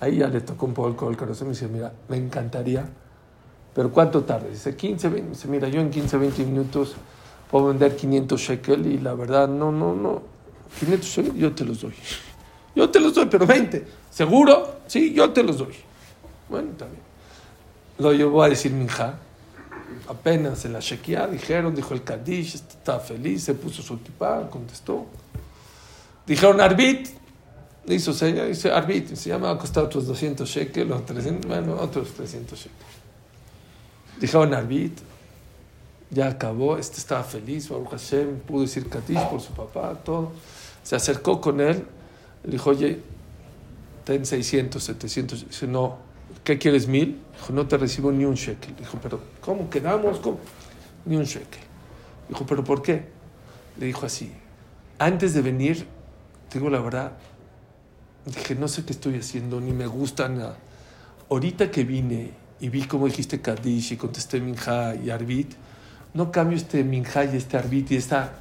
Ahí 0.00 0.16
ya 0.18 0.26
le 0.26 0.40
tocó 0.40 0.66
un 0.66 0.74
poco 0.74 1.08
el 1.08 1.16
corazón 1.16 1.48
me 1.48 1.54
dice, 1.54 1.68
mira, 1.68 1.92
me 2.08 2.16
encantaría, 2.16 2.84
pero 3.72 3.92
¿cuánto 3.92 4.24
tarde? 4.24 4.50
Dice, 4.50 4.74
15, 4.74 5.08
20. 5.08 5.30
Dice, 5.30 5.48
mira, 5.48 5.68
yo 5.68 5.80
en 5.80 5.90
15, 5.90 6.16
20 6.16 6.44
minutos 6.44 6.96
puedo 7.52 7.66
vender 7.66 7.94
500 7.94 8.40
shekel 8.40 8.86
y 8.86 8.98
la 8.98 9.14
verdad, 9.14 9.46
no, 9.46 9.70
no, 9.70 9.94
no. 9.94 10.22
500 10.80 11.08
shekel 11.08 11.34
yo 11.34 11.52
te 11.52 11.64
los 11.64 11.82
doy. 11.82 11.92
Yo 12.74 12.88
te 12.88 12.98
los 12.98 13.14
doy, 13.14 13.26
pero 13.26 13.46
20. 13.46 13.86
¿Seguro? 14.10 14.78
Sí, 14.86 15.12
yo 15.12 15.30
te 15.30 15.42
los 15.42 15.58
doy. 15.58 15.74
Bueno, 16.48 16.70
está 16.70 16.86
bien. 16.86 17.00
Lo 17.98 18.14
llevó 18.14 18.42
a 18.42 18.48
decir 18.48 18.72
Minja. 18.72 19.18
Apenas 20.08 20.64
en 20.64 20.72
la 20.72 20.80
Shekia 20.80 21.26
dijeron, 21.26 21.74
dijo 21.74 21.92
el 21.94 22.02
Kadish, 22.02 22.54
estaba 22.54 22.98
feliz, 23.00 23.44
se 23.44 23.54
puso 23.54 23.82
su 23.82 23.94
equipa, 23.94 24.48
contestó. 24.50 25.06
Dijeron 26.26 26.60
Arbit, 26.60 27.08
hizo 27.86 28.12
seña, 28.12 28.44
dice 28.44 28.72
Arbit, 28.72 29.14
se 29.14 29.28
llama, 29.28 29.48
va 29.48 29.52
a 29.54 29.58
costar 29.58 29.84
otros 29.84 30.06
200 30.06 30.48
shekels, 30.48 30.90
o 30.90 31.00
300, 31.00 31.46
bueno, 31.46 31.76
otros 31.78 32.12
300 32.14 32.58
shekels. 32.58 32.80
Dijeron 34.18 34.54
Arbit, 34.54 34.98
ya 36.12 36.28
acabó, 36.28 36.76
este 36.76 36.98
estaba 36.98 37.24
feliz, 37.24 37.70
Baruch 37.70 37.88
Hashem, 37.88 38.40
pudo 38.40 38.62
decir 38.62 38.88
Kadish 38.88 39.28
por 39.28 39.40
su 39.40 39.52
papá, 39.52 39.94
todo. 40.04 40.32
Se 40.82 40.94
acercó 40.94 41.40
con 41.40 41.60
él, 41.60 41.86
le 42.44 42.50
dijo, 42.50 42.70
oye, 42.70 43.00
ten 44.04 44.26
600, 44.26 44.82
700. 44.82 45.48
Dice, 45.48 45.66
no, 45.66 45.96
¿qué 46.44 46.58
quieres? 46.58 46.86
¿Mil? 46.86 47.18
Dijo, 47.38 47.52
no 47.54 47.66
te 47.66 47.78
recibo 47.78 48.12
ni 48.12 48.26
un 48.26 48.34
shekel. 48.34 48.76
Dijo, 48.76 48.98
pero 49.02 49.20
¿cómo 49.40 49.70
quedamos? 49.70 50.18
¿Cómo? 50.18 50.38
Ni 51.06 51.16
un 51.16 51.24
shekel. 51.24 51.62
Dijo, 52.28 52.44
¿pero 52.44 52.62
por 52.62 52.82
qué? 52.82 53.06
Le 53.78 53.86
dijo 53.86 54.04
así, 54.04 54.30
antes 54.98 55.32
de 55.32 55.40
venir, 55.40 55.86
te 56.50 56.58
digo 56.58 56.68
la 56.68 56.80
verdad, 56.80 57.12
dije, 58.26 58.54
no 58.54 58.68
sé 58.68 58.84
qué 58.84 58.92
estoy 58.92 59.16
haciendo, 59.16 59.62
ni 59.62 59.72
me 59.72 59.86
gusta 59.86 60.28
nada. 60.28 60.58
Ahorita 61.30 61.70
que 61.70 61.84
vine 61.84 62.32
y 62.60 62.68
vi 62.68 62.82
cómo 62.82 63.06
dijiste 63.06 63.40
Kadish 63.40 63.92
y 63.92 63.96
contesté 63.96 64.40
Minja 64.40 64.94
y 64.94 65.08
Arbit, 65.08 65.54
no 66.14 66.30
cambio 66.30 66.56
este 66.56 66.84
Minja 66.84 67.24
y 67.24 67.36
este 67.36 67.56
Arbit 67.56 67.92
y 67.92 67.96
esta, 67.96 68.34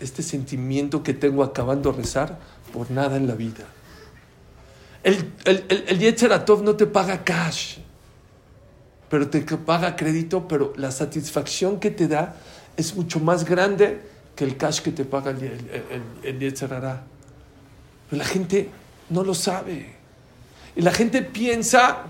este 0.00 0.22
sentimiento 0.22 1.02
que 1.02 1.14
tengo 1.14 1.42
acabando 1.42 1.92
de 1.92 1.98
rezar 1.98 2.38
por 2.72 2.90
nada 2.90 3.16
en 3.16 3.26
la 3.26 3.34
vida. 3.34 3.64
El, 5.02 5.32
el, 5.44 5.64
el, 5.68 6.02
el 6.02 6.64
no 6.64 6.76
te 6.76 6.86
paga 6.86 7.24
cash, 7.24 7.78
pero 9.08 9.28
te 9.28 9.42
paga 9.42 9.96
crédito, 9.96 10.48
pero 10.48 10.72
la 10.76 10.90
satisfacción 10.90 11.78
que 11.78 11.90
te 11.90 12.08
da 12.08 12.36
es 12.76 12.96
mucho 12.96 13.20
más 13.20 13.44
grande 13.44 14.00
que 14.34 14.44
el 14.44 14.56
cash 14.56 14.80
que 14.80 14.92
te 14.92 15.04
paga 15.04 15.30
el, 15.30 15.42
el, 15.42 16.40
el. 16.40 16.54
Pero 16.54 17.02
la 18.10 18.24
gente 18.24 18.70
no 19.10 19.22
lo 19.22 19.34
sabe. 19.34 19.94
Y 20.76 20.82
la 20.82 20.90
gente 20.90 21.22
piensa, 21.22 22.04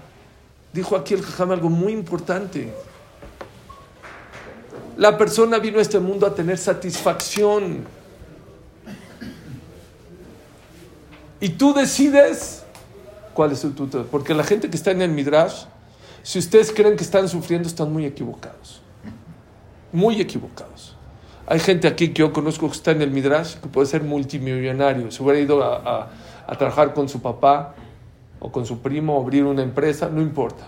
dijo 0.73 0.97
aquí 0.97 1.15
el 1.15 1.23
Jajam 1.23 1.51
algo 1.51 1.69
muy 1.69 1.93
importante. 1.93 2.73
La 4.97 5.19
persona 5.19 5.59
vino 5.59 5.79
a 5.79 5.83
este 5.83 5.99
mundo 5.99 6.27
a 6.27 6.35
tener 6.35 6.59
satisfacción. 6.59 7.85
Y 11.41 11.51
tú 11.51 11.75
decides 11.75 12.65
cuál 13.35 13.53
es 13.53 13.65
el 13.65 13.75
tutor. 13.75 14.07
Porque 14.07 14.33
la 14.35 14.45
gente 14.45 14.71
que 14.71 14.77
está 14.77 14.93
en 14.93 15.03
el 15.03 15.11
Midrash, 15.11 15.65
si 16.23 16.39
ustedes 16.39 16.73
creen 16.73 16.97
que 16.97 17.05
están 17.05 17.29
sufriendo, 17.29 17.69
están 17.69 17.93
muy 17.93 18.07
equivocados. 18.07 18.81
Muy 19.93 20.21
equivocados. 20.21 20.97
Hay 21.47 21.61
gente 21.61 21.87
aquí 21.87 22.09
que 22.09 22.21
yo 22.21 22.33
conozco 22.33 22.67
que 22.69 22.75
está 22.75 22.93
en 22.93 23.03
el 23.03 23.11
Midrash, 23.11 23.57
que 23.57 23.69
puede 23.69 23.87
ser 23.87 24.03
multimillonario. 24.03 25.11
Se 25.11 25.23
hubiera 25.23 25.39
ido 25.39 25.63
a, 25.63 26.11
a, 26.47 26.57
trabajar 26.57 26.95
con 26.95 27.09
su 27.09 27.21
papá 27.21 27.75
o 28.41 28.51
con 28.51 28.65
su 28.65 28.79
primo, 28.79 29.21
abrir 29.21 29.45
una 29.45 29.63
empresa, 29.63 30.09
no 30.09 30.23
importa. 30.23 30.65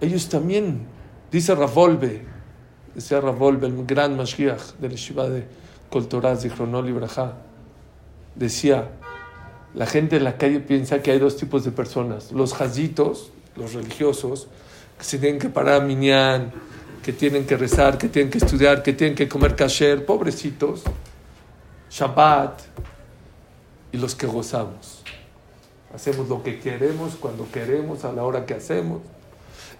Ellos 0.00 0.28
también, 0.28 0.86
dice 1.30 1.54
Ravolve, 1.54 2.22
decía 2.94 3.20
Ravolve, 3.20 3.66
el 3.66 3.86
gran 3.86 4.16
Mashiach 4.16 4.74
del 4.78 4.92
Yeshiva 4.92 5.28
de 5.28 5.46
Coltoraz, 5.90 6.42
de 6.42 6.50
Chronol 6.50 6.88
Ibrahá, 6.88 7.34
decía, 8.34 8.88
la 9.74 9.86
gente 9.86 10.16
en 10.16 10.24
la 10.24 10.36
calle 10.36 10.60
piensa 10.60 11.02
que 11.02 11.10
hay 11.10 11.18
dos 11.18 11.36
tipos 11.36 11.64
de 11.64 11.70
personas, 11.70 12.32
los 12.32 12.54
jazitos, 12.54 13.30
los 13.56 13.74
religiosos, 13.74 14.48
que 14.98 15.04
se 15.04 15.18
tienen 15.18 15.38
que 15.38 15.48
parar 15.48 15.82
a 15.82 15.84
minyan, 15.84 16.52
que 17.02 17.12
tienen 17.12 17.46
que 17.46 17.56
rezar, 17.56 17.98
que 17.98 18.08
tienen 18.08 18.30
que 18.30 18.38
estudiar, 18.38 18.82
que 18.82 18.92
tienen 18.92 19.16
que 19.16 19.28
comer 19.28 19.54
kasher, 19.54 20.04
pobrecitos, 20.04 20.82
Shabbat, 21.90 22.60
y 23.92 23.96
los 23.96 24.14
que 24.14 24.26
gozamos. 24.26 25.02
Hacemos 25.94 26.28
lo 26.28 26.42
que 26.42 26.60
queremos, 26.60 27.16
cuando 27.16 27.50
queremos, 27.50 28.04
a 28.04 28.12
la 28.12 28.24
hora 28.24 28.44
que 28.44 28.54
hacemos. 28.54 29.00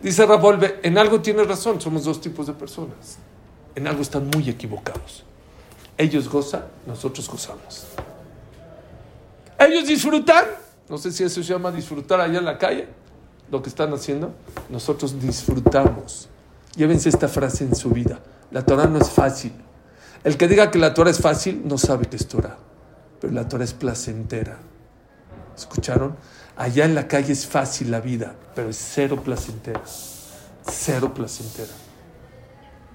Dice 0.01 0.26
Ravolve, 0.26 0.80
en 0.82 0.96
algo 0.96 1.20
tiene 1.20 1.42
razón, 1.44 1.80
somos 1.80 2.05
dos 2.05 2.20
tipos 2.20 2.46
de 2.46 2.53
personas. 2.53 3.18
En 3.74 3.86
algo 3.86 4.03
están 4.03 4.28
muy 4.34 4.49
equivocados. 4.49 5.24
Ellos 5.96 6.28
gozan, 6.28 6.64
nosotros 6.86 7.28
gozamos. 7.28 7.86
Ellos 9.59 9.88
disfrutan, 9.88 10.44
no 10.88 10.99
sé 10.99 11.11
si 11.11 11.24
eso 11.24 11.42
se 11.42 11.53
llama 11.53 11.72
disfrutar 11.72 12.20
allá 12.20 12.38
en 12.38 12.44
la 12.44 12.59
calle, 12.59 12.86
lo 13.51 13.61
que 13.61 13.68
están 13.68 13.92
haciendo. 13.92 14.32
Nosotros 14.68 15.20
disfrutamos. 15.20 16.28
Llévense 16.76 17.09
esta 17.09 17.26
frase 17.26 17.64
en 17.64 17.74
su 17.74 17.90
vida. 17.90 18.20
La 18.53 18.64
Torah 18.64 18.86
no 18.86 18.99
es 18.99 19.11
fácil. 19.11 19.53
El 20.22 20.36
que 20.36 20.46
diga 20.46 20.70
que 20.70 20.78
la 20.78 20.94
Torah 20.94 21.11
es 21.11 21.20
fácil 21.20 21.62
no 21.64 21.78
sabe 21.78 22.07
que 22.07 22.16
es 22.16 22.28
Torah, 22.28 22.57
pero 23.20 23.32
la 23.32 23.49
Torah 23.49 23.64
es 23.64 23.72
placentera. 23.72 24.59
¿Escucharon? 25.57 26.16
Allá 26.59 26.86
en 26.86 26.96
la 26.96 27.06
calle 27.06 27.32
es 27.32 27.46
fácil 27.46 27.92
la 27.92 28.00
vida, 28.00 28.34
pero 28.56 28.70
es 28.70 28.76
cero 28.76 29.22
placentera. 29.22 29.80
Cero 30.68 31.14
placentera. 31.14 31.70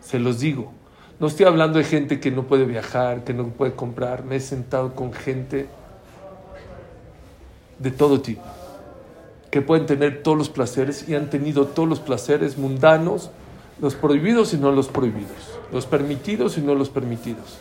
Se 0.01 0.19
los 0.19 0.41
digo. 0.41 0.73
No 1.17 1.27
estoy 1.27 1.45
hablando 1.45 1.77
de 1.79 1.85
gente 1.85 2.19
que 2.19 2.29
no 2.29 2.43
puede 2.43 2.65
viajar, 2.65 3.23
que 3.23 3.33
no 3.33 3.47
puede 3.47 3.73
comprar. 3.73 4.25
Me 4.25 4.35
he 4.35 4.39
sentado 4.41 4.93
con 4.93 5.13
gente 5.13 5.69
de 7.79 7.91
todo 7.91 8.19
tipo, 8.19 8.43
que 9.49 9.61
pueden 9.61 9.85
tener 9.85 10.23
todos 10.23 10.37
los 10.37 10.49
placeres 10.49 11.07
y 11.07 11.15
han 11.15 11.29
tenido 11.29 11.67
todos 11.67 11.87
los 11.87 12.01
placeres 12.01 12.57
mundanos, 12.57 13.31
los 13.79 13.95
prohibidos 13.95 14.53
y 14.53 14.57
no 14.57 14.73
los 14.73 14.89
prohibidos, 14.89 15.57
los 15.71 15.85
permitidos 15.85 16.57
y 16.57 16.61
no 16.61 16.75
los 16.75 16.89
permitidos. 16.89 17.59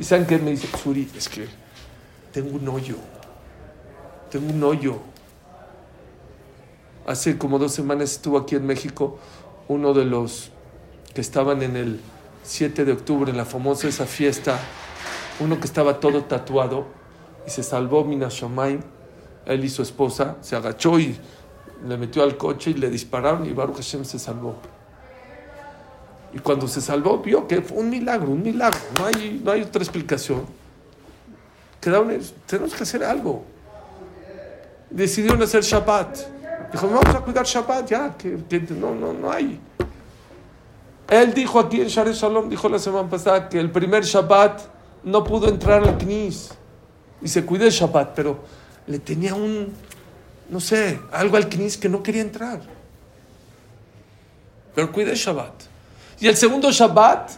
¿Y 0.00 0.04
saben 0.04 0.26
qué 0.26 0.38
me 0.38 0.50
dice 0.50 0.66
Suri? 0.82 1.08
Es 1.16 1.28
que 1.28 1.46
tengo 2.32 2.56
un 2.56 2.68
hoyo, 2.68 2.96
tengo 4.28 4.52
un 4.52 4.64
hoyo. 4.64 5.11
Hace 7.06 7.36
como 7.38 7.58
dos 7.58 7.72
semanas 7.72 8.12
estuvo 8.12 8.38
aquí 8.38 8.54
en 8.54 8.66
México 8.66 9.18
uno 9.68 9.92
de 9.94 10.04
los 10.04 10.50
que 11.14 11.20
estaban 11.20 11.62
en 11.62 11.76
el 11.76 12.00
7 12.44 12.84
de 12.84 12.92
octubre, 12.92 13.30
en 13.30 13.36
la 13.36 13.44
famosa 13.44 13.88
esa 13.88 14.06
fiesta, 14.06 14.58
uno 15.40 15.58
que 15.58 15.66
estaba 15.66 16.00
todo 16.00 16.24
tatuado 16.24 16.86
y 17.46 17.50
se 17.50 17.62
salvó 17.62 18.04
Minashomaim 18.04 18.80
él 19.46 19.64
y 19.64 19.68
su 19.68 19.82
esposa, 19.82 20.36
se 20.40 20.54
agachó 20.56 20.98
y 20.98 21.16
le 21.86 21.96
metió 21.96 22.22
al 22.22 22.36
coche 22.36 22.70
y 22.70 22.74
le 22.74 22.88
dispararon 22.90 23.44
y 23.46 23.52
Baruch 23.52 23.76
Hashem 23.76 24.04
se 24.04 24.18
salvó. 24.18 24.54
Y 26.32 26.38
cuando 26.38 26.66
se 26.68 26.80
salvó, 26.80 27.18
vio 27.18 27.46
que 27.46 27.60
fue 27.60 27.78
un 27.78 27.90
milagro, 27.90 28.30
un 28.30 28.42
milagro. 28.42 28.78
No 28.98 29.06
hay, 29.06 29.40
no 29.44 29.50
hay 29.50 29.62
otra 29.62 29.82
explicación. 29.82 30.46
Quedaron, 31.80 32.18
tenemos 32.46 32.74
que 32.74 32.84
hacer 32.84 33.04
algo. 33.04 33.44
Decidieron 34.88 35.42
hacer 35.42 35.62
Shabbat. 35.62 36.41
Dijo, 36.72 36.88
vamos 36.88 37.14
a 37.14 37.20
cuidar 37.20 37.44
Shabbat 37.44 37.86
ya, 37.86 38.16
que, 38.16 38.60
no, 38.70 38.94
no, 38.94 39.12
no 39.12 39.30
hay. 39.30 39.60
Él 41.08 41.34
dijo 41.34 41.60
aquí 41.60 41.82
en 41.82 41.88
Share 41.88 42.14
Shalom, 42.14 42.48
dijo 42.48 42.66
la 42.70 42.78
semana 42.78 43.10
pasada, 43.10 43.46
que 43.46 43.60
el 43.60 43.70
primer 43.70 44.02
Shabbat 44.02 44.62
no 45.04 45.22
pudo 45.22 45.48
entrar 45.48 45.82
al 45.82 45.98
Knis. 45.98 46.50
Y 47.20 47.28
se 47.28 47.44
cuidó 47.44 47.66
el 47.66 47.70
Shabbat, 47.70 48.14
pero 48.14 48.38
le 48.86 48.98
tenía 48.98 49.34
un, 49.34 49.70
no 50.48 50.60
sé, 50.60 50.98
algo 51.12 51.36
al 51.36 51.50
Knis 51.50 51.76
que 51.76 51.90
no 51.90 52.02
quería 52.02 52.22
entrar. 52.22 52.62
Pero 54.74 54.90
cuidé 54.90 55.14
Shabbat. 55.14 55.52
Y 56.20 56.28
el 56.28 56.36
segundo 56.36 56.70
Shabbat, 56.70 57.32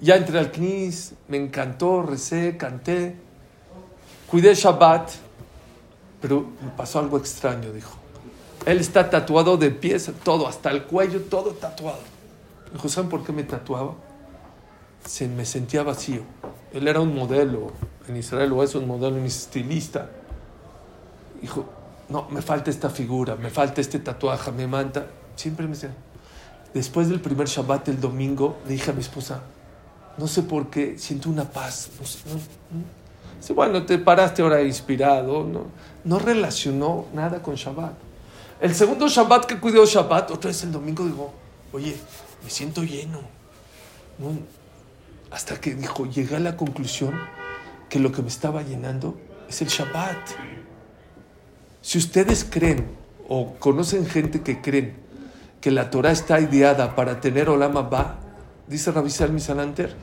ya 0.00 0.16
entré 0.16 0.38
al 0.38 0.50
Knis, 0.50 1.12
me 1.28 1.36
encantó, 1.36 2.00
recé, 2.00 2.56
canté, 2.56 3.16
cuidé 4.30 4.54
Shabbat, 4.54 5.10
pero 6.22 6.46
me 6.62 6.70
pasó 6.70 7.00
algo 7.00 7.18
extraño, 7.18 7.70
dijo. 7.70 8.03
Él 8.66 8.78
está 8.78 9.10
tatuado 9.10 9.56
de 9.56 9.70
pies, 9.70 10.10
todo, 10.22 10.48
hasta 10.48 10.70
el 10.70 10.84
cuello, 10.84 11.22
todo 11.22 11.50
tatuado. 11.52 11.98
Dijo, 12.72 12.88
¿saben 12.88 13.10
por 13.10 13.24
qué 13.24 13.32
me 13.32 13.44
tatuaba? 13.44 13.94
Se, 15.06 15.28
me 15.28 15.44
sentía 15.44 15.82
vacío. 15.82 16.22
Él 16.72 16.88
era 16.88 17.00
un 17.00 17.14
modelo 17.14 17.72
en 18.08 18.16
Israel, 18.16 18.52
o 18.52 18.62
es 18.62 18.74
un 18.74 18.86
modelo, 18.86 19.16
un 19.16 19.24
estilista 19.24 20.08
dijo, 21.44 21.66
no, 22.08 22.26
me 22.30 22.40
falta 22.40 22.70
esta 22.70 22.88
figura, 22.88 23.36
me 23.36 23.50
falta 23.50 23.80
este 23.80 23.98
tatuaje, 23.98 24.50
me 24.50 24.66
manta. 24.66 25.06
Siempre 25.36 25.66
me 25.66 25.74
decía. 25.74 25.94
Después 26.72 27.08
del 27.08 27.20
primer 27.20 27.46
Shabbat, 27.46 27.88
el 27.88 28.00
domingo, 28.00 28.56
le 28.66 28.72
dije 28.72 28.90
a 28.90 28.94
mi 28.94 29.00
esposa, 29.00 29.42
no 30.16 30.26
sé 30.26 30.42
por 30.42 30.70
qué, 30.70 30.98
siento 30.98 31.28
una 31.28 31.44
paz. 31.44 31.90
No 32.00 32.06
sé, 32.06 32.20
no, 32.30 33.54
bueno, 33.54 33.84
te 33.84 33.98
paraste 33.98 34.40
ahora 34.40 34.62
inspirado. 34.62 35.44
No, 35.44 35.66
no 36.04 36.18
relacionó 36.18 37.06
nada 37.12 37.42
con 37.42 37.56
Shabbat. 37.56 37.92
El 38.64 38.74
segundo 38.74 39.08
Shabbat 39.08 39.44
que 39.44 39.60
cuidó 39.60 39.84
Shabbat, 39.84 40.30
otra 40.30 40.48
vez 40.48 40.62
el 40.62 40.72
domingo, 40.72 41.04
digo, 41.04 41.34
oye, 41.70 41.94
me 42.42 42.48
siento 42.48 42.82
lleno. 42.82 43.20
No, 44.18 44.30
hasta 45.30 45.60
que 45.60 45.74
dijo, 45.74 46.06
llegué 46.06 46.36
a 46.36 46.40
la 46.40 46.56
conclusión 46.56 47.12
que 47.90 47.98
lo 47.98 48.10
que 48.10 48.22
me 48.22 48.28
estaba 48.28 48.62
llenando 48.62 49.18
es 49.50 49.60
el 49.60 49.68
Shabbat. 49.68 50.16
Si 51.82 51.98
ustedes 51.98 52.46
creen 52.48 52.86
o 53.28 53.52
conocen 53.58 54.06
gente 54.06 54.40
que 54.40 54.62
creen 54.62 54.96
que 55.60 55.70
la 55.70 55.90
Torah 55.90 56.12
está 56.12 56.40
ideada 56.40 56.96
para 56.96 57.20
tener 57.20 57.50
Olam 57.50 57.76
Abba, 57.76 58.16
dice 58.66 58.92
Rabbi 58.92 59.10
Salmi 59.10 59.40
Salanter, 59.40 59.94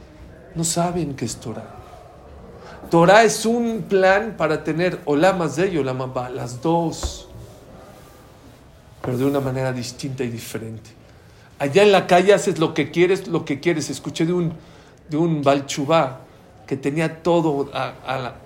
no 0.53 0.63
saben 0.63 1.15
qué 1.15 1.25
es 1.25 1.37
Torah. 1.37 1.77
Torah 2.91 3.23
es 3.23 3.43
un 3.43 3.85
plan 3.89 4.35
para 4.37 4.63
tener 4.63 4.99
Olam 5.05 5.41
Hazeh 5.41 5.73
y 5.73 5.79
Olam 5.79 6.03
Abba, 6.03 6.29
las 6.29 6.61
dos, 6.61 7.30
pero 9.01 9.17
de 9.17 9.25
una 9.25 9.39
manera 9.39 9.71
distinta 9.71 10.23
y 10.23 10.29
diferente. 10.29 10.91
Allá 11.59 11.83
en 11.83 11.91
la 11.91 12.07
calle 12.07 12.33
haces 12.33 12.59
lo 12.59 12.73
que 12.73 12.91
quieres, 12.91 13.27
lo 13.27 13.45
que 13.45 13.59
quieres. 13.59 13.89
Escuché 13.89 14.25
de 14.25 14.33
un, 14.33 14.53
de 15.09 15.17
un 15.17 15.41
Balchubá 15.43 16.21
que 16.65 16.77
tenía 16.77 17.21
todo, 17.21 17.69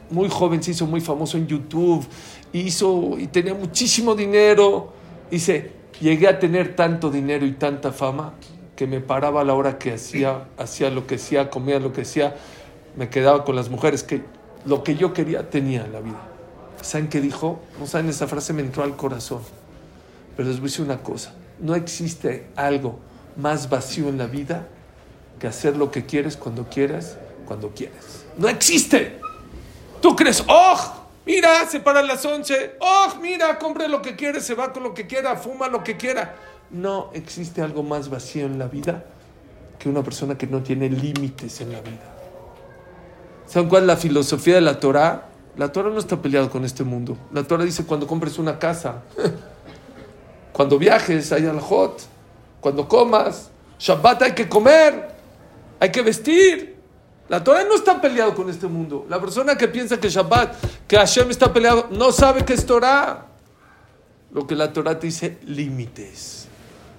muy 0.09 0.29
joven 0.29 0.63
se 0.63 0.71
hizo 0.71 0.87
muy 0.87 0.99
famoso 0.99 1.37
en 1.37 1.47
YouTube, 1.47 2.05
hizo 2.53 3.17
y 3.19 3.27
tenía 3.27 3.53
muchísimo 3.53 4.15
dinero. 4.15 4.91
Dice, 5.29 5.71
llegué 6.01 6.27
a 6.27 6.39
tener 6.39 6.75
tanto 6.75 7.11
dinero 7.11 7.45
y 7.45 7.51
tanta 7.51 7.91
fama 7.91 8.33
que 8.75 8.87
me 8.87 8.99
paraba 8.99 9.41
a 9.41 9.43
la 9.43 9.53
hora 9.53 9.77
que 9.77 9.93
hacía, 9.93 10.47
hacía 10.57 10.89
lo 10.89 11.07
que 11.07 11.15
hacía, 11.15 11.49
comía 11.49 11.79
lo 11.79 11.93
que 11.93 12.01
hacía, 12.01 12.35
me 12.97 13.09
quedaba 13.09 13.45
con 13.45 13.55
las 13.55 13.69
mujeres, 13.69 14.03
que 14.03 14.23
lo 14.65 14.83
que 14.83 14.95
yo 14.95 15.13
quería 15.13 15.49
tenía 15.49 15.85
en 15.85 15.93
la 15.93 16.01
vida. 16.01 16.21
¿Saben 16.81 17.07
qué 17.07 17.21
dijo? 17.21 17.59
No 17.79 17.87
saben, 17.87 18.09
esa 18.09 18.27
frase 18.27 18.53
me 18.53 18.61
entró 18.61 18.83
al 18.83 18.95
corazón. 18.95 19.41
Pero 20.35 20.49
les 20.49 20.59
voy 20.59 20.67
a 20.67 20.69
decir 20.69 20.85
una 20.85 21.01
cosa, 21.01 21.33
no 21.59 21.75
existe 21.75 22.47
algo 22.55 22.99
más 23.37 23.69
vacío 23.69 24.09
en 24.09 24.17
la 24.17 24.27
vida 24.27 24.67
que 25.39 25.47
hacer 25.47 25.75
lo 25.75 25.91
que 25.91 26.05
quieres 26.05 26.37
cuando 26.37 26.69
quieras, 26.69 27.17
cuando 27.45 27.69
quieras. 27.71 28.25
No 28.37 28.47
existe. 28.47 29.19
Tú 30.01 30.15
crees, 30.15 30.43
¡oh! 30.47 31.05
Mira, 31.25 31.65
se 31.67 31.79
para 31.79 32.03
las 32.03 32.23
11. 32.23 32.75
¡Oh! 32.79 33.15
Mira, 33.21 33.57
compre 33.57 33.87
lo 33.87 34.01
que 34.01 34.15
quiere, 34.15 34.41
se 34.41 34.53
va 34.53 34.71
con 34.71 34.83
lo 34.83 34.93
que 34.93 35.07
quiera, 35.07 35.35
fuma 35.35 35.67
lo 35.67 35.83
que 35.83 35.97
quiera. 35.97 36.35
No 36.69 37.09
existe 37.13 37.61
algo 37.61 37.83
más 37.83 38.09
vacío 38.09 38.45
en 38.45 38.59
la 38.59 38.67
vida 38.67 39.05
que 39.79 39.89
una 39.89 40.03
persona 40.03 40.37
que 40.37 40.47
no 40.47 40.61
tiene 40.61 40.89
límites 40.89 41.61
en 41.61 41.71
la 41.71 41.81
vida. 41.81 42.15
¿Saben 43.45 43.69
cuál 43.69 43.83
es 43.83 43.87
la 43.87 43.97
filosofía 43.97 44.55
de 44.55 44.61
la 44.61 44.79
Torah? 44.79 45.29
La 45.57 45.71
Torah 45.71 45.89
no 45.89 45.99
está 45.99 46.21
peleada 46.21 46.49
con 46.49 46.65
este 46.65 46.83
mundo. 46.83 47.17
La 47.31 47.43
Torah 47.43 47.63
dice 47.63 47.85
cuando 47.85 48.07
compres 48.07 48.37
una 48.37 48.59
casa, 48.59 49.03
cuando 50.55 50.79
viajes, 50.79 51.33
hay 51.33 51.45
alajot, 51.45 52.01
cuando 52.61 52.87
comas, 52.87 53.49
Shabbat 53.77 54.21
hay 54.21 54.31
que 54.31 54.47
comer, 54.47 55.09
hay 55.81 55.91
que 55.91 56.01
vestir. 56.01 56.77
La 57.27 57.43
Torah 57.43 57.65
no 57.65 57.75
está 57.75 57.99
peleado 57.99 58.33
con 58.33 58.49
este 58.49 58.65
mundo. 58.65 59.05
La 59.09 59.19
persona 59.19 59.57
que 59.57 59.67
piensa 59.67 59.99
que 59.99 60.07
Shabbat, 60.07 60.55
que 60.87 60.95
Hashem 60.95 61.29
está 61.29 61.51
peleado, 61.51 61.87
no 61.91 62.13
sabe 62.13 62.45
que 62.45 62.53
es 62.53 62.65
Torah. 62.65 63.25
Lo 64.31 64.47
que 64.47 64.55
la 64.55 64.71
Torah 64.71 64.97
te 64.97 65.07
dice, 65.07 65.39
límites. 65.45 66.47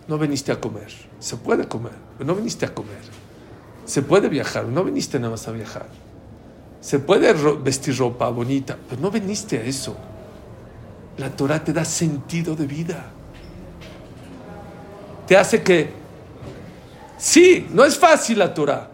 No 0.07 0.19
viniste 0.19 0.53
a 0.53 0.61
comer. 0.61 0.93
Se 1.19 1.39
puede 1.39 1.67
comer, 1.67 1.95
pero 2.19 2.27
no 2.29 2.35
viniste 2.35 2.67
a 2.67 2.75
comer. 2.75 3.01
Se 3.87 4.03
puede 4.03 4.29
viajar, 4.29 4.67
no 4.67 4.85
viniste 4.85 5.19
nada 5.19 5.31
más 5.31 5.49
a 5.49 5.53
viajar. 5.53 5.87
Se 6.83 6.99
puede 6.99 7.33
ro- 7.33 7.59
vestir 7.59 7.97
ropa 7.97 8.29
bonita, 8.29 8.77
pero 8.87 9.01
no 9.01 9.11
viniste 9.11 9.59
a 9.59 9.63
eso. 9.63 9.97
La 11.17 11.31
Torah 11.31 11.65
te 11.65 11.73
da 11.73 11.87
sentido 11.87 12.55
de 12.55 12.67
vida. 12.67 13.13
Te 15.27 15.37
hace 15.37 15.63
que, 15.63 15.91
sí, 17.19 17.67
no 17.71 17.85
es 17.85 17.99
fácil 17.99 18.39
la 18.39 18.55
Torah, 18.55 18.89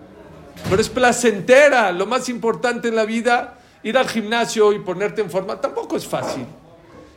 pero 0.69 0.81
es 0.81 0.89
placentera. 0.89 1.93
Lo 1.93 2.07
más 2.07 2.29
importante 2.29 2.89
en 2.89 2.97
la 2.97 3.05
vida, 3.05 3.59
ir 3.83 3.99
al 3.99 4.09
gimnasio 4.09 4.73
y 4.73 4.79
ponerte 4.79 5.21
en 5.21 5.31
forma, 5.31 5.61
tampoco 5.61 5.97
es 5.97 6.07
fácil. 6.07 6.47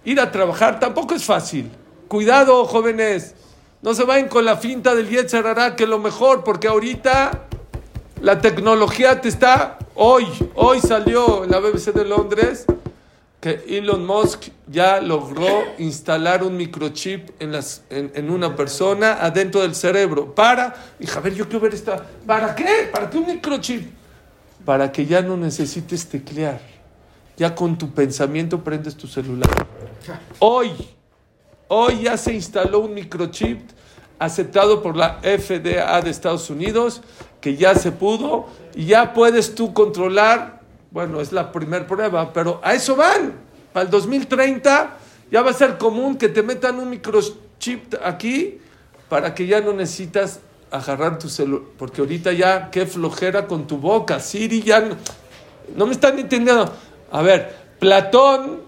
Ir 0.04 0.20
a 0.20 0.32
trabajar 0.32 0.80
tampoco 0.80 1.16
es 1.16 1.24
fácil. 1.24 1.72
Cuidado, 2.08 2.66
jóvenes. 2.66 3.36
No 3.82 3.94
se 3.94 4.04
vayan 4.04 4.28
con 4.28 4.46
la 4.46 4.58
finta 4.58 4.94
del 4.96 5.10
Yetzer 5.10 5.48
Hara, 5.48 5.76
que 5.76 5.88
lo 5.88 6.00
mejor, 6.00 6.44
porque 6.44 6.68
ahorita 6.68 7.48
la 8.22 8.42
tecnología 8.42 9.22
te 9.22 9.30
está. 9.30 9.78
Hoy, 9.96 10.28
hoy 10.56 10.82
salió 10.82 11.46
en 11.46 11.52
la 11.52 11.60
BBC 11.60 11.94
de 11.94 12.06
Londres 12.06 12.66
que 13.46 13.78
Elon 13.78 14.04
Musk 14.04 14.48
ya 14.66 15.00
logró 15.00 15.66
instalar 15.78 16.44
un 16.44 16.58
microchip 16.58 17.30
en, 17.40 17.52
las, 17.52 17.84
en, 17.92 18.12
en 18.16 18.32
una 18.32 18.56
persona 18.56 19.24
adentro 19.24 19.62
del 19.62 19.76
cerebro. 19.76 20.34
Para, 20.34 20.74
dije, 20.98 21.16
a 21.16 21.22
ver, 21.22 21.36
yo 21.36 21.46
quiero 21.46 21.60
ver 21.60 21.76
esta. 21.76 22.04
¿Para 22.26 22.56
qué? 22.56 22.90
¿Para 22.92 23.08
qué 23.08 23.20
un 23.20 23.28
microchip? 23.28 23.92
Para 24.66 24.92
que 24.92 25.06
ya 25.06 25.22
no 25.22 25.38
necesites 25.38 26.08
teclear. 26.08 26.60
Ya 27.38 27.54
con 27.54 27.78
tu 27.78 27.92
pensamiento 27.92 28.64
prendes 28.64 28.96
tu 28.96 29.06
celular. 29.06 29.68
Hoy, 30.40 30.72
hoy 31.68 32.02
ya 32.02 32.18
se 32.18 32.34
instaló 32.34 32.80
un 32.80 32.96
microchip 32.96 33.60
aceptado 34.18 34.82
por 34.82 34.98
la 34.98 35.20
FDA 35.22 36.02
de 36.02 36.10
Estados 36.10 36.50
Unidos, 36.50 37.04
que 37.42 37.56
ya 37.56 37.76
se 37.76 37.92
pudo, 37.92 38.48
y 38.74 38.88
ya 38.88 39.14
puedes 39.14 39.54
tú 39.54 39.72
controlar, 39.72 40.62
bueno, 40.96 41.20
es 41.20 41.34
la 41.34 41.52
primera 41.52 41.86
prueba, 41.86 42.32
pero 42.32 42.62
a 42.64 42.74
eso 42.74 42.96
van. 42.96 43.34
Para 43.74 43.84
el 43.84 43.92
2030 43.92 44.98
ya 45.30 45.42
va 45.42 45.52
a 45.52 45.54
ser 45.54 45.78
común 45.78 46.18
que 46.18 46.30
te 46.30 46.42
metan 46.42 46.80
un 46.80 46.90
microchip 46.90 47.96
aquí 48.02 48.62
para 49.10 49.36
que 49.36 49.46
ya 49.46 49.60
no 49.60 49.74
necesitas 49.74 50.40
agarrar 50.72 51.20
tu 51.20 51.28
celular, 51.28 51.68
porque 51.78 52.00
ahorita 52.00 52.32
ya 52.32 52.72
qué 52.72 52.86
flojera 52.86 53.46
con 53.46 53.68
tu 53.68 53.78
boca, 53.78 54.22
Siri 54.22 54.62
ya 54.62 54.80
no, 54.80 54.96
no 55.76 55.86
me 55.86 55.92
están 55.92 56.18
entendiendo. 56.18 56.72
A 57.12 57.22
ver, 57.22 57.54
Platón 57.78 58.62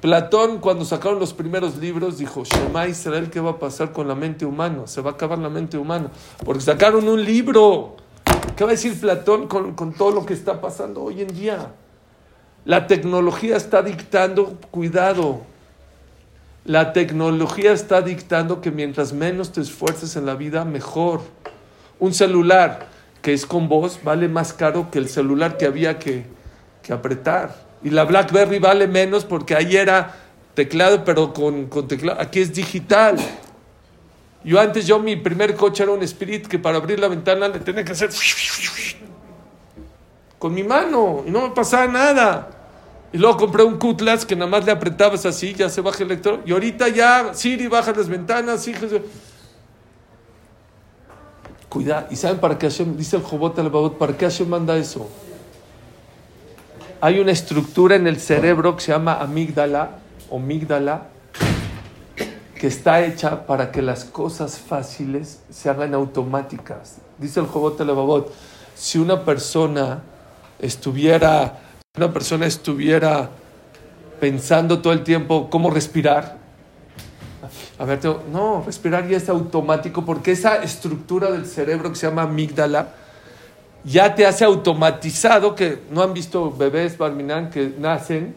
Platón, 0.00 0.58
cuando 0.58 0.86
sacaron 0.86 1.18
los 1.18 1.34
primeros 1.34 1.76
libros, 1.76 2.16
dijo, 2.16 2.44
Shema 2.44 2.88
Israel, 2.88 3.28
¿qué 3.28 3.40
va 3.40 3.50
a 3.50 3.58
pasar 3.58 3.92
con 3.92 4.08
la 4.08 4.14
mente 4.14 4.46
humana? 4.46 4.86
Se 4.86 5.02
va 5.02 5.10
a 5.10 5.12
acabar 5.12 5.38
la 5.38 5.50
mente 5.50 5.76
humana. 5.76 6.10
Porque 6.44 6.62
sacaron 6.62 7.06
un 7.06 7.22
libro. 7.22 8.01
¿Qué 8.56 8.64
va 8.64 8.70
a 8.70 8.72
decir 8.72 8.98
Platón 9.00 9.48
con, 9.48 9.74
con 9.74 9.92
todo 9.92 10.10
lo 10.12 10.26
que 10.26 10.34
está 10.34 10.60
pasando 10.60 11.02
hoy 11.02 11.22
en 11.22 11.34
día? 11.34 11.72
La 12.64 12.86
tecnología 12.86 13.56
está 13.56 13.82
dictando, 13.82 14.58
cuidado, 14.70 15.42
la 16.64 16.92
tecnología 16.92 17.72
está 17.72 18.02
dictando 18.02 18.60
que 18.60 18.70
mientras 18.70 19.12
menos 19.12 19.50
te 19.50 19.60
esfuerces 19.60 20.14
en 20.14 20.26
la 20.26 20.36
vida, 20.36 20.64
mejor. 20.64 21.20
Un 21.98 22.14
celular 22.14 22.86
que 23.20 23.32
es 23.32 23.46
con 23.46 23.68
voz 23.68 23.98
vale 24.04 24.28
más 24.28 24.52
caro 24.52 24.88
que 24.90 24.98
el 24.98 25.08
celular 25.08 25.56
que 25.56 25.66
había 25.66 25.98
que, 25.98 26.24
que 26.82 26.92
apretar. 26.92 27.56
Y 27.82 27.90
la 27.90 28.04
BlackBerry 28.04 28.60
vale 28.60 28.86
menos 28.86 29.24
porque 29.24 29.56
ahí 29.56 29.76
era 29.76 30.14
teclado, 30.54 31.04
pero 31.04 31.32
con, 31.32 31.66
con 31.66 31.88
teclado. 31.88 32.20
Aquí 32.20 32.40
es 32.40 32.52
digital. 32.54 33.16
Yo 34.44 34.60
antes, 34.60 34.86
yo 34.86 34.98
mi 34.98 35.16
primer 35.16 35.54
coche 35.54 35.82
era 35.82 35.92
un 35.92 36.02
Spirit 36.02 36.46
que 36.46 36.58
para 36.58 36.78
abrir 36.78 36.98
la 36.98 37.08
ventana 37.08 37.48
le 37.48 37.60
tenía 37.60 37.84
que 37.84 37.92
hacer 37.92 38.10
con 40.38 40.52
mi 40.52 40.64
mano 40.64 41.22
y 41.24 41.30
no 41.30 41.42
me 41.42 41.50
pasaba 41.50 41.86
nada. 41.86 42.50
Y 43.12 43.18
luego 43.18 43.36
compré 43.36 43.62
un 43.62 43.78
Cutlass 43.78 44.26
que 44.26 44.34
nada 44.34 44.50
más 44.50 44.64
le 44.64 44.72
apretabas 44.72 45.24
así, 45.26 45.54
ya 45.54 45.68
se 45.68 45.80
baja 45.80 46.02
el 46.02 46.08
lector. 46.08 46.40
Y 46.44 46.52
ahorita 46.52 46.88
ya 46.88 47.32
Siri 47.32 47.68
baja 47.68 47.92
las 47.92 48.08
ventanas, 48.08 48.64
Jesús. 48.64 49.02
Cuidado. 51.68 52.06
¿Y 52.10 52.16
saben 52.16 52.38
para 52.38 52.58
qué 52.58 52.68
Hashem, 52.68 52.96
dice 52.96 53.16
el 53.16 53.22
Jobot 53.22 53.56
al 53.58 53.70
Babot, 53.70 53.96
para 53.98 54.16
qué 54.16 54.24
Hashem 54.24 54.48
manda 54.48 54.76
eso? 54.76 55.08
Hay 57.00 57.20
una 57.20 57.32
estructura 57.32 57.96
en 57.96 58.06
el 58.06 58.18
cerebro 58.18 58.76
que 58.76 58.82
se 58.82 58.92
llama 58.92 59.20
amígdala 59.20 59.98
o 60.28 60.38
que 62.62 62.68
está 62.68 63.04
hecha 63.04 63.44
para 63.44 63.72
que 63.72 63.82
las 63.82 64.04
cosas 64.04 64.60
fáciles 64.60 65.40
se 65.50 65.68
hagan 65.68 65.94
automáticas. 65.94 66.98
Dice 67.18 67.40
el 67.40 67.46
Jobot 67.46 67.80
al 67.80 67.88
Babot, 67.88 68.32
si 68.76 68.98
una 68.98 69.24
persona 69.24 70.00
estuviera 70.60 71.58
una 71.96 72.12
persona 72.12 72.46
estuviera 72.46 73.30
pensando 74.20 74.80
todo 74.80 74.92
el 74.92 75.02
tiempo 75.02 75.50
cómo 75.50 75.70
respirar, 75.70 76.36
a 77.80 77.84
ver, 77.84 77.98
tengo- 77.98 78.22
no, 78.30 78.62
respirar 78.64 79.08
ya 79.08 79.16
es 79.16 79.28
automático 79.28 80.04
porque 80.04 80.30
esa 80.30 80.62
estructura 80.62 81.32
del 81.32 81.46
cerebro 81.46 81.90
que 81.90 81.96
se 81.96 82.06
llama 82.06 82.22
amígdala 82.22 82.90
ya 83.82 84.14
te 84.14 84.24
hace 84.24 84.44
automatizado 84.44 85.56
que 85.56 85.82
no 85.90 86.00
han 86.00 86.14
visto 86.14 86.52
bebés 86.52 86.96
barminan 86.96 87.50
que 87.50 87.74
nacen 87.76 88.36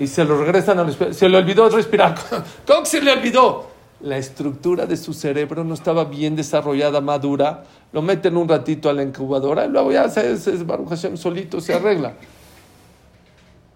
y 0.00 0.06
se 0.06 0.24
lo 0.24 0.38
regresan 0.38 0.78
a 0.78 0.84
respirar. 0.84 1.14
Se 1.14 1.28
le 1.28 1.36
olvidó 1.38 1.68
respirar. 1.68 2.14
¿Cómo 2.66 2.84
se 2.86 3.00
le 3.00 3.12
olvidó? 3.12 3.70
La 4.00 4.18
estructura 4.18 4.84
de 4.86 4.96
su 4.96 5.14
cerebro 5.14 5.64
no 5.64 5.74
estaba 5.74 6.04
bien 6.04 6.36
desarrollada, 6.36 7.00
madura. 7.00 7.64
Lo 7.92 8.02
meten 8.02 8.36
un 8.36 8.48
ratito 8.48 8.90
a 8.90 8.92
la 8.92 9.02
incubadora 9.02 9.64
y 9.64 9.68
luego 9.70 9.92
ya 9.92 10.08
se, 10.10 10.36
Baruch 10.64 10.94
solito 11.16 11.60
se 11.60 11.72
arregla. 11.74 12.12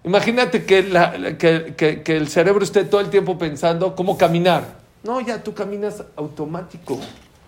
Imagínate 0.04 0.64
que- 0.64 2.02
que 2.04 2.16
el 2.16 2.28
cerebro 2.28 2.62
esté 2.64 2.84
todo 2.84 3.00
el 3.00 3.08
tiempo 3.10 3.38
pensando 3.38 3.94
cómo 3.94 4.16
caminar. 4.18 4.64
No, 5.02 5.20
ya 5.20 5.42
tú 5.42 5.54
caminas 5.54 6.02
automático. 6.16 6.98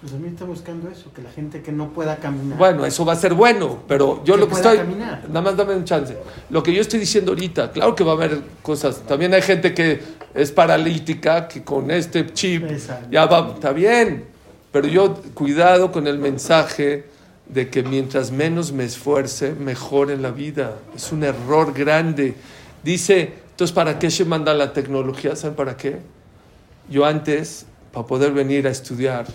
Pues 0.00 0.12
también 0.12 0.32
está 0.32 0.46
buscando 0.46 0.88
eso, 0.88 1.12
que 1.12 1.20
la 1.20 1.30
gente 1.30 1.60
que 1.60 1.72
no 1.72 1.90
pueda 1.90 2.16
caminar. 2.16 2.56
Bueno, 2.56 2.86
eso 2.86 3.04
va 3.04 3.12
a 3.12 3.16
ser 3.16 3.34
bueno, 3.34 3.80
pero 3.86 4.24
yo 4.24 4.34
Que 4.34 4.40
lo 4.40 4.48
que 4.48 4.54
estoy... 4.54 4.78
caminar. 4.78 5.24
Nada 5.28 5.42
más 5.42 5.56
dame 5.56 5.74
un 5.76 5.84
chance. 5.84 6.16
Lo 6.48 6.62
que 6.62 6.72
yo 6.72 6.80
estoy 6.80 7.00
diciendo 7.00 7.32
ahorita, 7.32 7.70
claro 7.70 7.94
que 7.94 8.02
va 8.02 8.12
a 8.12 8.14
haber 8.14 8.40
cosas. 8.62 9.02
También 9.02 9.34
hay 9.34 9.42
gente 9.42 9.74
que 9.74 10.00
es 10.32 10.52
paralítica, 10.52 11.46
que 11.46 11.62
con 11.62 11.90
este 11.90 12.32
chip 12.32 12.64
Exacto. 12.70 13.08
ya 13.10 13.26
va, 13.26 13.52
está 13.54 13.72
bien. 13.72 14.24
Pero 14.72 14.88
yo, 14.88 15.16
cuidado 15.34 15.92
con 15.92 16.06
el 16.06 16.18
mensaje 16.18 17.04
de 17.46 17.68
que 17.68 17.82
mientras 17.82 18.30
menos 18.30 18.72
me 18.72 18.84
esfuerce, 18.84 19.52
mejor 19.52 20.10
en 20.10 20.22
la 20.22 20.30
vida. 20.30 20.76
Es 20.96 21.12
un 21.12 21.24
error 21.24 21.74
grande. 21.74 22.36
Dice, 22.82 23.34
entonces, 23.50 23.74
¿para 23.74 23.98
qué 23.98 24.10
se 24.10 24.24
manda 24.24 24.54
la 24.54 24.72
tecnología? 24.72 25.36
¿Saben 25.36 25.56
para 25.56 25.76
qué? 25.76 25.98
Yo 26.88 27.04
antes, 27.04 27.66
para 27.92 28.06
poder 28.06 28.32
venir 28.32 28.66
a 28.66 28.70
estudiar, 28.70 29.26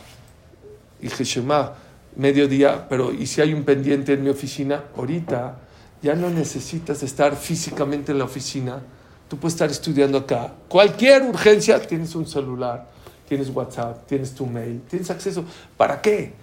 dije, 1.02 1.24
Shema, 1.24 1.74
mediodía, 2.16 2.88
pero 2.88 3.14
¿y 3.14 3.26
si 3.26 3.42
hay 3.42 3.54
un 3.54 3.64
pendiente 3.64 4.14
en 4.14 4.24
mi 4.24 4.30
oficina? 4.30 4.84
Ahorita 4.96 5.58
ya 6.02 6.16
no 6.16 6.30
necesitas 6.30 7.02
estar 7.04 7.36
físicamente 7.36 8.12
en 8.12 8.20
la 8.20 8.26
oficina. 8.26 8.82
Tú 9.28 9.38
puedes 9.38 9.56
estar 9.56 9.70
estudiando 9.70 10.20
acá. 10.20 10.54
Cualquier 10.68 11.24
urgencia, 11.24 11.80
tienes 11.80 12.14
un 12.16 12.28
celular, 12.28 12.88
tienes 13.28 13.50
WhatsApp, 13.50 14.06
tienes 14.06 14.34
tu 14.34 14.46
mail, 14.46 14.82
tienes 14.88 15.10
acceso. 15.10 15.44
¿Para 15.76 16.02
qué? 16.02 16.34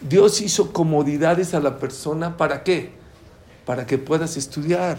Dios 0.00 0.40
hizo 0.42 0.72
comodidades 0.72 1.54
a 1.54 1.60
la 1.60 1.78
persona. 1.78 2.36
¿Para 2.36 2.62
qué? 2.62 2.90
Para 3.64 3.86
que 3.86 3.96
puedas 3.96 4.36
estudiar, 4.36 4.98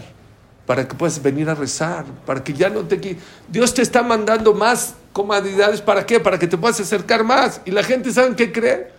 para 0.66 0.88
que 0.88 0.94
puedas 0.94 1.22
venir 1.22 1.48
a 1.48 1.54
rezar, 1.54 2.04
para 2.26 2.42
que 2.42 2.52
ya 2.52 2.68
no 2.68 2.80
te... 2.82 3.16
Dios 3.48 3.72
te 3.72 3.82
está 3.82 4.02
mandando 4.02 4.52
más 4.52 4.94
comodidades. 5.12 5.80
¿Para 5.80 6.04
qué? 6.04 6.18
Para 6.18 6.38
que 6.38 6.48
te 6.48 6.58
puedas 6.58 6.80
acercar 6.80 7.22
más. 7.22 7.60
Y 7.64 7.70
la 7.70 7.84
gente, 7.84 8.12
¿saben 8.12 8.34
qué 8.34 8.50
cree? 8.50 8.97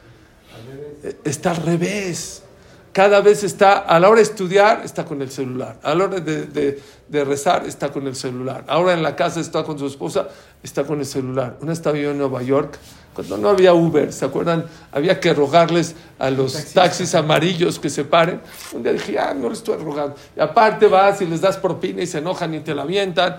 Está 1.23 1.51
al 1.51 1.57
revés. 1.57 2.43
Cada 2.91 3.21
vez 3.21 3.43
está, 3.43 3.77
a 3.79 3.99
la 3.99 4.09
hora 4.09 4.17
de 4.17 4.23
estudiar, 4.23 4.81
está 4.83 5.05
con 5.05 5.21
el 5.21 5.29
celular. 5.31 5.79
A 5.83 5.93
la 5.93 6.05
hora 6.05 6.19
de, 6.19 6.45
de- 6.47 6.81
de 7.07 7.23
rezar, 7.25 7.65
está 7.65 7.91
con 7.91 8.05
el 8.07 8.15
celular. 8.15 8.65
Ahora 8.67 8.93
en 8.93 9.01
la 9.01 9.15
casa 9.15 9.39
está 9.39 9.63
con 9.63 9.79
su 9.79 9.85
esposa, 9.87 10.27
está 10.61 10.83
con 10.83 10.99
el 10.99 11.05
celular. 11.05 11.57
Una 11.61 11.73
estaba 11.73 11.97
yo 11.97 12.11
en 12.11 12.17
Nueva 12.19 12.41
York, 12.43 12.77
cuando 13.13 13.37
no 13.37 13.49
había 13.49 13.73
Uber, 13.73 14.11
¿se 14.13 14.25
acuerdan? 14.25 14.65
Había 14.91 15.19
que 15.19 15.33
rogarles 15.33 15.95
a 16.19 16.29
los 16.29 16.53
taxis 16.73 17.15
amarillos 17.15 17.79
que 17.79 17.89
se 17.89 18.03
paren. 18.05 18.41
Un 18.73 18.83
día 18.83 18.93
dije, 18.93 19.17
ah, 19.17 19.33
no 19.33 19.49
les 19.49 19.59
estoy 19.59 19.77
rogando. 19.77 20.15
Y 20.35 20.39
aparte 20.39 20.87
vas 20.87 21.19
y 21.21 21.25
les 21.25 21.41
das 21.41 21.57
propina 21.57 22.01
y 22.03 22.07
se 22.07 22.19
enojan 22.19 22.53
y 22.53 22.59
te 22.59 22.75
la 22.75 22.83
avientan. 22.83 23.37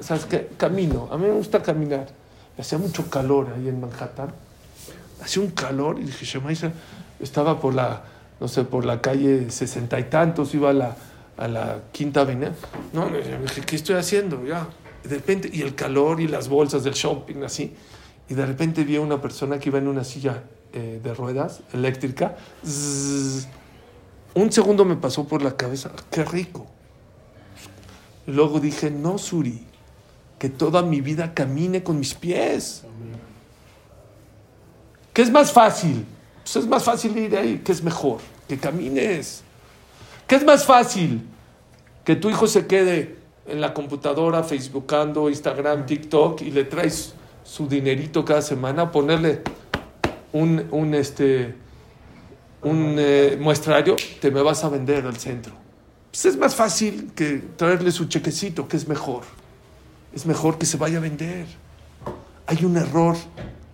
¿Sabes 0.00 0.24
qué? 0.26 0.48
Camino. 0.56 1.08
A 1.12 1.16
mí 1.16 1.26
me 1.26 1.32
gusta 1.32 1.62
caminar. 1.62 2.06
Hacía 2.58 2.78
mucho 2.78 3.08
calor 3.10 3.48
ahí 3.56 3.68
en 3.68 3.80
Manhattan 3.80 4.32
hacía 5.22 5.40
un 5.40 5.50
calor 5.52 6.00
y 6.00 6.02
dije, 6.02 6.24
Shema 6.26 6.50
Israel", 6.50 6.72
estaba 7.22 7.60
por 7.60 7.74
la, 7.74 8.02
no 8.40 8.48
sé, 8.48 8.64
por 8.64 8.84
la 8.84 9.00
calle 9.00 9.50
sesenta 9.50 9.98
y 9.98 10.04
tantos, 10.04 10.54
iba 10.54 10.70
a 10.70 10.72
la, 10.72 10.96
a 11.36 11.48
la 11.48 11.80
quinta 11.92 12.22
avenida. 12.22 12.52
No, 12.92 13.08
yo 13.10 13.18
dije, 13.40 13.62
¿qué 13.62 13.76
estoy 13.76 13.96
haciendo? 13.96 14.44
Ya. 14.44 14.68
Y 15.04 15.08
de 15.08 15.16
repente, 15.16 15.50
y 15.52 15.62
el 15.62 15.74
calor 15.74 16.20
y 16.20 16.28
las 16.28 16.48
bolsas 16.48 16.84
del 16.84 16.94
shopping, 16.94 17.42
así. 17.44 17.74
Y 18.28 18.34
de 18.34 18.46
repente 18.46 18.84
vi 18.84 18.96
a 18.96 19.00
una 19.00 19.20
persona 19.20 19.58
que 19.58 19.68
iba 19.68 19.78
en 19.78 19.88
una 19.88 20.04
silla 20.04 20.42
eh, 20.72 21.00
de 21.02 21.14
ruedas 21.14 21.60
eléctrica. 21.72 22.36
Un 24.34 24.50
segundo 24.50 24.84
me 24.84 24.96
pasó 24.96 25.26
por 25.26 25.42
la 25.42 25.56
cabeza, 25.56 25.90
qué 26.10 26.24
rico. 26.24 26.66
Luego 28.26 28.60
dije, 28.60 28.90
no, 28.90 29.18
Suri, 29.18 29.66
que 30.38 30.48
toda 30.48 30.82
mi 30.82 31.00
vida 31.00 31.34
camine 31.34 31.82
con 31.82 31.98
mis 31.98 32.14
pies. 32.14 32.84
¿Qué 35.12 35.22
es 35.22 35.30
más 35.30 35.52
fácil? 35.52 36.06
Pues 36.42 36.56
es 36.56 36.66
más 36.66 36.84
fácil 36.84 37.16
ir 37.16 37.36
ahí. 37.36 37.62
¿Qué 37.64 37.72
es 37.72 37.82
mejor? 37.82 38.20
Que 38.48 38.58
camines. 38.58 39.42
¿Qué 40.26 40.36
es 40.36 40.44
más 40.44 40.64
fácil? 40.64 41.22
Que 42.04 42.16
tu 42.16 42.30
hijo 42.30 42.46
se 42.46 42.66
quede 42.66 43.16
en 43.46 43.60
la 43.60 43.74
computadora, 43.74 44.42
Facebookando, 44.42 45.28
Instagram, 45.28 45.86
TikTok 45.86 46.42
y 46.42 46.50
le 46.50 46.64
traes 46.64 47.14
su 47.44 47.68
dinerito 47.68 48.24
cada 48.24 48.42
semana, 48.42 48.90
ponerle 48.90 49.42
un, 50.32 50.66
un, 50.70 50.94
este, 50.94 51.54
un 52.62 52.96
eh, 52.98 53.36
muestrario, 53.40 53.96
te 54.20 54.30
me 54.30 54.42
vas 54.42 54.64
a 54.64 54.68
vender 54.68 55.06
al 55.06 55.16
centro. 55.16 55.52
Pues 56.10 56.26
es 56.26 56.36
más 56.36 56.54
fácil 56.54 57.12
que 57.14 57.42
traerle 57.56 57.90
su 57.90 58.06
chequecito, 58.06 58.68
que 58.68 58.76
es 58.76 58.86
mejor. 58.86 59.22
Es 60.12 60.26
mejor 60.26 60.58
que 60.58 60.66
se 60.66 60.76
vaya 60.76 60.98
a 60.98 61.00
vender. 61.00 61.46
Hay 62.46 62.64
un 62.64 62.76
error 62.76 63.16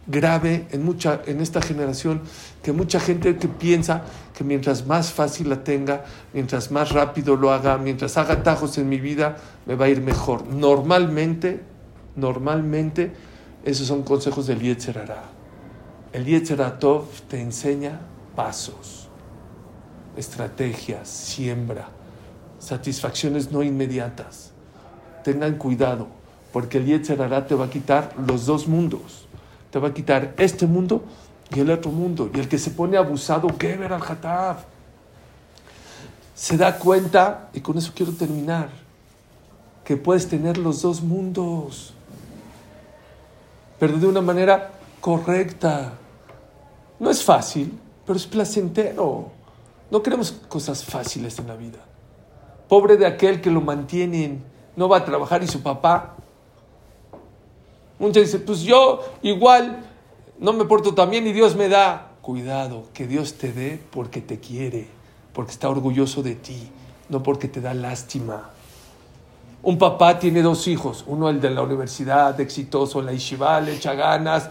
grave 0.08 0.66
en, 0.70 0.84
mucha, 0.84 1.20
en 1.26 1.40
esta 1.40 1.60
generación 1.60 2.22
que 2.62 2.72
mucha 2.72 2.98
gente 2.98 3.36
que 3.36 3.46
piensa 3.46 4.02
que 4.34 4.42
mientras 4.42 4.86
más 4.86 5.12
fácil 5.12 5.50
la 5.50 5.62
tenga, 5.62 6.04
mientras 6.32 6.70
más 6.70 6.92
rápido 6.92 7.36
lo 7.36 7.52
haga, 7.52 7.76
mientras 7.76 8.16
haga 8.16 8.42
tajos 8.42 8.78
en 8.78 8.88
mi 8.88 8.98
vida, 8.98 9.36
me 9.66 9.74
va 9.74 9.84
a 9.84 9.88
ir 9.88 10.00
mejor. 10.00 10.46
Normalmente, 10.46 11.60
normalmente, 12.16 13.12
esos 13.64 13.86
son 13.86 14.02
consejos 14.02 14.46
del 14.46 14.60
Yetzer 14.60 14.98
Hara. 14.98 15.24
El 16.12 16.24
Yetzer 16.24 16.78
Tov 16.78 17.06
te 17.28 17.40
enseña 17.40 18.00
pasos, 18.34 19.08
estrategias, 20.16 21.08
siembra, 21.08 21.88
satisfacciones 22.58 23.52
no 23.52 23.62
inmediatas. 23.62 24.52
Tengan 25.22 25.56
cuidado, 25.56 26.08
porque 26.52 26.78
el 26.78 26.86
Yetzer 26.86 27.20
Hara 27.20 27.46
te 27.46 27.54
va 27.54 27.66
a 27.66 27.70
quitar 27.70 28.14
los 28.26 28.46
dos 28.46 28.66
mundos 28.68 29.27
te 29.70 29.78
va 29.78 29.88
a 29.88 29.94
quitar 29.94 30.34
este 30.38 30.66
mundo 30.66 31.02
y 31.54 31.60
el 31.60 31.70
otro 31.70 31.90
mundo. 31.90 32.30
Y 32.32 32.40
el 32.40 32.48
que 32.48 32.58
se 32.58 32.70
pone 32.70 32.96
abusado, 32.96 33.48
¿qué 33.58 33.76
ver 33.76 33.92
al 33.92 34.02
Hatab? 34.02 34.58
Se 36.34 36.56
da 36.56 36.78
cuenta, 36.78 37.50
y 37.52 37.60
con 37.60 37.78
eso 37.78 37.92
quiero 37.94 38.12
terminar, 38.12 38.68
que 39.84 39.96
puedes 39.96 40.28
tener 40.28 40.58
los 40.58 40.82
dos 40.82 41.02
mundos, 41.02 41.94
pero 43.78 43.98
de 43.98 44.06
una 44.06 44.20
manera 44.20 44.70
correcta. 45.00 45.94
No 46.98 47.10
es 47.10 47.22
fácil, 47.22 47.78
pero 48.04 48.16
es 48.16 48.26
placentero. 48.26 49.30
No 49.90 50.02
queremos 50.02 50.32
cosas 50.32 50.84
fáciles 50.84 51.38
en 51.38 51.46
la 51.46 51.56
vida. 51.56 51.78
Pobre 52.68 52.96
de 52.96 53.06
aquel 53.06 53.40
que 53.40 53.50
lo 53.50 53.60
mantienen, 53.60 54.44
no 54.76 54.88
va 54.88 54.98
a 54.98 55.04
trabajar 55.04 55.42
y 55.42 55.48
su 55.48 55.62
papá 55.62 56.16
Muchos 57.98 58.24
dicen, 58.24 58.44
pues 58.46 58.60
yo 58.60 59.00
igual 59.22 59.84
no 60.38 60.52
me 60.52 60.64
porto 60.64 60.94
tan 60.94 61.10
bien 61.10 61.26
y 61.26 61.32
Dios 61.32 61.56
me 61.56 61.68
da. 61.68 62.04
Cuidado, 62.20 62.84
que 62.92 63.06
Dios 63.06 63.34
te 63.38 63.52
dé 63.52 63.80
porque 63.90 64.20
te 64.20 64.38
quiere, 64.38 64.86
porque 65.32 65.52
está 65.52 65.70
orgulloso 65.70 66.22
de 66.22 66.34
ti, 66.34 66.68
no 67.08 67.22
porque 67.22 67.48
te 67.48 67.62
da 67.62 67.72
lástima. 67.72 68.50
Un 69.62 69.78
papá 69.78 70.18
tiene 70.18 70.42
dos 70.42 70.68
hijos, 70.68 71.04
uno 71.06 71.30
el 71.30 71.40
de 71.40 71.50
la 71.50 71.62
universidad, 71.62 72.38
exitoso, 72.38 73.00
la 73.00 73.12
yeshiva, 73.12 73.60
le 73.62 73.74
echa 73.74 73.94
ganas 73.94 74.50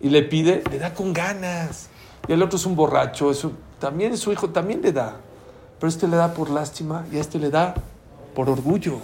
y 0.00 0.10
le 0.10 0.22
pide, 0.22 0.62
le 0.70 0.78
da 0.78 0.92
con 0.92 1.14
ganas. 1.14 1.88
Y 2.28 2.32
el 2.32 2.42
otro 2.42 2.58
es 2.58 2.66
un 2.66 2.76
borracho, 2.76 3.30
es 3.30 3.46
también 3.80 4.16
su 4.18 4.30
hijo, 4.30 4.50
también 4.50 4.82
le 4.82 4.92
da. 4.92 5.16
Pero 5.80 5.88
este 5.88 6.06
le 6.06 6.16
da 6.16 6.34
por 6.34 6.50
lástima 6.50 7.06
y 7.10 7.16
a 7.16 7.20
este 7.20 7.38
le 7.38 7.50
da 7.50 7.74
por 8.34 8.50
orgullo. 8.50 8.98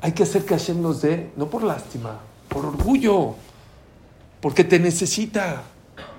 Hay 0.00 0.12
que 0.12 0.22
hacer 0.22 0.44
que 0.44 0.54
Hashem 0.56 0.80
nos 0.80 1.02
dé, 1.02 1.30
no 1.36 1.48
por 1.48 1.62
lástima, 1.62 2.20
por 2.48 2.64
orgullo, 2.64 3.34
porque 4.40 4.64
te 4.64 4.78
necesita. 4.78 5.62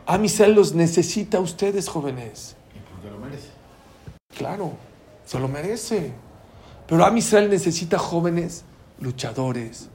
Amisel 0.06 0.54
los 0.54 0.74
necesita 0.74 1.38
a 1.38 1.42
ustedes, 1.42 1.88
jóvenes. 1.88 2.56
Y 2.76 2.80
porque 2.92 3.10
lo 3.10 3.20
merece. 3.20 3.50
Claro, 4.38 4.74
se 5.26 5.40
lo 5.40 5.48
merece. 5.48 6.14
Pero 6.88 7.18
Israel 7.18 7.50
necesita 7.50 7.98
jóvenes 7.98 8.66
luchadores. 9.00 9.88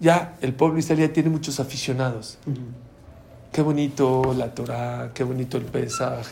Ya 0.00 0.36
el 0.40 0.54
pueblo 0.54 0.78
israelí 0.78 1.06
tiene 1.08 1.28
muchos 1.28 1.60
aficionados. 1.60 2.38
Qué 3.52 3.62
bonito 3.62 4.34
la 4.36 4.52
Torah, 4.52 5.12
qué 5.14 5.24
bonito 5.24 5.56
el 5.56 5.64
Pesach, 5.64 6.26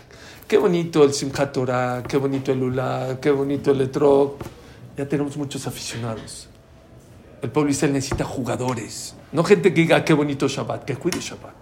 qué 0.47 0.57
bonito 0.57 1.05
el 1.05 1.13
Simchat 1.13 1.53
Torah, 1.53 2.03
qué 2.03 2.17
bonito 2.17 2.51
el 2.53 2.63
Ulá, 2.63 3.19
qué 3.21 3.31
bonito 3.31 3.71
el 3.71 3.81
Etrog. 3.83 4.37
Ya 4.97 5.07
tenemos 5.09 5.37
muchos 5.37 5.67
aficionados. 5.67 6.49
El 7.43 7.51
pueblo 7.51 7.71
israelí 7.71 7.95
necesita 7.95 8.25
jugadores, 8.25 9.15
no 9.33 9.45
gente 9.45 9.73
que 9.73 9.83
diga 9.83 10.05
qué 10.05 10.13
bonito 10.13 10.49
Shabbat, 10.49 10.85
que 10.85 10.97
cuide 10.97 11.21
Shabbat. 11.21 11.55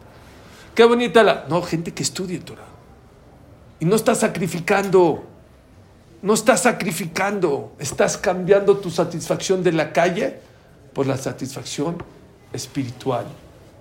Qué 0.76 0.84
bonita 0.84 1.22
la. 1.22 1.46
No, 1.48 1.62
gente 1.62 1.94
que 1.94 2.02
estudie 2.02 2.38
Torah. 2.38 2.68
Y 3.80 3.86
no 3.86 3.96
estás 3.96 4.20
sacrificando. 4.20 5.24
No 6.20 6.34
estás 6.34 6.62
sacrificando. 6.62 7.72
Estás 7.78 8.18
cambiando 8.18 8.76
tu 8.76 8.90
satisfacción 8.90 9.62
de 9.62 9.72
la 9.72 9.92
calle 9.94 10.38
por 10.92 11.06
la 11.06 11.16
satisfacción 11.16 11.96
espiritual, 12.52 13.24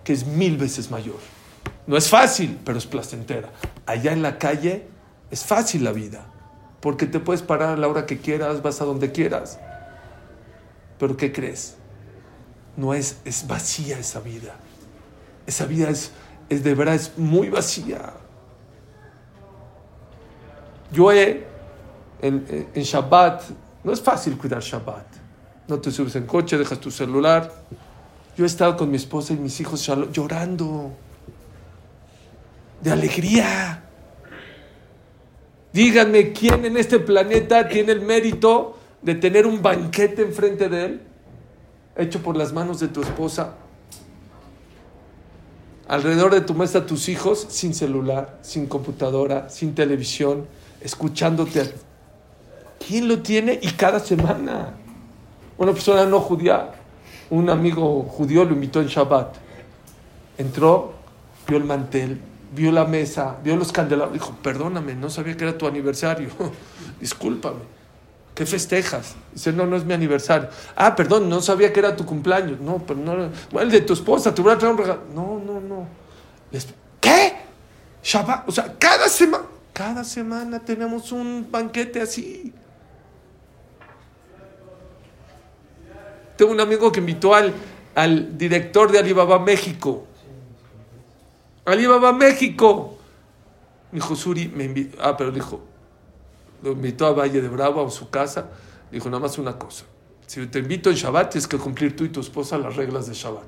que 0.06 0.14
es 0.14 0.26
mil 0.26 0.58
veces 0.58 0.90
mayor. 0.90 1.20
No 1.86 1.98
es 1.98 2.08
fácil, 2.10 2.58
pero 2.64 2.78
es 2.78 2.86
placentera. 2.86 3.50
Allá 3.86 4.14
en 4.14 4.22
la 4.22 4.38
calle 4.38 4.88
es 5.32 5.44
fácil 5.44 5.84
la 5.84 5.92
vida, 5.92 6.26
porque 6.80 7.08
te 7.08 7.20
puedes 7.20 7.42
parar 7.42 7.70
a 7.70 7.78
la 7.78 7.90
hora 7.90 8.06
que 8.06 8.20
quieras, 8.20 8.62
vas 8.62 8.82
a 8.82 8.86
donde 8.86 9.12
quieras. 9.12 9.60
Pero 10.98 11.18
¿qué 11.18 11.34
crees? 11.34 11.76
No 12.78 12.94
es, 12.94 13.20
es 13.26 13.48
vacía 13.48 13.98
esa 14.00 14.20
vida. 14.20 14.56
Esa 15.46 15.66
vida 15.66 15.90
es, 15.90 16.12
es 16.50 16.64
de 16.64 16.76
verdad, 16.76 16.96
es 16.96 17.18
muy 17.18 17.50
vacía. 17.50 18.14
Yo 20.92 21.12
he, 21.12 21.46
en, 22.22 22.68
en 22.74 22.84
Shabbat, 22.84 23.44
no 23.84 23.92
es 23.92 24.02
fácil 24.02 24.38
cuidar 24.38 24.62
Shabbat. 24.62 25.06
No 25.68 25.80
te 25.80 25.92
subes 25.92 26.16
en 26.16 26.26
coche, 26.26 26.58
dejas 26.58 26.80
tu 26.80 26.92
celular. 26.92 27.52
Yo 28.38 28.44
he 28.44 28.48
estado 28.48 28.76
con 28.76 28.90
mi 28.90 28.98
esposa 28.98 29.34
y 29.34 29.38
mis 29.38 29.60
hijos 29.62 29.90
llorando 30.12 30.92
de 32.82 32.92
alegría. 32.92 33.84
Díganme 35.74 36.32
quién 36.32 36.66
en 36.66 36.78
este 36.78 37.00
planeta 37.00 37.68
tiene 37.68 37.94
el 37.94 38.02
mérito 38.02 38.78
de 39.02 39.16
tener 39.16 39.46
un 39.46 39.62
banquete 39.62 40.22
enfrente 40.22 40.70
de 40.70 40.86
él, 40.86 41.02
hecho 41.96 42.22
por 42.22 42.36
las 42.36 42.54
manos 42.54 42.80
de 42.80 42.88
tu 42.88 43.02
esposa, 43.02 43.54
alrededor 45.88 46.34
de 46.34 46.42
tu 46.42 46.54
mesa 46.54 46.86
tus 46.86 47.10
hijos, 47.10 47.46
sin 47.50 47.74
celular, 47.74 48.40
sin 48.42 48.68
computadora, 48.68 49.50
sin 49.50 49.76
televisión, 49.76 50.48
escuchándote. 50.82 51.74
¿Quién 52.86 53.08
lo 53.08 53.20
tiene? 53.22 53.60
Y 53.62 53.72
cada 53.72 54.00
semana. 54.00 54.74
Una 55.58 55.72
persona 55.72 56.06
no 56.06 56.20
judía, 56.20 56.72
un 57.30 57.50
amigo 57.50 58.04
judío 58.04 58.44
lo 58.44 58.54
invitó 58.54 58.82
en 58.82 58.88
Shabbat. 58.88 59.36
Entró, 60.38 60.94
vio 61.48 61.58
el 61.58 61.64
mantel, 61.64 62.20
vio 62.54 62.72
la 62.72 62.86
mesa, 62.86 63.38
vio 63.44 63.56
los 63.56 63.72
candelabros. 63.72 64.14
Dijo, 64.14 64.36
perdóname, 64.44 64.96
no 64.96 65.10
sabía 65.10 65.38
que 65.38 65.46
era 65.46 65.58
tu 65.58 65.66
aniversario. 65.66 66.30
Discúlpame. 67.00 67.75
¿Qué 68.36 68.46
festejas? 68.46 69.16
Dice, 69.34 69.54
no, 69.54 69.66
no 69.66 69.78
es 69.78 69.86
mi 69.86 69.94
aniversario. 69.94 70.50
Ah, 70.76 70.94
perdón, 70.94 71.30
no 71.30 71.42
sabía 71.42 71.72
que 71.72 71.80
era 71.80 71.96
tu 71.96 72.06
cumpleaños. 72.06 72.60
No, 72.60 72.80
pero 72.86 73.00
no. 73.00 73.30
Bueno, 73.50 73.62
el 73.62 73.72
de 73.72 73.82
tu 73.82 73.94
esposa, 73.94 74.36
te 74.36 74.42
voy 74.42 74.52
a 74.52 74.58
traer 74.58 74.74
un 74.74 74.78
regalo. 74.78 75.02
No, 75.14 75.40
no, 75.40 75.62
no. 75.62 75.88
¿Qué? 77.00 77.34
Shabbat. 78.04 78.50
O 78.50 78.52
sea, 78.52 78.76
cada 78.78 79.08
semana, 79.08 79.46
cada 79.72 80.04
semana 80.04 80.60
tenemos 80.60 81.14
un 81.14 81.48
banquete 81.50 82.02
así. 82.02 82.54
Tengo 86.36 86.52
un 86.52 86.60
amigo 86.60 86.92
que 86.92 87.00
invitó 87.00 87.34
al, 87.34 87.54
al 87.96 88.38
director 88.38 88.92
de 88.92 89.00
Alibaba 89.00 89.40
México. 89.40 90.06
Alibaba 91.64 92.12
México. 92.12 92.98
Dijo, 93.94 94.14
Suri, 94.14 94.50
me 94.50 94.66
invitó. 94.66 94.98
Ah, 95.02 95.16
pero 95.16 95.32
dijo, 95.32 95.62
lo 96.64 96.72
invitó 96.72 97.06
a 97.08 97.14
Valle 97.14 97.42
de 97.42 97.48
Bravo, 97.48 97.86
a 97.86 97.90
su 97.92 98.10
casa. 98.10 98.50
Dijo, 98.92 99.10
nada 99.10 99.22
más 99.22 99.38
una 99.38 99.58
cosa. 99.58 99.86
Si 100.26 100.46
te 100.48 100.60
invito 100.60 100.90
en 100.90 100.96
Shabbat, 100.96 101.32
tienes 101.32 101.48
que 101.48 101.58
cumplir 101.58 101.96
tú 101.96 102.04
y 102.04 102.10
tu 102.10 102.20
esposa 102.20 102.58
las 102.58 102.76
reglas 102.76 103.08
de 103.08 103.14
Shabbat. 103.14 103.46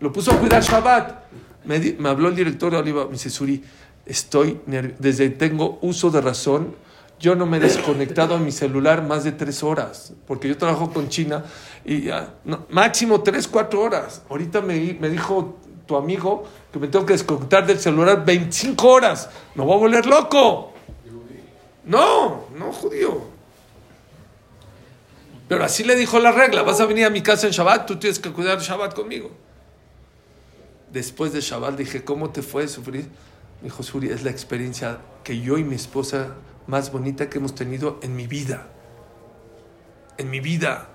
Lo 0.00 0.12
puso 0.12 0.32
a 0.32 0.38
cuidar 0.38 0.62
Shabbat. 0.62 1.24
Me, 1.64 2.08
habló 2.08 2.28
el 2.28 2.36
director 2.36 2.72
de 2.72 2.78
Alibaba. 2.78 3.06
Me 3.06 3.12
dice, 3.12 3.30
Suri, 3.30 3.62
estoy 4.04 4.60
desde 4.98 5.30
tengo 5.30 5.78
uso 5.82 6.10
de 6.10 6.20
razón. 6.20 6.74
Yo 7.18 7.34
no 7.34 7.46
me 7.46 7.56
he 7.56 7.60
desconectado 7.60 8.34
a 8.34 8.38
mi 8.38 8.52
celular 8.52 9.02
más 9.02 9.24
de 9.24 9.32
tres 9.32 9.62
horas, 9.62 10.12
porque 10.26 10.48
yo 10.48 10.58
trabajo 10.58 10.92
con 10.92 11.08
China 11.08 11.44
y 11.82 12.02
ya, 12.02 12.34
máximo 12.68 13.22
tres, 13.22 13.48
cuatro 13.48 13.80
horas. 13.80 14.22
Ahorita 14.28 14.60
me, 14.60 14.98
me 15.00 15.08
dijo 15.08 15.56
tu 15.86 15.96
amigo 15.96 16.44
que 16.72 16.78
me 16.78 16.88
tengo 16.88 17.06
que 17.06 17.14
desconectar 17.14 17.66
del 17.66 17.78
celular 17.78 18.24
25 18.24 18.86
horas. 18.86 19.30
Me 19.54 19.64
voy 19.64 19.76
a 19.76 19.78
volver 19.78 20.06
loco. 20.06 20.72
No, 21.86 22.48
no 22.58 22.72
judío. 22.72 23.22
Pero 25.48 25.64
así 25.64 25.84
le 25.84 25.94
dijo 25.94 26.18
la 26.18 26.32
regla, 26.32 26.62
vas 26.62 26.80
a 26.80 26.86
venir 26.86 27.06
a 27.06 27.10
mi 27.10 27.22
casa 27.22 27.46
en 27.46 27.52
Shabbat, 27.52 27.86
tú 27.86 27.96
tienes 27.96 28.18
que 28.18 28.32
cuidar 28.32 28.60
Shabbat 28.60 28.94
conmigo. 28.94 29.30
Después 30.92 31.32
de 31.32 31.40
Shabbat 31.40 31.76
dije, 31.76 32.04
¿cómo 32.04 32.30
te 32.30 32.42
fue 32.42 32.66
sufrir? 32.66 33.04
Me 33.60 33.68
dijo, 33.68 33.84
Suri, 33.84 34.10
es 34.10 34.24
la 34.24 34.30
experiencia 34.30 34.98
que 35.22 35.40
yo 35.40 35.56
y 35.56 35.64
mi 35.64 35.76
esposa 35.76 36.34
más 36.66 36.90
bonita 36.90 37.30
que 37.30 37.38
hemos 37.38 37.54
tenido 37.54 38.00
en 38.02 38.16
mi 38.16 38.26
vida. 38.26 38.66
En 40.18 40.28
mi 40.28 40.40
vida. 40.40 40.88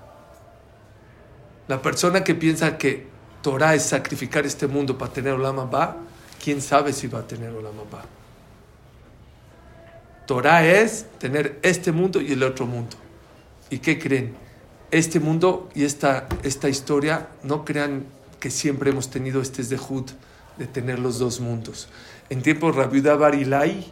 La 1.68 1.80
persona 1.80 2.22
que 2.22 2.34
piensa 2.34 2.76
que 2.76 3.06
Torah 3.40 3.74
es 3.74 3.84
sacrificar 3.84 4.44
este 4.44 4.66
mundo 4.66 4.98
para 4.98 5.12
tener 5.12 5.32
Olam 5.32 5.58
Abba, 5.58 5.96
quién 6.42 6.60
sabe 6.60 6.92
si 6.92 7.06
va 7.06 7.20
a 7.20 7.26
tener 7.26 7.50
Olam 7.50 7.78
Abba. 7.80 8.04
Torah 10.26 10.64
es 10.66 11.06
tener 11.18 11.58
este 11.62 11.92
mundo 11.92 12.20
y 12.20 12.32
el 12.32 12.42
otro 12.42 12.66
mundo. 12.66 12.96
¿Y 13.70 13.78
qué 13.78 13.98
creen? 13.98 14.34
Este 14.90 15.18
mundo 15.18 15.68
y 15.74 15.84
esta, 15.84 16.28
esta 16.42 16.68
historia, 16.68 17.28
no 17.42 17.64
crean 17.64 18.04
que 18.38 18.50
siempre 18.50 18.90
hemos 18.90 19.10
tenido 19.10 19.40
este 19.40 19.64
Zehut 19.64 20.10
de 20.58 20.66
tener 20.66 20.98
los 20.98 21.18
dos 21.18 21.40
mundos. 21.40 21.88
En 22.28 22.42
tiempo 22.42 22.70
de 22.70 22.78
Rabiuda 22.78 23.16
Barilai 23.16 23.86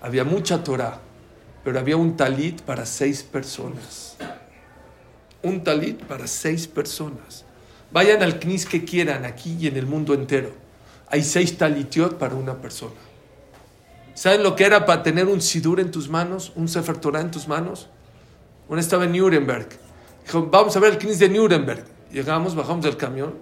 había 0.00 0.24
mucha 0.24 0.62
Torah, 0.64 1.00
pero 1.64 1.78
había 1.78 1.96
un 1.96 2.16
talit 2.16 2.60
para 2.62 2.84
seis 2.86 3.22
personas. 3.22 4.16
Un 5.42 5.62
talit 5.62 6.02
para 6.04 6.26
seis 6.26 6.66
personas. 6.66 7.44
Vayan 7.92 8.22
al 8.22 8.38
knis 8.38 8.66
que 8.66 8.84
quieran, 8.84 9.24
aquí 9.24 9.56
y 9.58 9.66
en 9.66 9.76
el 9.76 9.86
mundo 9.86 10.14
entero. 10.14 10.52
Hay 11.08 11.22
seis 11.22 11.56
talitiot 11.56 12.18
para 12.18 12.34
una 12.34 12.56
persona. 12.56 13.09
¿Saben 14.20 14.42
lo 14.42 14.54
que 14.54 14.66
era 14.66 14.84
para 14.84 15.02
tener 15.02 15.28
un 15.28 15.40
sidur 15.40 15.80
en 15.80 15.90
tus 15.90 16.10
manos, 16.10 16.52
un 16.54 16.68
sefer 16.68 16.98
Torah 16.98 17.22
en 17.22 17.30
tus 17.30 17.48
manos? 17.48 17.88
Uno 18.68 18.78
estaba 18.78 19.04
en 19.04 19.12
Nuremberg. 19.12 19.66
Dijo, 20.26 20.46
vamos 20.48 20.76
a 20.76 20.78
ver 20.78 20.92
el 20.92 20.98
knis 20.98 21.18
de 21.18 21.30
Nuremberg. 21.30 21.86
Llegamos, 22.12 22.54
bajamos 22.54 22.84
del 22.84 22.98
camión. 22.98 23.32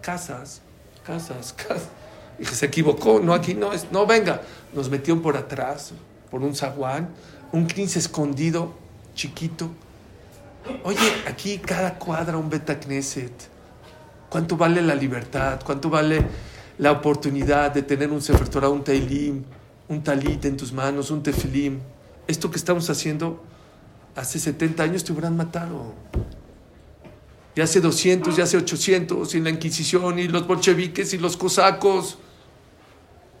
Casas, 0.00 0.62
casas, 1.06 1.52
casas. 1.52 1.88
Dije, 2.38 2.54
se 2.54 2.64
equivocó, 2.64 3.20
no, 3.20 3.34
aquí 3.34 3.52
no 3.52 3.74
es, 3.74 3.92
no, 3.92 4.06
venga. 4.06 4.40
Nos 4.72 4.88
metieron 4.88 5.20
por 5.20 5.36
atrás, 5.36 5.92
por 6.30 6.40
un 6.40 6.54
zaguán, 6.54 7.10
un 7.52 7.66
knis 7.66 7.94
escondido, 7.98 8.72
chiquito. 9.14 9.68
Oye, 10.84 11.22
aquí 11.28 11.58
cada 11.58 11.98
cuadra 11.98 12.38
un 12.38 12.48
beta 12.48 12.80
Knesset. 12.80 13.50
¿Cuánto 14.30 14.56
vale 14.56 14.80
la 14.80 14.94
libertad? 14.94 15.60
¿Cuánto 15.62 15.90
vale 15.90 16.24
la 16.78 16.92
oportunidad 16.92 17.72
de 17.72 17.82
tener 17.82 18.10
un 18.10 18.22
Sefer 18.22 18.48
Torah, 18.48 18.70
un 18.70 18.82
Teilim, 18.82 19.44
un 19.88 20.02
Talit 20.02 20.44
en 20.44 20.56
tus 20.56 20.72
manos, 20.72 21.10
un 21.10 21.22
Tefilim? 21.22 21.80
Esto 22.26 22.50
que 22.50 22.56
estamos 22.56 22.88
haciendo, 22.90 23.42
hace 24.16 24.38
70 24.38 24.82
años 24.82 25.04
te 25.04 25.12
hubieran 25.12 25.36
matado. 25.36 25.94
Y 27.54 27.60
hace 27.60 27.80
200, 27.80 28.36
ya 28.36 28.44
hace 28.44 28.56
800, 28.56 29.34
y 29.34 29.40
la 29.40 29.50
Inquisición, 29.50 30.18
y 30.18 30.26
los 30.28 30.46
bolcheviques, 30.46 31.14
y 31.14 31.18
los 31.18 31.36
cosacos. 31.36 32.18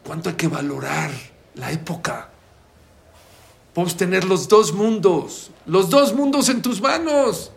¿Cuánto 0.04 0.28
hay 0.28 0.36
que 0.36 0.48
valorar 0.48 1.10
la 1.54 1.72
época? 1.72 2.28
Podemos 3.72 3.96
tener 3.96 4.24
los 4.24 4.48
dos 4.48 4.72
mundos, 4.72 5.50
los 5.66 5.90
dos 5.90 6.14
mundos 6.14 6.48
en 6.48 6.62
tus 6.62 6.80
manos. 6.80 7.50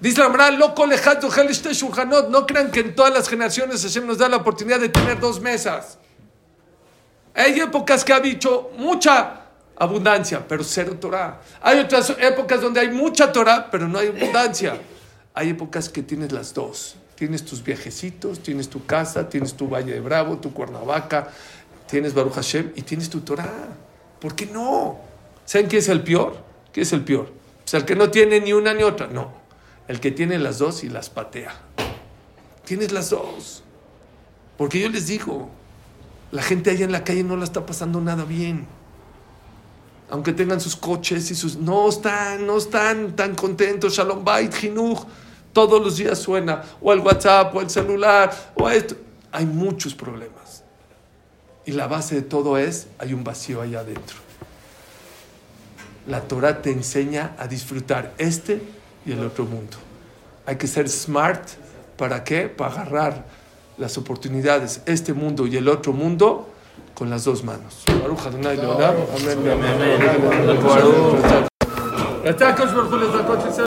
Dice 0.00 0.22
loco 0.56 0.86
lejat 0.86 1.22
ojel 1.24 1.48
shulchanot. 1.48 2.30
No 2.30 2.46
crean 2.46 2.70
que 2.70 2.80
en 2.80 2.94
todas 2.94 3.12
las 3.12 3.28
generaciones 3.28 3.82
Hashem 3.82 4.06
nos 4.06 4.18
da 4.18 4.28
la 4.28 4.36
oportunidad 4.36 4.78
de 4.78 4.88
tener 4.88 5.18
dos 5.18 5.40
mesas. 5.40 5.98
Hay 7.34 7.60
épocas 7.60 8.04
que 8.04 8.12
ha 8.12 8.20
dicho 8.20 8.70
mucha 8.76 9.42
abundancia, 9.76 10.46
pero 10.46 10.62
cero 10.62 10.96
Torah. 11.00 11.40
Hay 11.62 11.78
otras 11.78 12.14
épocas 12.18 12.60
donde 12.60 12.80
hay 12.80 12.90
mucha 12.90 13.32
Torah, 13.32 13.68
pero 13.70 13.88
no 13.88 13.98
hay 13.98 14.08
abundancia. 14.08 14.78
Hay 15.34 15.50
épocas 15.50 15.88
que 15.88 16.02
tienes 16.02 16.32
las 16.32 16.52
dos. 16.52 16.96
Tienes 17.14 17.44
tus 17.44 17.62
viajecitos, 17.62 18.40
tienes 18.40 18.68
tu 18.68 18.86
casa, 18.86 19.28
tienes 19.28 19.54
tu 19.54 19.68
Valle 19.68 19.92
de 19.92 20.00
Bravo, 20.00 20.38
tu 20.38 20.52
Cuernavaca, 20.52 21.28
tienes 21.86 22.14
Baruch 22.14 22.34
Hashem 22.34 22.72
y 22.76 22.82
tienes 22.82 23.10
tu 23.10 23.20
Torah. 23.20 23.68
¿Por 24.20 24.34
qué 24.34 24.46
no? 24.46 24.98
¿Saben 25.44 25.66
quién 25.66 25.80
es 25.80 25.88
el 25.88 26.02
peor? 26.02 26.36
¿Quién 26.72 26.82
es 26.82 26.92
el 26.92 27.04
peor? 27.04 27.32
Pues 27.62 27.74
el 27.74 27.84
que 27.84 27.94
no 27.94 28.10
tiene 28.10 28.40
ni 28.40 28.52
una 28.52 28.74
ni 28.74 28.82
otra. 28.82 29.06
No. 29.06 29.32
El 29.88 30.00
que 30.00 30.10
tiene 30.10 30.38
las 30.38 30.58
dos 30.58 30.84
y 30.84 30.88
las 30.88 31.10
patea. 31.10 31.54
Tienes 32.64 32.92
las 32.92 33.10
dos. 33.10 33.64
Porque 34.56 34.80
yo 34.80 34.88
les 34.88 35.06
digo, 35.06 35.50
la 36.32 36.42
gente 36.42 36.70
allá 36.70 36.84
en 36.84 36.92
la 36.92 37.04
calle 37.04 37.24
no 37.24 37.36
la 37.36 37.44
está 37.44 37.66
pasando 37.66 38.00
nada 38.00 38.24
bien. 38.24 38.66
Aunque 40.10 40.32
tengan 40.32 40.60
sus 40.60 40.76
coches 40.76 41.30
y 41.30 41.34
sus... 41.34 41.56
No 41.56 41.88
están, 41.88 42.46
no 42.46 42.58
están 42.58 43.14
tan 43.16 43.34
contentos. 43.34 43.94
Shalom 43.94 44.24
Bait, 44.24 44.52
Jinuj. 44.52 45.04
Todos 45.52 45.82
los 45.82 45.96
días 45.96 46.18
suena. 46.18 46.62
O 46.80 46.92
el 46.92 47.00
WhatsApp, 47.00 47.54
o 47.54 47.60
el 47.60 47.70
celular, 47.70 48.52
o 48.54 48.68
esto. 48.68 48.96
Hay 49.32 49.46
muchos 49.46 49.94
problemas. 49.94 50.64
Y 51.64 51.72
la 51.72 51.86
base 51.86 52.16
de 52.16 52.22
todo 52.22 52.58
es, 52.58 52.88
hay 52.98 53.12
un 53.12 53.22
vacío 53.22 53.60
allá 53.60 53.80
adentro. 53.80 54.16
La 56.06 56.22
Torah 56.22 56.62
te 56.62 56.72
enseña 56.72 57.36
a 57.38 57.46
disfrutar 57.46 58.14
este 58.18 58.62
y 59.06 59.12
el 59.12 59.24
otro 59.24 59.44
mundo. 59.44 59.76
Hay 60.46 60.56
que 60.56 60.66
ser 60.66 60.88
smart. 60.88 61.48
¿Para 61.96 62.24
qué? 62.24 62.48
Para 62.48 62.72
agarrar 62.72 63.39
las 63.80 63.96
oportunidades, 63.96 64.82
este 64.84 65.14
mundo 65.14 65.46
y 65.46 65.56
el 65.56 65.66
otro 65.66 65.92
mundo, 65.92 66.50
con 66.94 67.08
las 67.08 67.24
dos 67.24 67.42
manos. 67.42 67.82
Baruch 68.02 68.20
Adonai 68.26 68.56
Leolam. 68.58 68.94
Amén. 69.16 69.38
Amén. 69.50 69.80